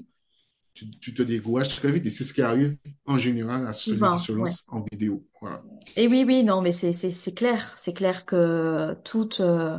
tu, 0.75 0.91
tu 1.01 1.13
te 1.15 1.23
décourages 1.23 1.75
très 1.77 1.91
vite. 1.91 2.07
Et 2.07 2.11
c'est 2.11 2.25
ce 2.25 2.33
qui 2.33 2.43
arrive 2.43 2.77
en 3.07 3.19
général 3.19 3.67
à 3.67 3.73
celui 3.73 3.99
qui 3.99 4.19
se 4.23 4.33
ouais. 4.33 4.39
lance 4.39 4.65
en 4.69 4.85
vidéo. 4.91 5.27
Voilà. 5.41 5.63
Et 5.97 6.07
oui, 6.07 6.25
oui, 6.27 6.45
non, 6.45 6.61
mais 6.61 6.73
c'est 6.73 7.35
clair, 7.35 7.75
c'est 7.77 7.95
clair 7.95 8.27
que 8.27 8.95
toute 9.05 9.41
euh, 9.41 9.79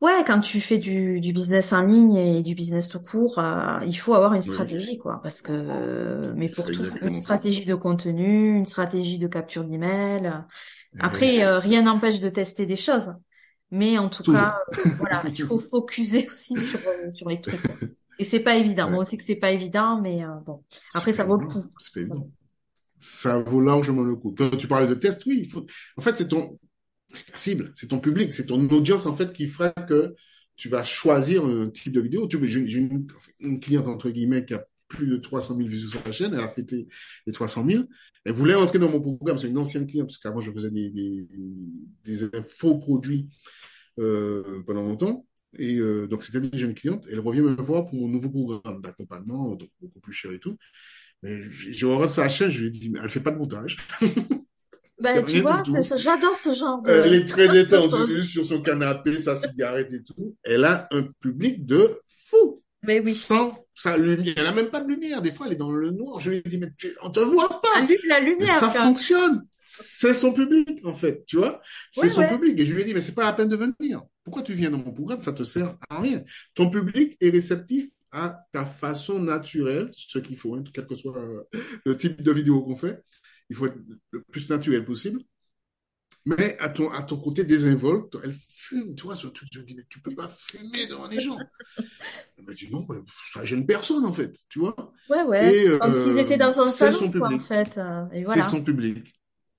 ouais, 0.00 0.24
quand 0.26 0.40
tu 0.40 0.60
fais 0.60 0.78
du 0.78 1.20
du 1.20 1.32
business 1.32 1.72
en 1.72 1.82
ligne 1.82 2.16
et 2.16 2.42
du 2.42 2.54
business 2.54 2.88
tout 2.88 3.00
court, 3.00 3.38
euh, 3.38 3.80
il 3.86 3.94
faut 3.96 4.14
avoir 4.14 4.34
une 4.34 4.42
Oui, 4.44 4.70
stratégie 4.70 4.98
quoi, 4.98 5.20
parce 5.22 5.42
que 5.42 5.52
euh, 5.52 6.32
mais 6.36 6.48
pour 6.48 6.70
tout, 6.70 6.84
une 7.02 7.12
ça. 7.12 7.12
stratégie 7.14 7.64
de 7.66 7.74
contenu, 7.74 8.56
une 8.56 8.64
stratégie 8.66 9.18
de 9.18 9.26
capture 9.28 9.64
d'email. 9.64 10.26
euh. 10.94 11.00
Après, 11.00 11.44
euh, 11.44 11.58
rien 11.58 11.82
n'empêche 11.82 12.20
de 12.20 12.28
tester 12.30 12.66
des 12.66 12.76
choses, 12.76 13.14
mais 13.70 13.98
en 13.98 14.08
tout 14.10 14.24
toujours. 14.24 14.26
cas, 14.26 14.58
euh, 14.70 14.74
voilà, 14.98 15.26
il 15.30 15.40
faut 15.40 15.58
focuser 15.60 16.26
aussi 16.28 16.60
sur 16.60 16.80
euh, 16.88 17.10
sur 17.12 17.28
les 17.30 17.40
trucs. 17.40 17.64
quoi. 17.64 17.80
Et 18.18 18.24
c'est 18.24 18.40
pas 18.40 18.56
évident. 18.56 18.90
Moi 18.90 19.00
Ouais. 19.00 19.02
aussi 19.02 19.16
que 19.18 19.24
c'est 19.24 19.36
pas 19.36 19.52
évident, 19.52 20.00
mais 20.02 20.22
bon, 20.46 20.64
après 20.94 21.12
ça 21.12 21.24
vaut 21.24 21.36
le 21.36 21.44
coup. 21.46 21.64
C'est 21.78 21.92
pas 21.94 22.00
évident. 22.00 22.30
Ça 22.98 23.38
vaut 23.38 23.60
largement 23.60 24.02
le 24.02 24.16
coup. 24.16 24.34
Quand 24.36 24.50
tu 24.56 24.68
parlais 24.68 24.86
de 24.86 24.94
test, 24.94 25.24
oui, 25.26 25.40
il 25.44 25.50
faut. 25.50 25.66
En 25.96 26.02
fait, 26.02 26.16
c'est 26.16 26.28
ton, 26.28 26.58
c'est 27.12 27.32
ta 27.32 27.38
cible, 27.38 27.72
c'est 27.74 27.88
ton 27.88 28.00
public, 28.00 28.32
c'est 28.32 28.46
ton 28.46 28.68
audience 28.70 29.06
en 29.06 29.16
fait 29.16 29.32
qui 29.32 29.46
fera 29.46 29.70
que 29.70 30.14
tu 30.56 30.68
vas 30.68 30.84
choisir 30.84 31.44
un 31.44 31.70
type 31.70 31.92
de 31.92 32.00
vidéo. 32.00 32.26
Tu 32.26 32.38
j'ai 32.48 32.78
une, 33.40 33.60
cliente 33.60 33.88
entre 33.88 34.10
guillemets 34.10 34.44
qui 34.44 34.54
a 34.54 34.66
plus 34.88 35.06
de 35.06 35.16
300 35.16 35.56
000 35.56 35.68
vues 35.68 35.78
sur 35.78 36.02
sa 36.02 36.12
chaîne, 36.12 36.34
elle 36.34 36.40
a 36.40 36.48
fêté 36.48 36.88
les 37.26 37.32
300 37.32 37.66
000. 37.68 37.84
Elle 38.24 38.32
voulait 38.32 38.54
entrer 38.54 38.78
dans 38.78 38.90
mon 38.90 39.00
programme, 39.00 39.38
c'est 39.38 39.48
une 39.48 39.58
ancienne 39.58 39.86
cliente 39.86 40.08
parce 40.08 40.18
qu'avant 40.18 40.40
je 40.40 40.50
faisais 40.50 40.70
des 40.70 41.26
faux 42.42 42.78
produits 42.78 43.28
euh, 43.98 44.62
pendant 44.66 44.82
longtemps. 44.82 45.26
Et 45.58 45.76
euh, 45.78 46.06
donc 46.06 46.22
c'était 46.22 46.38
une 46.38 46.58
jeune 46.58 46.74
cliente. 46.74 47.06
Elle 47.10 47.20
revient 47.20 47.40
me 47.40 47.54
voir 47.54 47.86
pour 47.86 47.98
mon 47.98 48.08
nouveau 48.08 48.30
programme 48.30 48.80
d'accompagnement, 48.82 49.54
donc 49.54 49.70
beaucoup 49.80 50.00
plus 50.00 50.12
cher 50.12 50.32
et 50.32 50.38
tout. 50.38 50.56
Je 51.22 51.86
regarde 51.86 52.10
sa 52.10 52.28
chaîne, 52.28 52.50
je 52.50 52.62
lui 52.62 52.70
dis, 52.70 52.90
mais 52.90 53.00
elle 53.02 53.08
fait 53.08 53.20
pas 53.20 53.30
de 53.30 53.38
montage. 53.38 53.76
Ben 54.98 55.24
tu 55.24 55.40
vois, 55.40 55.62
j'adore 55.96 56.38
ce 56.38 56.54
genre 56.54 56.80
de 56.82 56.90
Elle 56.90 57.14
est 57.14 57.24
très 57.26 57.48
détendue 57.48 58.22
sur 58.24 58.46
son 58.46 58.62
canapé, 58.62 59.18
sa 59.18 59.36
cigarette 59.36 59.92
et 59.92 60.02
tout. 60.02 60.36
Elle 60.42 60.64
a 60.64 60.88
un 60.90 61.02
public 61.20 61.66
de 61.66 62.00
fou. 62.30 62.62
Mais 62.82 63.00
oui. 63.00 63.12
Sans 63.14 63.52
sa 63.74 63.96
lumière. 63.98 64.34
Elle 64.38 64.46
a 64.46 64.52
même 64.52 64.70
pas 64.70 64.80
de 64.80 64.88
lumière. 64.88 65.20
Des 65.20 65.32
fois, 65.32 65.46
elle 65.46 65.52
est 65.54 65.56
dans 65.56 65.72
le 65.72 65.90
noir. 65.90 66.18
Je 66.20 66.30
lui 66.30 66.42
dis, 66.42 66.56
mais 66.58 66.70
tu- 66.78 66.96
on 67.02 67.10
te 67.10 67.20
voit 67.20 67.60
pas. 67.60 67.68
Allume 67.76 67.98
la 68.08 68.20
Mais 68.20 68.26
lumière, 68.30 68.48
ça 68.48 68.70
fonctionne. 68.70 69.44
C'est 69.68 70.14
son 70.14 70.32
public, 70.32 70.80
en 70.84 70.94
fait, 70.94 71.24
tu 71.26 71.36
vois. 71.36 71.60
C'est 71.90 72.02
Ouais, 72.02 72.08
son 72.08 72.20
ouais. 72.20 72.30
public. 72.30 72.58
Et 72.60 72.64
je 72.64 72.72
lui 72.72 72.82
ai 72.82 72.84
dit, 72.84 72.94
mais 72.94 73.00
c'est 73.00 73.14
pas 73.14 73.24
la 73.24 73.32
peine 73.32 73.48
de 73.48 73.56
venir. 73.56 74.02
Pourquoi 74.24 74.42
tu 74.42 74.54
viens 74.54 74.70
dans 74.70 74.78
mon 74.78 74.92
programme? 74.92 75.20
Ça 75.22 75.32
te 75.32 75.42
sert 75.42 75.76
à 75.90 76.00
rien. 76.00 76.22
Ton 76.54 76.70
public 76.70 77.16
est 77.20 77.30
réceptif 77.30 77.88
à 78.12 78.38
ta 78.52 78.64
façon 78.64 79.18
naturelle, 79.18 79.90
ce 79.92 80.18
qu'il 80.20 80.36
faut, 80.36 80.54
hein, 80.54 80.62
quel 80.72 80.86
que 80.86 80.94
soit 80.94 81.18
euh, 81.18 81.42
le 81.84 81.96
type 81.96 82.22
de 82.22 82.32
vidéo 82.32 82.62
qu'on 82.62 82.76
fait. 82.76 83.02
Il 83.50 83.56
faut 83.56 83.66
être 83.66 83.76
le 84.10 84.22
plus 84.22 84.48
naturel 84.50 84.84
possible. 84.84 85.20
Mais 86.24 86.58
à 86.58 86.68
ton, 86.68 86.90
à 86.92 87.04
ton 87.04 87.18
côté 87.18 87.44
désinvolte, 87.44 88.16
elle 88.24 88.32
fume, 88.32 88.96
tu 88.96 89.04
vois, 89.04 89.14
ce 89.14 89.28
truc. 89.28 89.48
Je 89.52 89.60
me 89.60 89.64
dis, 89.64 89.76
mais 89.76 89.84
tu 89.88 90.00
peux 90.00 90.12
pas 90.12 90.26
fumer 90.26 90.86
devant 90.88 91.06
les 91.06 91.20
gens. 91.20 91.36
Elle 92.36 92.44
m'a 92.44 92.52
dit, 92.52 92.68
non, 92.70 92.84
mais 92.88 92.96
ça 93.32 93.44
gêne 93.44 93.64
personne, 93.64 94.04
en 94.04 94.12
fait, 94.12 94.36
tu 94.48 94.58
vois. 94.58 94.74
Ouais, 95.08 95.22
ouais. 95.22 95.54
Et 95.64 95.78
Comme 95.78 95.94
s'ils 95.94 96.18
euh, 96.18 96.22
étaient 96.22 96.36
dans 96.36 96.58
un 96.60 96.68
salon, 96.68 96.92
son 96.92 97.12
quoi, 97.12 97.28
en 97.32 97.38
fait. 97.38 97.78
euh, 97.78 98.06
C'est 98.24 98.42
son 98.42 98.62
public. 98.62 99.12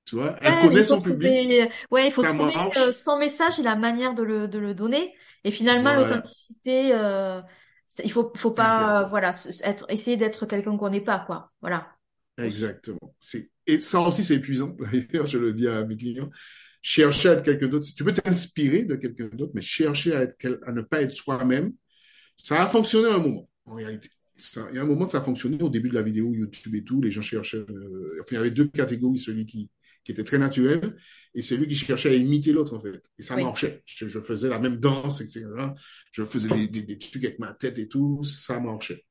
Tu 0.05 0.15
vois, 0.15 0.37
elle 0.41 0.53
Ouais, 0.53 0.61
connaît 0.61 0.83
son 0.83 1.01
public, 1.01 1.29
trouver, 1.31 1.71
ouais, 1.91 2.07
il 2.07 2.11
faut 2.11 2.21
ça 2.21 2.29
trouver 2.29 2.53
euh, 2.77 2.91
son 2.93 3.17
message 3.17 3.59
et 3.59 3.63
la 3.63 3.75
manière 3.75 4.13
de 4.13 4.23
le, 4.23 4.47
de 4.47 4.59
le 4.59 4.73
donner. 4.73 5.13
Et 5.43 5.51
finalement, 5.51 5.93
Voilà, 5.93 6.07
l'authenticité, 6.07 6.93
euh, 6.93 7.41
il 8.03 8.11
faut, 8.11 8.31
faut 8.35 8.51
pas, 8.51 9.01
euh, 9.03 9.05
voilà, 9.05 9.31
être, 9.63 9.85
essayer 9.89 10.17
d'être 10.17 10.45
quelqu'un 10.45 10.77
qu'on 10.77 10.89
n'est 10.89 11.01
pas, 11.01 11.19
quoi. 11.19 11.51
Voilà. 11.61 11.96
Exactement. 12.37 13.15
Et 13.65 13.79
ça 13.79 13.99
aussi, 14.01 14.23
c'est 14.23 14.35
épuisant. 14.35 14.75
D'ailleurs, 15.11 15.25
je 15.25 15.37
le 15.37 15.53
dis 15.53 15.67
à 15.67 15.83
mes 15.85 15.97
clients. 15.97 16.29
Chercher 16.81 17.29
à 17.29 17.33
être 17.33 17.43
quelqu'un 17.43 17.67
d'autre. 17.67 17.87
Tu 17.95 18.03
peux 18.03 18.13
t'inspirer 18.13 18.83
de 18.83 18.95
quelqu'un 18.95 19.27
d'autre, 19.33 19.51
mais 19.55 19.61
chercher 19.61 20.15
à 20.15 20.21
être, 20.23 20.59
à 20.65 20.71
ne 20.71 20.81
pas 20.81 21.01
être 21.01 21.13
soi-même, 21.13 21.73
ça 22.37 22.61
a 22.63 22.67
fonctionné 22.67 23.09
à 23.09 23.15
un 23.15 23.19
moment, 23.19 23.49
en 23.65 23.75
réalité. 23.75 24.09
Ça, 24.37 24.67
il 24.71 24.75
y 24.75 24.79
a 24.79 24.83
un 24.83 24.85
moment, 24.85 25.09
ça 25.09 25.17
a 25.17 25.21
fonctionné 25.21 25.61
au 25.63 25.69
début 25.69 25.89
de 25.89 25.95
la 25.95 26.03
vidéo 26.03 26.33
YouTube 26.33 26.75
et 26.75 26.83
tout. 26.83 27.01
Les 27.01 27.11
gens 27.11 27.21
cherchaient, 27.23 27.57
euh, 27.57 28.17
enfin, 28.21 28.27
il 28.31 28.35
y 28.35 28.37
avait 28.37 28.51
deux 28.51 28.67
catégories. 28.67 29.17
Celui 29.17 29.45
qui, 29.45 29.69
qui 30.03 30.11
était 30.11 30.23
très 30.23 30.37
naturel, 30.37 30.95
et 31.33 31.41
celui 31.41 31.67
qui 31.67 31.75
cherchait 31.75 32.09
à 32.09 32.13
imiter 32.13 32.53
l'autre, 32.53 32.75
en 32.75 32.79
fait. 32.79 33.01
Et 33.17 33.23
ça 33.23 33.35
Oui. 33.35 33.43
marchait. 33.43 33.81
Je, 33.85 34.07
je 34.07 34.19
faisais 34.21 34.49
la 34.49 34.59
même 34.59 34.77
danse, 34.77 35.21
etc. 35.21 35.75
Je 36.11 36.23
faisais 36.23 36.49
des, 36.49 36.67
des, 36.67 36.83
des 36.83 36.97
trucs 36.99 37.25
avec 37.25 37.39
ma 37.39 37.53
tête 37.53 37.79
et 37.79 37.87
tout, 37.87 38.23
ça 38.23 38.59
marchait. 38.59 39.03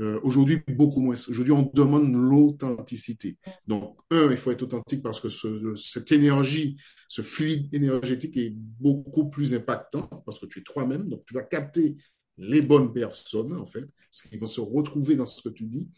Euh, 0.00 0.20
aujourd'hui, 0.22 0.62
beaucoup 0.68 1.00
moins. 1.00 1.16
Aujourd'hui, 1.28 1.52
on 1.52 1.70
demande 1.74 2.12
l'authenticité. 2.12 3.36
Donc, 3.66 3.98
un, 4.10 4.30
il 4.30 4.36
faut 4.36 4.50
être 4.52 4.62
authentique 4.62 5.02
parce 5.02 5.20
que 5.20 5.28
ce, 5.28 5.74
cette 5.74 6.12
énergie, 6.12 6.76
ce 7.08 7.22
fluide 7.22 7.72
énergétique 7.74 8.36
est 8.36 8.54
beaucoup 8.54 9.28
plus 9.28 9.54
impactant 9.54 10.06
parce 10.24 10.38
que 10.38 10.46
tu 10.46 10.60
es 10.60 10.62
toi-même. 10.62 11.08
Donc, 11.08 11.24
tu 11.26 11.34
vas 11.34 11.42
capter 11.42 11.96
les 12.36 12.62
bonnes 12.62 12.92
personnes, 12.92 13.52
en 13.56 13.66
fait, 13.66 13.84
parce 14.10 14.22
qu'ils 14.22 14.38
vont 14.38 14.46
se 14.46 14.60
retrouver 14.60 15.16
dans 15.16 15.26
ce 15.26 15.42
que 15.42 15.48
tu 15.48 15.64
dis, 15.64 15.88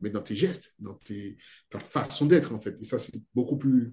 mais 0.00 0.10
dans 0.10 0.22
tes 0.22 0.36
gestes, 0.36 0.74
dans 0.78 0.94
tes, 0.94 1.36
ta 1.68 1.80
façon 1.80 2.26
d'être, 2.26 2.54
en 2.54 2.60
fait. 2.60 2.80
Et 2.80 2.84
ça, 2.84 2.98
c'est 2.98 3.20
beaucoup 3.34 3.58
plus 3.58 3.92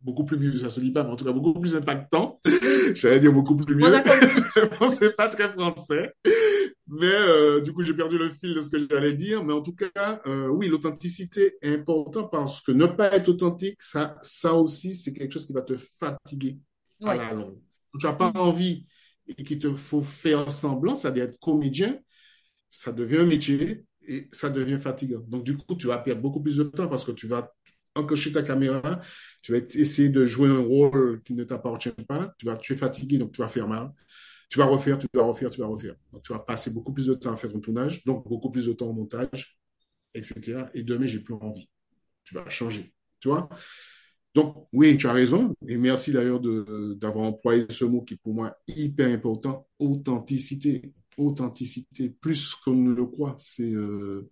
beaucoup 0.00 0.24
plus 0.24 0.38
mieux, 0.38 0.56
ça 0.58 0.70
se 0.70 0.80
dit 0.80 0.90
pas, 0.90 1.04
mais 1.04 1.10
en 1.10 1.16
tout 1.16 1.24
cas 1.24 1.32
beaucoup 1.32 1.58
plus 1.58 1.76
impactant. 1.76 2.38
J'allais 2.94 3.20
dire 3.20 3.32
beaucoup 3.32 3.56
plus 3.56 3.74
mieux. 3.74 3.92
c'est 4.98 5.16
pas 5.16 5.28
très 5.28 5.48
français. 5.50 6.12
Mais 6.92 7.06
euh, 7.06 7.60
du 7.60 7.72
coup, 7.72 7.82
j'ai 7.82 7.94
perdu 7.94 8.18
le 8.18 8.30
fil 8.30 8.52
de 8.52 8.60
ce 8.60 8.68
que 8.68 8.78
j'allais 8.78 9.14
dire. 9.14 9.44
Mais 9.44 9.52
en 9.52 9.62
tout 9.62 9.74
cas, 9.74 10.20
euh, 10.26 10.48
oui, 10.48 10.68
l'authenticité 10.68 11.54
est 11.62 11.74
importante 11.74 12.32
parce 12.32 12.60
que 12.60 12.72
ne 12.72 12.86
pas 12.86 13.12
être 13.14 13.28
authentique, 13.28 13.80
ça, 13.80 14.16
ça 14.22 14.54
aussi, 14.54 14.94
c'est 14.94 15.12
quelque 15.12 15.32
chose 15.32 15.46
qui 15.46 15.52
va 15.52 15.62
te 15.62 15.76
fatiguer 15.76 16.58
ouais. 17.00 17.10
à 17.10 17.14
la 17.14 17.32
longue. 17.32 17.58
Tu 17.98 18.06
n'as 18.06 18.12
pas 18.12 18.32
mmh. 18.32 18.38
envie 18.38 18.86
et 19.28 19.44
qu'il 19.44 19.60
te 19.60 19.72
faut 19.72 20.00
faire 20.00 20.50
semblant, 20.50 20.96
c'est-à-dire 20.96 21.24
être 21.24 21.38
comédien, 21.38 21.96
ça 22.68 22.92
devient 22.92 23.18
un 23.18 23.26
métier 23.26 23.84
et 24.08 24.26
ça 24.32 24.50
devient 24.50 24.78
fatigant. 24.80 25.20
Donc, 25.28 25.44
du 25.44 25.56
coup, 25.56 25.76
tu 25.76 25.86
vas 25.86 25.98
perdre 25.98 26.20
beaucoup 26.20 26.42
plus 26.42 26.56
de 26.56 26.64
temps 26.64 26.88
parce 26.88 27.04
que 27.04 27.12
tu 27.12 27.28
vas 27.28 27.52
encocher 27.94 28.32
ta 28.32 28.42
caméra, 28.42 29.00
tu 29.42 29.52
vas 29.52 29.58
essayer 29.58 30.08
de 30.08 30.26
jouer 30.26 30.48
un 30.48 30.60
rôle 30.60 31.22
qui 31.22 31.34
ne 31.34 31.44
t'appartient 31.44 31.90
pas, 32.08 32.34
tu, 32.38 32.46
vas, 32.46 32.56
tu 32.56 32.72
es 32.72 32.76
fatigué, 32.76 33.18
donc 33.18 33.32
tu 33.32 33.40
vas 33.40 33.48
faire 33.48 33.68
mal. 33.68 33.92
Tu 34.50 34.58
vas 34.58 34.66
refaire, 34.66 34.98
tu 34.98 35.06
vas 35.14 35.22
refaire, 35.22 35.48
tu 35.48 35.60
vas 35.60 35.68
refaire. 35.68 35.94
Donc, 36.12 36.22
tu 36.22 36.32
vas 36.32 36.40
passer 36.40 36.70
beaucoup 36.70 36.92
plus 36.92 37.06
de 37.06 37.14
temps 37.14 37.32
à 37.32 37.36
faire 37.36 37.52
ton 37.52 37.60
tournage, 37.60 38.04
donc 38.04 38.28
beaucoup 38.28 38.50
plus 38.50 38.66
de 38.66 38.72
temps 38.72 38.88
au 38.88 38.92
montage, 38.92 39.56
etc. 40.12 40.68
Et 40.74 40.82
demain, 40.82 41.06
j'ai 41.06 41.20
plus 41.20 41.34
envie. 41.34 41.70
Tu 42.24 42.34
vas 42.34 42.48
changer. 42.48 42.92
Tu 43.20 43.28
vois? 43.28 43.48
Donc, 44.34 44.68
oui, 44.72 44.96
tu 44.96 45.06
as 45.06 45.12
raison. 45.12 45.54
Et 45.68 45.76
merci 45.76 46.12
d'ailleurs 46.12 46.40
d'avoir 46.40 47.26
employé 47.26 47.66
ce 47.70 47.84
mot 47.84 48.02
qui 48.02 48.14
est 48.14 48.16
pour 48.16 48.34
moi 48.34 48.56
hyper 48.66 49.08
important, 49.08 49.68
authenticité. 49.78 50.92
Authenticité, 51.16 52.10
plus 52.10 52.54
qu'on 52.54 52.74
ne 52.74 52.92
le 52.92 53.06
croit. 53.06 53.36
C'est 53.38 53.72
euh, 53.72 54.30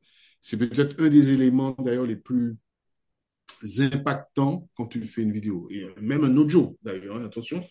peut-être 0.50 1.00
un 1.00 1.08
des 1.08 1.32
éléments 1.32 1.76
d'ailleurs 1.78 2.06
les 2.06 2.16
plus 2.16 2.56
impactants 3.80 4.68
quand 4.76 4.86
tu 4.86 5.02
fais 5.04 5.22
une 5.22 5.32
vidéo. 5.32 5.68
Et 5.70 5.86
même 6.00 6.24
un 6.24 6.36
audio, 6.36 6.76
d'ailleurs, 6.82 7.16
hein, 7.16 7.24
attention. 7.24 7.64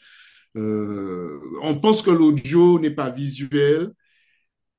Euh, 0.58 1.40
on 1.62 1.76
pense 1.76 2.02
que 2.02 2.12
l'audio 2.12 2.80
n'est 2.80 2.92
pas 2.92 3.10
visuel, 3.10 3.92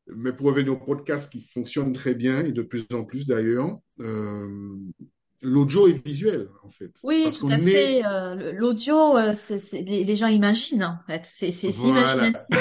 mais 0.09 0.33
pour 0.33 0.47
revenir 0.47 0.73
au 0.73 0.77
podcast 0.77 1.31
qui 1.31 1.41
fonctionne 1.41 1.93
très 1.93 2.15
bien 2.15 2.45
et 2.45 2.53
de 2.53 2.63
plus 2.63 2.87
en 2.93 3.05
plus 3.05 3.27
d'ailleurs, 3.27 3.79
euh, 4.01 4.75
l'audio 5.41 5.87
est 5.87 6.05
visuel 6.05 6.49
en 6.65 6.69
fait. 6.69 6.91
Oui, 7.05 7.25
Parce 7.25 7.39
tout 7.39 7.49
à 7.49 7.59
fait. 7.59 7.99
Est... 7.99 8.07
Euh, 8.07 8.53
l'audio, 8.53 9.17
les, 9.17 10.05
les, 10.05 10.17
gens 10.17 10.27
imaginent 10.27 10.85
en 10.85 10.99
fait. 11.07 11.23
C'est 11.25 11.69
voilà. 11.69 12.01
imaginatif. 12.01 12.57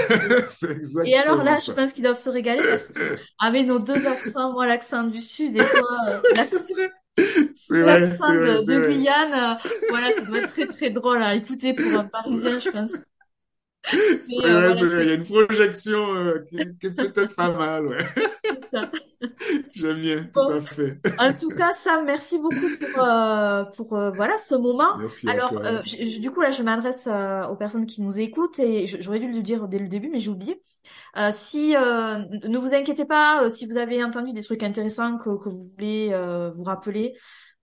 et 1.05 1.15
alors 1.15 1.43
là, 1.43 1.59
ça. 1.59 1.71
je 1.71 1.75
pense 1.75 1.93
qu'ils 1.93 2.03
doivent 2.03 2.17
se 2.17 2.29
régaler 2.29 2.63
parce 2.63 2.91
qu'avec 2.91 3.65
nos 3.65 3.79
deux 3.79 4.05
accents, 4.05 4.53
moi 4.53 4.67
l'accent 4.67 5.05
du 5.05 5.21
sud 5.21 5.55
et 5.55 5.59
toi 5.59 6.21
l'accent 6.35 6.73
de, 7.17 8.65
de 8.65 8.91
Guyane, 8.91 9.57
voilà, 9.89 10.11
ça 10.11 10.21
doit 10.21 10.39
être 10.39 10.49
très 10.49 10.67
très 10.67 10.89
drôle 10.89 11.21
à 11.21 11.35
écouter 11.35 11.73
pour 11.73 11.99
un 11.99 12.05
Parisien, 12.05 12.59
je 12.59 12.69
pense. 12.69 12.91
C'est 13.89 14.45
euh, 14.45 14.71
vrai, 14.71 14.73
voilà, 14.73 15.03
Il 15.03 15.07
y 15.07 15.11
a 15.11 15.15
une 15.15 15.23
projection 15.23 16.15
euh, 16.15 16.45
qui, 16.49 16.57
qui, 16.79 16.87
est 16.87 16.95
peut-être 16.95 17.35
pas 17.35 17.51
mal, 17.51 17.87
ouais. 17.87 17.97
J'aime 19.73 20.01
bien, 20.01 20.23
tout 20.23 20.29
bon. 20.33 20.57
à 20.57 20.61
fait. 20.61 20.99
En 21.19 21.33
tout 21.33 21.49
cas, 21.49 21.71
Sam, 21.71 22.05
merci 22.05 22.37
beaucoup 22.37 22.69
pour 22.79 23.03
euh, 23.03 23.63
pour 23.75 23.93
euh, 23.93 24.11
voilà 24.11 24.37
ce 24.37 24.55
moment. 24.55 24.97
Merci 24.97 25.29
Alors, 25.29 25.53
je, 25.85 26.19
du 26.19 26.31
coup 26.31 26.41
là, 26.41 26.51
je 26.51 26.63
m'adresse 26.63 27.07
aux 27.07 27.55
personnes 27.55 27.85
qui 27.85 28.01
nous 28.01 28.19
écoutent 28.19 28.59
et 28.59 28.87
j'aurais 28.87 29.19
dû 29.19 29.31
le 29.31 29.41
dire 29.41 29.67
dès 29.67 29.79
le 29.79 29.87
début, 29.87 30.09
mais 30.09 30.19
j'ai 30.19 30.29
oublié. 30.29 30.61
Si 31.31 31.73
ne 31.73 32.57
vous 32.57 32.73
inquiétez 32.73 33.05
pas, 33.05 33.49
si 33.49 33.65
vous 33.65 33.77
avez 33.77 34.03
entendu 34.03 34.33
des 34.33 34.43
trucs 34.43 34.63
intéressants 34.63 35.17
que, 35.17 35.37
que 35.37 35.49
vous 35.49 35.63
voulez 35.75 36.13
vous 36.53 36.63
rappeler, 36.63 37.15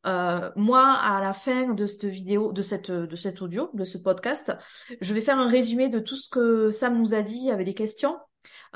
euh, 0.07 0.51
moi, 0.57 0.93
à 0.93 1.23
la 1.23 1.33
fin 1.33 1.73
de 1.73 1.87
cette 1.87 2.05
vidéo, 2.05 2.53
de 2.53 2.63
cette, 2.63 2.91
de 2.91 3.17
cet 3.17 3.41
audio, 3.41 3.71
de 3.73 3.85
ce 3.85 3.97
podcast, 3.97 4.53
je 5.01 5.15
vais 5.15 5.23
faire 5.23 5.39
un 5.39 5.49
résumé 5.49 5.89
de 5.89 5.99
tout 5.99 6.17
ce 6.17 6.29
que 6.29 6.71
Sam 6.71 6.99
nous 6.99 7.15
a 7.15 7.23
dit 7.23 7.51
avec 7.51 7.67
des 7.67 7.75
questions, 7.75 8.19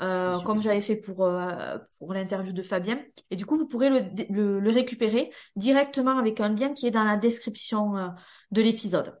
euh, 0.01 0.39
comme 0.39 0.61
j'avais 0.61 0.81
fait 0.81 0.95
pour 0.95 1.25
euh, 1.25 1.77
pour 1.99 2.13
l'interview 2.13 2.51
de 2.51 2.63
Fabien. 2.63 2.99
Et 3.29 3.35
du 3.35 3.45
coup, 3.45 3.57
vous 3.57 3.67
pourrez 3.67 3.89
le, 3.89 4.01
le, 4.29 4.59
le, 4.59 4.71
récupérer 4.71 5.31
directement 5.55 6.17
avec 6.17 6.39
un 6.39 6.49
lien 6.49 6.73
qui 6.73 6.87
est 6.87 6.91
dans 6.91 7.03
la 7.03 7.17
description 7.17 7.95
euh, 7.97 8.07
de 8.51 8.61
l'épisode. 8.63 9.19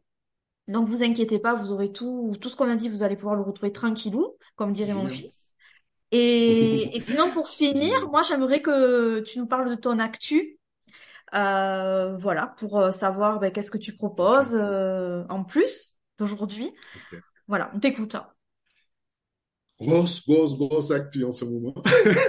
Donc, 0.67 0.87
vous 0.87 1.03
inquiétez 1.03 1.39
pas, 1.39 1.53
vous 1.53 1.71
aurez 1.71 1.91
tout 1.91 2.35
tout 2.41 2.49
ce 2.49 2.55
qu'on 2.55 2.69
a 2.69 2.75
dit, 2.75 2.89
vous 2.89 3.03
allez 3.03 3.15
pouvoir 3.15 3.35
le 3.35 3.43
retrouver 3.43 3.71
tranquillou, 3.71 4.35
comme 4.55 4.71
dirait 4.71 4.93
mon 4.93 5.07
fils. 5.07 5.48
Et, 6.11 6.95
et 6.95 6.99
sinon, 6.99 7.31
pour 7.31 7.47
finir, 7.47 8.09
moi, 8.09 8.21
j'aimerais 8.23 8.61
que 8.61 9.19
tu 9.21 9.39
nous 9.39 9.45
parles 9.45 9.69
de 9.69 9.75
ton 9.75 9.99
actu. 9.99 10.59
Euh, 11.35 12.17
voilà, 12.17 12.55
pour 12.57 12.79
euh, 12.79 12.91
savoir 12.91 13.39
ben, 13.39 13.51
qu'est-ce 13.51 13.69
que 13.69 13.77
tu 13.77 13.95
proposes 13.95 14.55
euh, 14.55 15.23
en 15.29 15.43
plus 15.43 15.99
d'aujourd'hui. 16.17 16.71
Okay. 17.11 17.21
Voilà, 17.47 17.71
on 17.75 17.79
t'écoute. 17.79 18.15
Hein. 18.15 18.27
Grosse, 19.79 20.25
grosse, 20.25 20.57
grosse 20.57 20.91
actu 20.91 21.23
en 21.23 21.31
ce 21.31 21.45
moment. 21.45 21.75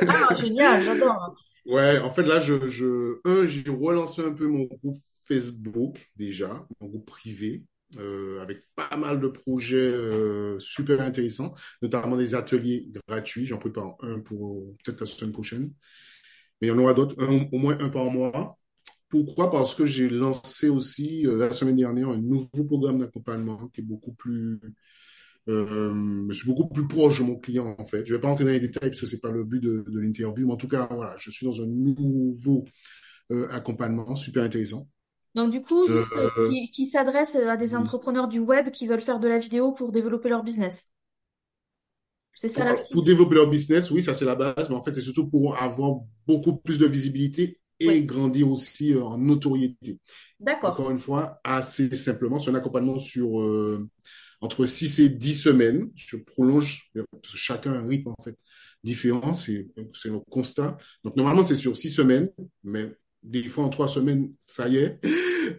ah, 0.08 0.34
génial, 0.34 0.82
j'adore. 0.82 1.34
Ouais, 1.66 1.98
en 1.98 2.10
fait, 2.10 2.22
là, 2.22 2.40
je, 2.40 2.68
je, 2.68 3.20
un, 3.26 3.46
j'ai 3.46 3.68
relancé 3.68 4.22
un 4.24 4.32
peu 4.32 4.46
mon 4.46 4.64
groupe 4.64 4.96
Facebook 5.28 6.10
déjà, 6.16 6.66
mon 6.80 6.88
groupe 6.88 7.04
privé, 7.04 7.64
euh, 7.98 8.40
avec 8.40 8.64
pas 8.76 8.96
mal 8.96 9.18
de 9.20 9.26
projets 9.28 9.76
euh, 9.78 10.58
super 10.60 11.00
intéressants, 11.00 11.54
notamment 11.82 12.16
des 12.16 12.34
ateliers 12.34 12.90
gratuits. 13.08 13.46
J'en 13.46 13.58
prépare 13.58 13.96
un 14.00 14.20
pour 14.20 14.76
peut-être 14.84 15.00
la 15.00 15.06
semaine 15.06 15.32
prochaine. 15.32 15.72
Mais 16.60 16.68
il 16.68 16.70
y 16.70 16.72
en 16.72 16.78
aura 16.78 16.94
d'autres, 16.94 17.16
au 17.52 17.58
moins 17.58 17.78
un 17.80 17.88
par 17.88 18.04
mois. 18.10 18.58
Pourquoi? 19.08 19.50
Parce 19.50 19.74
que 19.74 19.86
j'ai 19.86 20.08
lancé 20.08 20.68
aussi 20.68 21.26
euh, 21.26 21.36
la 21.36 21.52
semaine 21.52 21.76
dernière 21.76 22.08
un 22.10 22.16
nouveau 22.18 22.64
programme 22.64 23.00
d'accompagnement 23.00 23.68
qui 23.68 23.80
est 23.80 23.84
beaucoup 23.84 24.12
plus, 24.12 24.60
je 25.48 26.32
suis 26.32 26.46
beaucoup 26.46 26.68
plus 26.68 26.86
proche 26.86 27.18
de 27.18 27.24
mon 27.24 27.36
client 27.36 27.74
en 27.76 27.84
fait. 27.84 28.06
Je 28.06 28.14
vais 28.14 28.20
pas 28.20 28.28
entrer 28.28 28.44
dans 28.44 28.52
les 28.52 28.60
détails 28.60 28.90
parce 28.90 29.00
que 29.00 29.06
c'est 29.06 29.20
pas 29.20 29.30
le 29.30 29.42
but 29.42 29.60
de, 29.60 29.84
de 29.88 29.98
l'interview, 29.98 30.46
mais 30.46 30.52
en 30.52 30.56
tout 30.56 30.68
cas 30.68 30.88
voilà, 30.92 31.16
je 31.18 31.30
suis 31.30 31.44
dans 31.44 31.60
un 31.60 31.66
nouveau 31.66 32.64
accompagnement 33.50 34.14
super 34.14 34.44
intéressant. 34.44 34.88
Donc 35.34 35.52
du 35.52 35.62
coup, 35.62 35.86
juste, 35.86 36.12
euh, 36.16 36.48
qui, 36.48 36.70
qui 36.70 36.86
s'adresse 36.86 37.36
à 37.36 37.56
des 37.56 37.76
entrepreneurs 37.76 38.28
du 38.28 38.40
web 38.40 38.70
qui 38.70 38.86
veulent 38.86 39.00
faire 39.00 39.20
de 39.20 39.28
la 39.28 39.38
vidéo 39.38 39.72
pour 39.72 39.92
développer 39.92 40.28
leur 40.28 40.42
business. 40.42 40.88
C'est 42.34 42.48
ça 42.48 42.64
la 42.64 42.74
Pour 42.92 43.02
développer 43.02 43.34
leur 43.34 43.48
business, 43.48 43.90
oui, 43.90 44.02
ça 44.02 44.14
c'est 44.14 44.24
la 44.24 44.34
base, 44.34 44.68
mais 44.70 44.76
en 44.76 44.82
fait 44.82 44.92
c'est 44.92 45.00
surtout 45.00 45.28
pour 45.28 45.56
avoir 45.56 46.00
beaucoup 46.26 46.56
plus 46.56 46.78
de 46.78 46.86
visibilité 46.86 47.60
et 47.80 47.88
oui. 47.88 48.04
grandir 48.04 48.50
aussi 48.50 48.94
en 48.96 49.18
notoriété. 49.18 49.98
D'accord. 50.38 50.70
Encore 50.70 50.90
une 50.90 50.98
fois, 50.98 51.40
assez 51.44 51.94
simplement, 51.96 52.38
c'est 52.38 52.50
un 52.50 52.54
accompagnement 52.54 52.98
sur 52.98 53.40
euh, 53.40 53.88
entre 54.40 54.66
6 54.66 55.00
et 55.00 55.08
10 55.08 55.34
semaines. 55.34 55.90
Je 55.96 56.16
prolonge, 56.16 56.90
parce 56.94 57.32
que 57.32 57.38
chacun 57.38 57.72
a 57.72 57.78
un 57.78 57.86
rythme 57.86 58.08
en 58.08 58.22
fait 58.22 58.36
différent, 58.84 59.34
c'est 59.34 59.68
le 59.76 60.20
constat. 60.30 60.76
Donc 61.04 61.16
normalement, 61.16 61.44
c'est 61.44 61.56
sur 61.56 61.76
6 61.76 61.90
semaines, 61.90 62.30
mais 62.64 62.92
des 63.22 63.42
fois 63.44 63.64
en 63.64 63.68
3 63.68 63.88
semaines, 63.88 64.32
ça 64.46 64.68
y 64.68 64.76
est. 64.76 65.00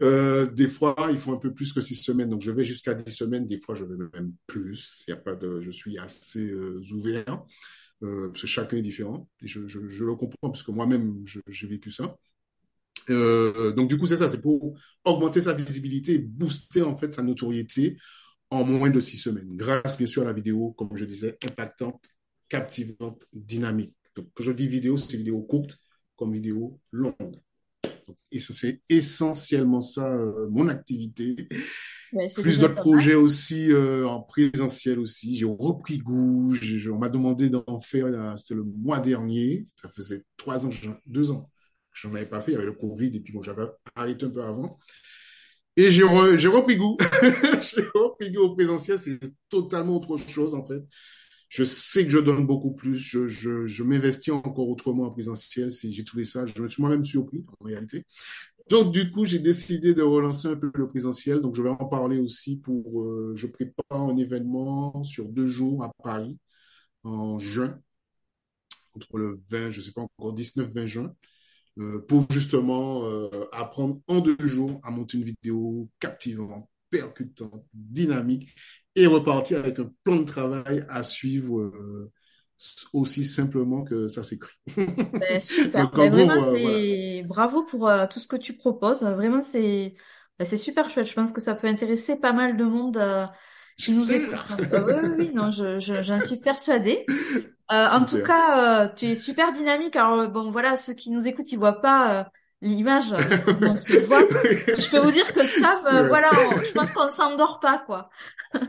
Euh, 0.02 0.50
des 0.50 0.68
fois, 0.68 0.96
il 1.12 1.18
faut 1.18 1.32
un 1.32 1.38
peu 1.38 1.54
plus 1.54 1.74
que 1.74 1.82
6 1.82 1.96
semaines. 1.96 2.30
Donc 2.30 2.42
je 2.42 2.52
vais 2.52 2.64
jusqu'à 2.64 2.94
10 2.94 3.12
semaines, 3.12 3.48
des 3.48 3.60
fois 3.60 3.76
je 3.76 3.84
vais 3.84 3.98
même 4.14 4.34
plus. 4.48 5.04
A 5.10 5.16
pas 5.16 5.36
de, 5.36 5.62
je 5.62 5.72
suis 5.72 5.98
assez 5.98 6.50
euh, 6.52 6.82
ouvert. 6.94 7.44
Euh, 8.04 8.30
parce 8.30 8.42
que 8.42 8.48
chacun 8.48 8.78
est 8.78 8.82
différent. 8.82 9.30
Et 9.42 9.48
je, 9.48 9.60
le 9.60 10.16
comprends 10.16 10.50
parce 10.50 10.64
que 10.64 10.72
moi-même, 10.72 11.24
j'ai 11.48 11.68
vécu 11.68 11.92
ça. 11.92 12.16
Donc 13.10 13.90
du 13.90 13.98
coup, 13.98 14.06
c'est 14.06 14.18
ça, 14.18 14.30
c'est 14.30 14.42
pour 14.42 14.78
augmenter 15.04 15.42
sa 15.42 15.54
visibilité 15.54 16.14
et 16.14 16.20
booster 16.20 16.84
en 16.84 16.96
fait 16.96 17.12
sa 17.12 17.22
notoriété 17.22 17.98
en 18.50 18.64
moins 18.66 18.90
de 18.90 19.00
six 19.00 19.18
semaines, 19.18 19.56
grâce 19.56 19.98
bien 19.98 20.08
sûr 20.08 20.24
à 20.24 20.26
la 20.26 20.34
vidéo, 20.34 20.72
comme 20.74 20.96
je 20.96 21.06
disais, 21.06 21.38
impactante, 21.46 22.04
captivante, 22.50 23.26
dynamique. 23.34 23.96
Donc 24.16 24.28
quand 24.34 24.44
je 24.44 24.52
dis 24.52 24.68
vidéo, 24.68 24.98
c'est 24.98 25.18
vidéo 25.18 25.42
courte 25.42 25.78
comme 26.16 26.34
vidéo 26.34 26.80
longue. 26.92 27.40
Et 28.32 28.40
ça, 28.40 28.54
c'est 28.54 28.82
essentiellement 28.90 29.82
ça, 29.82 30.08
euh, 30.08 30.48
mon 30.50 30.68
activité. 30.70 31.36
Ouais, 32.14 32.28
plus 32.34 32.60
d'autres 32.60 32.76
projets 32.76 33.16
aussi 33.16 33.72
euh, 33.72 34.06
en 34.06 34.22
présentiel 34.22 35.00
aussi. 35.00 35.36
J'ai 35.36 35.46
repris 35.46 36.00
goût. 36.00 36.54
on 36.92 36.98
m'a 36.98 37.10
demandé 37.10 37.50
d'en 37.50 37.80
faire. 37.80 38.08
C'était 38.38 38.56
le 38.56 38.64
mois 38.64 39.00
dernier. 39.00 39.64
Ça 39.82 39.90
faisait 39.90 40.24
trois 40.38 40.66
ans, 40.66 40.70
deux 41.06 41.32
ans 41.32 41.50
que 41.94 42.00
je 42.00 42.08
n'en 42.08 42.16
avais 42.16 42.26
pas 42.26 42.42
fait. 42.42 42.52
Il 42.52 42.56
y 42.56 42.58
avait 42.58 42.66
le 42.66 42.74
Covid 42.74 43.16
et 43.16 43.20
puis 43.20 43.34
bon, 43.34 43.42
j'avais 43.42 43.64
arrêté 43.96 44.26
un 44.26 44.30
peu 44.30 44.44
avant. 44.44 44.78
Et 45.78 45.90
j'ai 45.90 46.04
repris 46.04 46.76
goût. 46.76 46.98
j'ai 47.62 47.82
repris 47.94 48.32
goût 48.32 48.42
au 48.44 48.56
présentiel. 48.56 48.98
C'est 48.98 49.20
totalement 49.50 49.96
autre 49.96 50.18
chose, 50.18 50.54
en 50.54 50.64
fait. 50.64 50.84
Je 51.52 51.66
sais 51.66 52.06
que 52.06 52.10
je 52.10 52.20
donne 52.20 52.48
beaucoup 52.48 52.72
plus. 52.72 52.96
Je, 52.96 53.84
m'investis 53.84 54.34
encore 54.34 54.70
autrement 54.70 55.04
en 55.04 55.12
présentiel. 55.12 55.70
J'ai 55.70 56.06
trouvé 56.06 56.24
ça. 56.24 56.46
Je 56.46 56.62
me 56.62 56.68
suis 56.70 56.82
moi-même 56.82 57.04
surpris, 57.04 57.46
en 57.60 57.66
réalité. 57.66 58.06
Donc, 58.70 58.94
du 58.94 59.12
coup, 59.12 59.26
j'ai 59.26 59.40
décidé 59.40 59.94
de 59.94 60.02
relancer 60.02 60.48
un 60.48 60.56
peu 60.56 60.72
le 60.74 60.88
présentiel. 60.88 61.42
Donc, 61.42 61.56
je 61.56 61.62
vais 61.62 61.70
en 61.70 61.88
parler 61.90 62.20
aussi 62.20 62.58
pour. 62.58 63.02
Euh, 63.02 63.34
je 63.36 63.48
prépare 63.48 64.02
un 64.02 64.16
événement 64.16 65.04
sur 65.04 65.28
deux 65.28 65.48
jours 65.48 65.84
à 65.84 65.92
Paris 66.02 66.40
en 67.04 67.38
juin, 67.38 67.78
entre 68.96 69.18
le 69.18 69.42
20, 69.50 69.72
je 69.72 69.82
sais 69.82 69.92
pas 69.92 70.02
encore, 70.02 70.34
19-20 70.34 70.86
juin. 70.86 71.14
Euh, 71.80 72.00
pour 72.00 72.26
justement 72.32 73.06
euh, 73.06 73.30
apprendre 73.54 74.02
en 74.08 74.20
deux 74.22 74.38
jours 74.46 74.80
à 74.84 74.92
monter 74.92 75.18
une 75.18 75.24
vidéo 75.26 75.90
captivante, 76.00 76.70
percutante, 76.90 77.66
dynamique 77.74 78.54
et 78.96 79.08
repartir 79.08 79.60
avec 79.60 79.80
un 79.80 79.90
plan 80.04 80.18
de 80.18 80.26
travail 80.26 80.86
à 80.90 81.04
suivre 81.04 81.60
euh, 81.60 82.12
aussi 82.94 83.26
simplement 83.26 83.84
que 83.84 84.08
ça 84.08 84.24
s'écrit. 84.24 84.56
Ben, 84.76 85.40
super. 85.42 85.92
Ben, 85.92 86.12
vraiment, 86.12 86.56
c'est 86.56 87.24
bravo 87.28 87.64
pour 87.64 87.92
tout 88.10 88.20
ce 88.20 88.28
que 88.28 88.36
tu 88.36 88.54
proposes. 88.54 89.02
Vraiment, 89.02 89.42
c'est 89.42 89.96
ben, 90.40 90.46
c'est 90.46 90.58
super 90.58 90.90
chouette. 90.90 91.08
Je 91.08 91.14
pense 91.14 91.32
que 91.32 91.42
ça 91.42 91.56
peut 91.56 91.68
intéresser 91.68 92.18
pas 92.18 92.34
mal 92.34 92.58
de 92.58 92.64
monde 92.64 92.98
qui 93.78 93.92
nous 93.92 94.12
écoute. 94.12 94.38
oui, 94.72 94.94
oui, 95.04 95.10
oui, 95.18 95.32
non, 95.34 95.50
je, 95.52 95.80
j'en 95.80 96.20
suis 96.20 96.38
persuadée. 96.38 97.06
Euh, 97.72 97.88
en 97.88 98.04
tout 98.04 98.22
cas, 98.22 98.84
euh, 98.84 98.90
tu 98.94 99.06
es 99.06 99.16
super 99.16 99.54
dynamique. 99.54 99.96
Alors 99.96 100.20
euh, 100.20 100.28
bon, 100.28 100.52
voilà, 100.52 100.76
ceux 100.76 100.94
qui 100.94 101.10
nous 101.10 101.26
écoutent, 101.26 101.50
ils 101.54 101.58
voient 101.58 101.80
pas 101.80 102.30
l'image, 102.62 103.06
on 103.62 103.76
se 103.76 103.98
voit. 104.06 104.22
je 104.22 104.90
peux 104.90 105.00
vous 105.00 105.12
dire 105.12 105.32
que 105.34 105.46
ça, 105.46 106.04
voilà, 106.08 106.30
je 106.34 106.72
pense 106.72 106.92
qu'on 106.92 107.10
s'endort 107.10 107.60
pas, 107.60 107.80
quoi. 107.86 108.10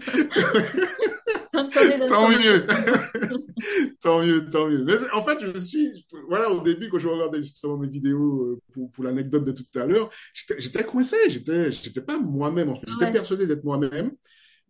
tant 1.52 2.28
mieux, 2.28 2.66
tant 4.00 4.22
mieux, 4.22 4.48
tant 4.48 4.68
mieux. 4.68 4.84
Mais 4.84 4.94
en 5.12 5.22
fait, 5.22 5.38
je 5.40 5.58
suis, 5.58 6.06
voilà, 6.28 6.50
au 6.50 6.62
début 6.62 6.88
quand 6.88 6.98
je 6.98 7.08
regardais 7.08 7.42
justement 7.42 7.76
mes 7.76 7.88
vidéos 7.88 8.60
pour, 8.72 8.90
pour 8.90 9.04
l'anecdote 9.04 9.44
de 9.44 9.52
tout 9.52 9.78
à 9.78 9.84
l'heure, 9.84 10.10
j'étais 10.32 10.84
coincé, 10.84 11.16
j'étais, 11.28 11.70
j'étais 11.70 12.00
pas 12.00 12.18
moi-même 12.18 12.70
en 12.70 12.76
fait, 12.76 12.86
j'étais 12.90 13.12
persuadé 13.12 13.46
d'être 13.46 13.64
moi-même 13.64 14.12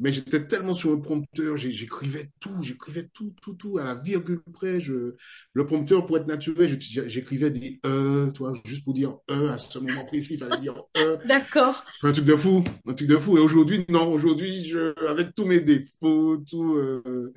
mais 0.01 0.13
j'étais 0.13 0.45
tellement 0.47 0.75
sur 0.75 0.91
le 0.91 1.01
prompteur, 1.01 1.57
j'écrivais 1.57 2.29
tout, 2.41 2.63
j'écrivais 2.63 3.09
tout, 3.13 3.35
tout, 3.41 3.55
tout, 3.55 3.79
à 3.79 3.85
la 3.85 3.95
virgule 3.95 4.41
près. 4.53 4.81
Je, 4.81 5.15
le 5.53 5.67
prompteur, 5.67 6.07
pour 6.07 6.17
être 6.17 6.27
naturel, 6.27 6.77
j'écrivais 6.81 7.51
des 7.51 7.81
E, 7.85 8.31
toi, 8.33 8.53
juste 8.65 8.85
pour 8.85 8.95
dire 8.95 9.17
E 9.31 9.51
à 9.51 9.59
ce 9.59 9.79
moment 9.79 10.05
précis, 10.07 10.35
il 10.35 10.39
fallait 10.39 10.59
dire 10.59 10.75
E. 10.97 11.19
D'accord. 11.27 11.85
C'est 12.01 12.09
un 12.09 12.13
truc 12.13 12.25
de 12.25 12.37
fou, 12.37 12.65
un 12.87 12.95
truc 12.95 13.09
de 13.09 13.17
fou. 13.17 13.39
Et 13.39 13.41
aujourd'hui, 13.41 13.85
non, 13.89 14.13
aujourd'hui, 14.13 14.65
je, 14.65 14.93
avec 15.09 15.35
tous 15.35 15.45
mes 15.45 15.61
défauts, 15.61 16.39
tout, 16.39 16.75
euh, 16.75 17.33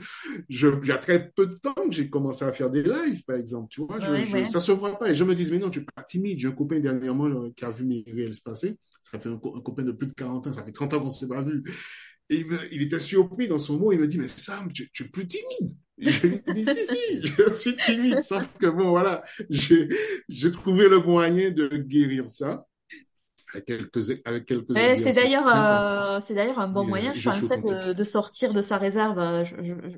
je, 0.49 0.67
il 0.81 0.87
y 0.87 0.91
a 0.91 0.97
très 0.97 1.29
peu 1.29 1.47
de 1.47 1.55
temps 1.55 1.73
que 1.73 1.91
j'ai 1.91 2.09
commencé 2.09 2.45
à 2.45 2.51
faire 2.51 2.69
des 2.69 2.83
lives, 2.83 3.23
par 3.25 3.35
exemple, 3.35 3.67
tu 3.69 3.81
vois, 3.81 3.99
je, 3.99 4.23
je, 4.23 4.49
ça 4.49 4.59
se 4.59 4.71
voit 4.71 4.97
pas. 4.97 5.09
Et 5.09 5.15
je 5.15 5.23
me 5.23 5.35
dis, 5.35 5.47
mais 5.51 5.59
non, 5.59 5.69
tu 5.69 5.79
es 5.79 5.83
pas 5.83 6.03
timide. 6.03 6.39
J'ai 6.39 6.47
un 6.47 6.51
copain 6.51 6.79
dernièrement 6.79 7.51
qui 7.51 7.65
a 7.65 7.69
vu 7.69 7.85
mes 7.85 8.03
réels 8.07 8.33
se 8.33 8.41
passer. 8.41 8.77
Ça 9.03 9.19
fait 9.19 9.29
un, 9.29 9.33
un 9.33 9.61
copain 9.61 9.83
de 9.83 9.91
plus 9.91 10.07
de 10.07 10.13
40 10.13 10.47
ans, 10.47 10.51
ça 10.51 10.63
fait 10.63 10.71
30 10.71 10.93
ans 10.95 10.99
qu'on 11.01 11.09
s'est 11.11 11.27
pas 11.27 11.43
vu. 11.43 11.63
Et 12.29 12.43
il, 12.71 12.81
était 12.81 12.99
surpris 12.99 13.47
dans 13.47 13.59
son 13.59 13.77
mot. 13.77 13.91
Il 13.91 13.99
me 13.99 14.07
dit, 14.07 14.17
mais 14.17 14.27
Sam, 14.27 14.71
tu, 14.71 14.89
es 14.99 15.07
plus 15.07 15.27
timide. 15.27 15.77
je 15.97 16.27
lui 16.27 16.41
dis, 16.53 16.65
si, 16.65 16.95
si, 16.95 17.21
je 17.23 17.53
suis 17.53 17.75
timide. 17.77 18.21
Sauf 18.21 18.51
que 18.59 18.67
bon, 18.67 18.89
voilà, 18.89 19.23
j'ai 19.49 20.51
trouvé 20.51 20.89
le 20.89 20.99
moyen 20.99 21.51
de 21.51 21.67
guérir 21.67 22.29
ça. 22.29 22.65
Avec 23.53 23.65
quelques, 23.65 24.21
avec 24.25 24.45
quelques 24.45 24.75
c'est 24.75 25.13
d'ailleurs, 25.13 25.47
euh, 25.47 26.19
c'est 26.19 26.33
d'ailleurs 26.33 26.59
un 26.59 26.67
bon 26.67 26.83
moyen, 26.83 27.13
je, 27.13 27.29
pensais, 27.29 27.61
de, 27.61 27.93
de, 27.93 28.03
sortir 28.03 28.53
de 28.53 28.61
sa 28.61 28.77
réserve, 28.77 29.17
euh, 29.17 29.43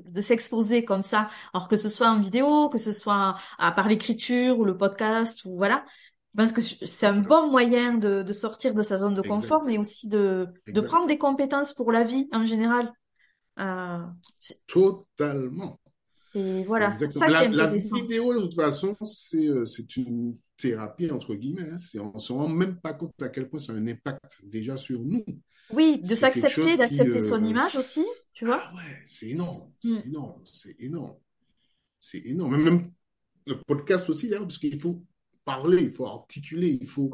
de 0.04 0.20
s'exposer 0.20 0.84
comme 0.84 1.02
ça. 1.02 1.28
Alors 1.52 1.68
que 1.68 1.76
ce 1.76 1.88
soit 1.88 2.08
en 2.08 2.20
vidéo, 2.20 2.68
que 2.68 2.78
ce 2.78 2.92
soit 2.92 3.36
à, 3.58 3.72
par 3.72 3.88
l'écriture 3.88 4.58
ou 4.58 4.64
le 4.64 4.76
podcast 4.76 5.44
ou 5.44 5.56
voilà. 5.56 5.84
Je 6.34 6.42
pense 6.42 6.52
que 6.52 6.60
c'est 6.60 7.06
un 7.06 7.20
bon 7.20 7.50
moyen 7.50 7.94
de, 7.94 8.22
de, 8.22 8.32
sortir 8.32 8.74
de 8.74 8.82
sa 8.82 8.98
zone 8.98 9.14
de 9.14 9.22
confort, 9.22 9.64
mais 9.64 9.78
aussi 9.78 10.08
de, 10.08 10.46
de 10.66 10.80
prendre 10.80 11.06
des 11.06 11.18
compétences 11.18 11.72
pour 11.72 11.90
la 11.90 12.04
vie 12.04 12.28
en 12.32 12.44
général. 12.44 12.92
Euh, 13.58 14.04
Totalement. 14.66 15.80
Et 16.34 16.64
voilà, 16.64 16.92
c'est 16.92 17.10
ça 17.10 17.28
la, 17.28 17.40
qui 17.40 17.44
est 17.46 17.56
La 17.56 17.66
vidéo, 17.66 18.34
de 18.34 18.40
toute 18.42 18.54
façon, 18.54 18.94
c'est 19.04 19.46
euh, 19.46 19.64
c'est 19.64 19.96
une 19.96 20.36
thérapie, 20.56 21.10
entre 21.10 21.34
guillemets. 21.34 21.70
Hein. 21.72 22.00
On 22.00 22.12
ne 22.14 22.18
se 22.18 22.32
rend 22.32 22.48
même 22.48 22.78
pas 22.78 22.92
compte 22.92 23.20
à 23.22 23.28
quel 23.28 23.48
point 23.48 23.58
ça 23.58 23.72
a 23.72 23.76
un 23.76 23.86
impact 23.86 24.40
déjà 24.42 24.76
sur 24.76 25.00
nous. 25.00 25.24
Oui, 25.70 26.00
de 26.00 26.14
s'accepter, 26.14 26.76
d'accepter 26.76 27.20
son 27.20 27.42
euh, 27.42 27.48
image 27.48 27.76
aussi, 27.76 28.04
tu 28.32 28.44
vois. 28.44 28.62
Ah 28.62 28.74
ouais, 28.74 29.02
c'est 29.06 29.28
énorme, 29.28 29.70
c'est 29.82 29.88
mm. 29.88 30.08
énorme, 30.08 30.42
c'est 30.52 30.76
énorme. 30.78 31.16
C'est 31.98 32.26
énorme. 32.26 32.62
Même 32.62 32.92
le 33.46 33.60
podcast 33.66 34.08
aussi, 34.08 34.28
d'ailleurs, 34.28 34.46
parce 34.46 34.58
qu'il 34.58 34.78
faut 34.78 35.02
parler, 35.52 35.82
il 35.88 35.90
faut 35.90 36.06
articuler, 36.06 36.78
il 36.80 36.86
faut, 36.94 37.10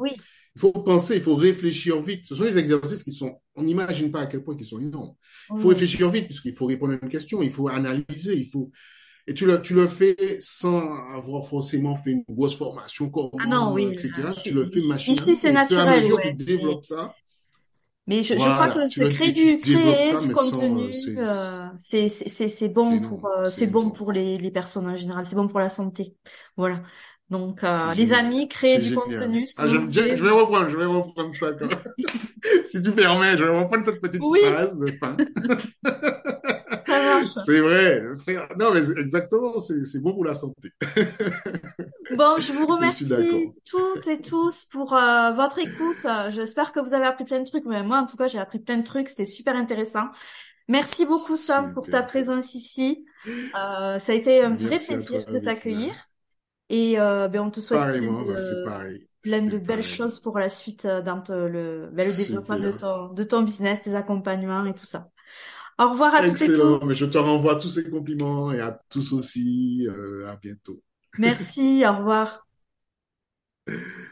il 0.55 0.59
faut 0.59 0.71
penser, 0.71 1.15
il 1.15 1.21
faut 1.21 1.35
réfléchir 1.35 2.01
vite. 2.01 2.25
Ce 2.27 2.35
sont 2.35 2.43
des 2.43 2.57
exercices 2.57 3.03
qui 3.03 3.11
sont, 3.11 3.31
on 3.55 3.63
n'imagine 3.63 4.11
pas 4.11 4.21
à 4.21 4.25
quel 4.25 4.43
point 4.43 4.55
ils 4.59 4.65
sont 4.65 4.79
énormes. 4.79 5.13
Il 5.53 5.59
faut 5.61 5.69
réfléchir 5.69 6.09
vite 6.09 6.25
puisqu'il 6.25 6.53
faut 6.53 6.65
répondre 6.65 6.93
à 6.93 6.97
une 7.01 7.09
question, 7.09 7.41
il 7.41 7.51
faut 7.51 7.67
analyser, 7.69 8.35
il 8.43 8.49
faut, 8.53 8.71
et 9.27 9.33
tu 9.33 9.45
le, 9.45 9.61
tu 9.61 9.73
le 9.73 9.87
fais 9.87 10.37
sans 10.39 10.81
avoir 11.19 11.47
forcément 11.47 11.95
fait 11.95 12.11
une 12.11 12.23
grosse 12.29 12.55
formation, 12.55 13.09
comment, 13.09 13.31
ah 13.39 13.47
non, 13.47 13.73
oui, 13.73 13.87
etc. 13.93 14.11
tu 14.43 14.51
le 14.53 14.69
fais 14.69 14.81
machinalement. 14.87 15.23
Ici, 15.23 15.35
c'est 15.35 15.51
naturel. 15.51 16.01
Mesure, 16.01 16.19
Tu 16.21 16.33
développes 16.33 16.85
ça. 16.85 17.15
Mais 18.07 18.21
je, 18.21 18.35
je 18.35 18.39
crois 18.39 18.69
que 18.69 18.87
c'est 18.87 19.09
créer 19.09 19.31
du, 19.31 19.57
créer 19.57 20.15
du 20.21 20.31
contenu, 20.31 20.91
euh, 21.17 21.65
c'est 21.79 22.07
c'est 22.07 22.69
bon 22.69 23.01
pour 23.01 23.25
euh, 23.25 23.45
c'est 23.45 23.65
bon 23.65 23.89
pour 23.89 24.11
les, 24.11 24.37
les 24.37 24.51
personnes 24.51 24.87
en 24.87 24.95
général, 24.95 25.25
c'est 25.25 25.35
bon 25.35 25.47
pour 25.47 25.59
la 25.59 25.69
santé. 25.69 26.13
Voilà. 26.55 26.83
Donc, 27.29 27.63
euh, 27.63 27.93
les 27.95 28.13
amis, 28.13 28.47
créer 28.47 28.77
du 28.77 28.93
contenu. 28.93 29.45
Ah, 29.57 29.65
je, 29.65 29.77
je, 29.89 30.23
vais 30.23 30.29
reprendre, 30.29 30.69
je 30.69 30.77
vais 30.77 30.85
reprendre 30.85 31.33
ça. 31.33 31.47
si 32.63 32.81
tu 32.81 32.91
permets, 32.91 33.35
je 33.35 33.43
vais 33.43 33.57
reprendre 33.57 33.83
cette 33.83 33.99
petite 33.99 34.21
phrase. 34.21 34.85
c'est 37.45 37.59
vrai. 37.61 38.03
Non, 38.59 38.71
mais 38.71 38.87
exactement, 38.99 39.59
c'est 39.59 39.99
bon 39.99 40.13
pour 40.13 40.25
la 40.25 40.35
santé. 40.35 40.71
bon, 42.15 42.37
je 42.37 42.53
vous 42.53 42.67
remercie 42.67 43.07
toutes 43.67 44.07
et 44.07 44.21
tous 44.21 44.65
pour 44.65 44.93
euh, 44.93 45.31
votre 45.31 45.57
écoute. 45.57 46.05
J'espère 46.29 46.71
que 46.73 46.79
vous 46.79 46.93
avez 46.93 47.05
appris 47.05 47.25
plein 47.25 47.39
de 47.39 47.45
trucs. 47.45 47.65
Mais 47.65 47.81
moi, 47.81 47.97
en 47.97 48.05
tout 48.05 48.17
cas, 48.17 48.27
j'ai 48.27 48.39
appris 48.39 48.59
plein 48.59 48.77
de 48.77 48.83
trucs. 48.83 49.07
C'était 49.07 49.25
super 49.25 49.55
intéressant. 49.55 50.05
Merci 50.67 51.05
beaucoup, 51.05 51.35
Sam, 51.35 51.73
pour 51.73 51.87
ta 51.87 52.03
présence 52.03 52.53
ici. 52.53 53.05
Euh, 53.27 53.97
ça 53.97 54.11
a 54.11 54.15
été 54.15 54.43
un 54.43 54.53
vrai 54.53 54.77
plaisir 54.77 55.25
de 55.25 55.39
t'accueillir. 55.39 55.95
Et 56.69 56.99
euh, 56.99 57.27
ben, 57.27 57.41
on 57.41 57.51
te 57.51 57.59
souhaite 57.59 57.99
plein 59.21 59.41
de, 59.41 59.57
belles 59.57 59.83
choses 59.83 60.19
pour 60.19 60.37
la 60.37 60.49
suite 60.49 60.85
euh, 60.85 61.01
dans 61.01 61.23
le, 61.29 61.89
ben, 61.91 62.07
le 62.07 62.15
développement 62.15 62.59
de 62.59 62.71
ton, 62.71 63.13
de 63.13 63.23
ton 63.23 63.41
business, 63.41 63.81
tes 63.81 63.95
accompagnements 63.95 64.65
et 64.65 64.73
tout 64.73 64.85
ça. 64.85 65.09
Au 65.77 65.89
revoir 65.89 66.15
à 66.15 66.27
toutes 66.27 66.41
et 66.41 66.47
tous. 66.47 66.85
Mais 66.85 66.95
je 66.95 67.05
te 67.05 67.17
renvoie 67.17 67.57
tous 67.57 67.69
ces 67.69 67.89
compliments 67.89 68.51
et 68.51 68.61
à 68.61 68.79
tous 68.89 69.13
aussi. 69.13 69.87
Euh, 69.89 70.27
à 70.27 70.35
bientôt. 70.37 70.81
Merci, 71.17 71.83
au 71.85 71.97
revoir. 71.97 72.47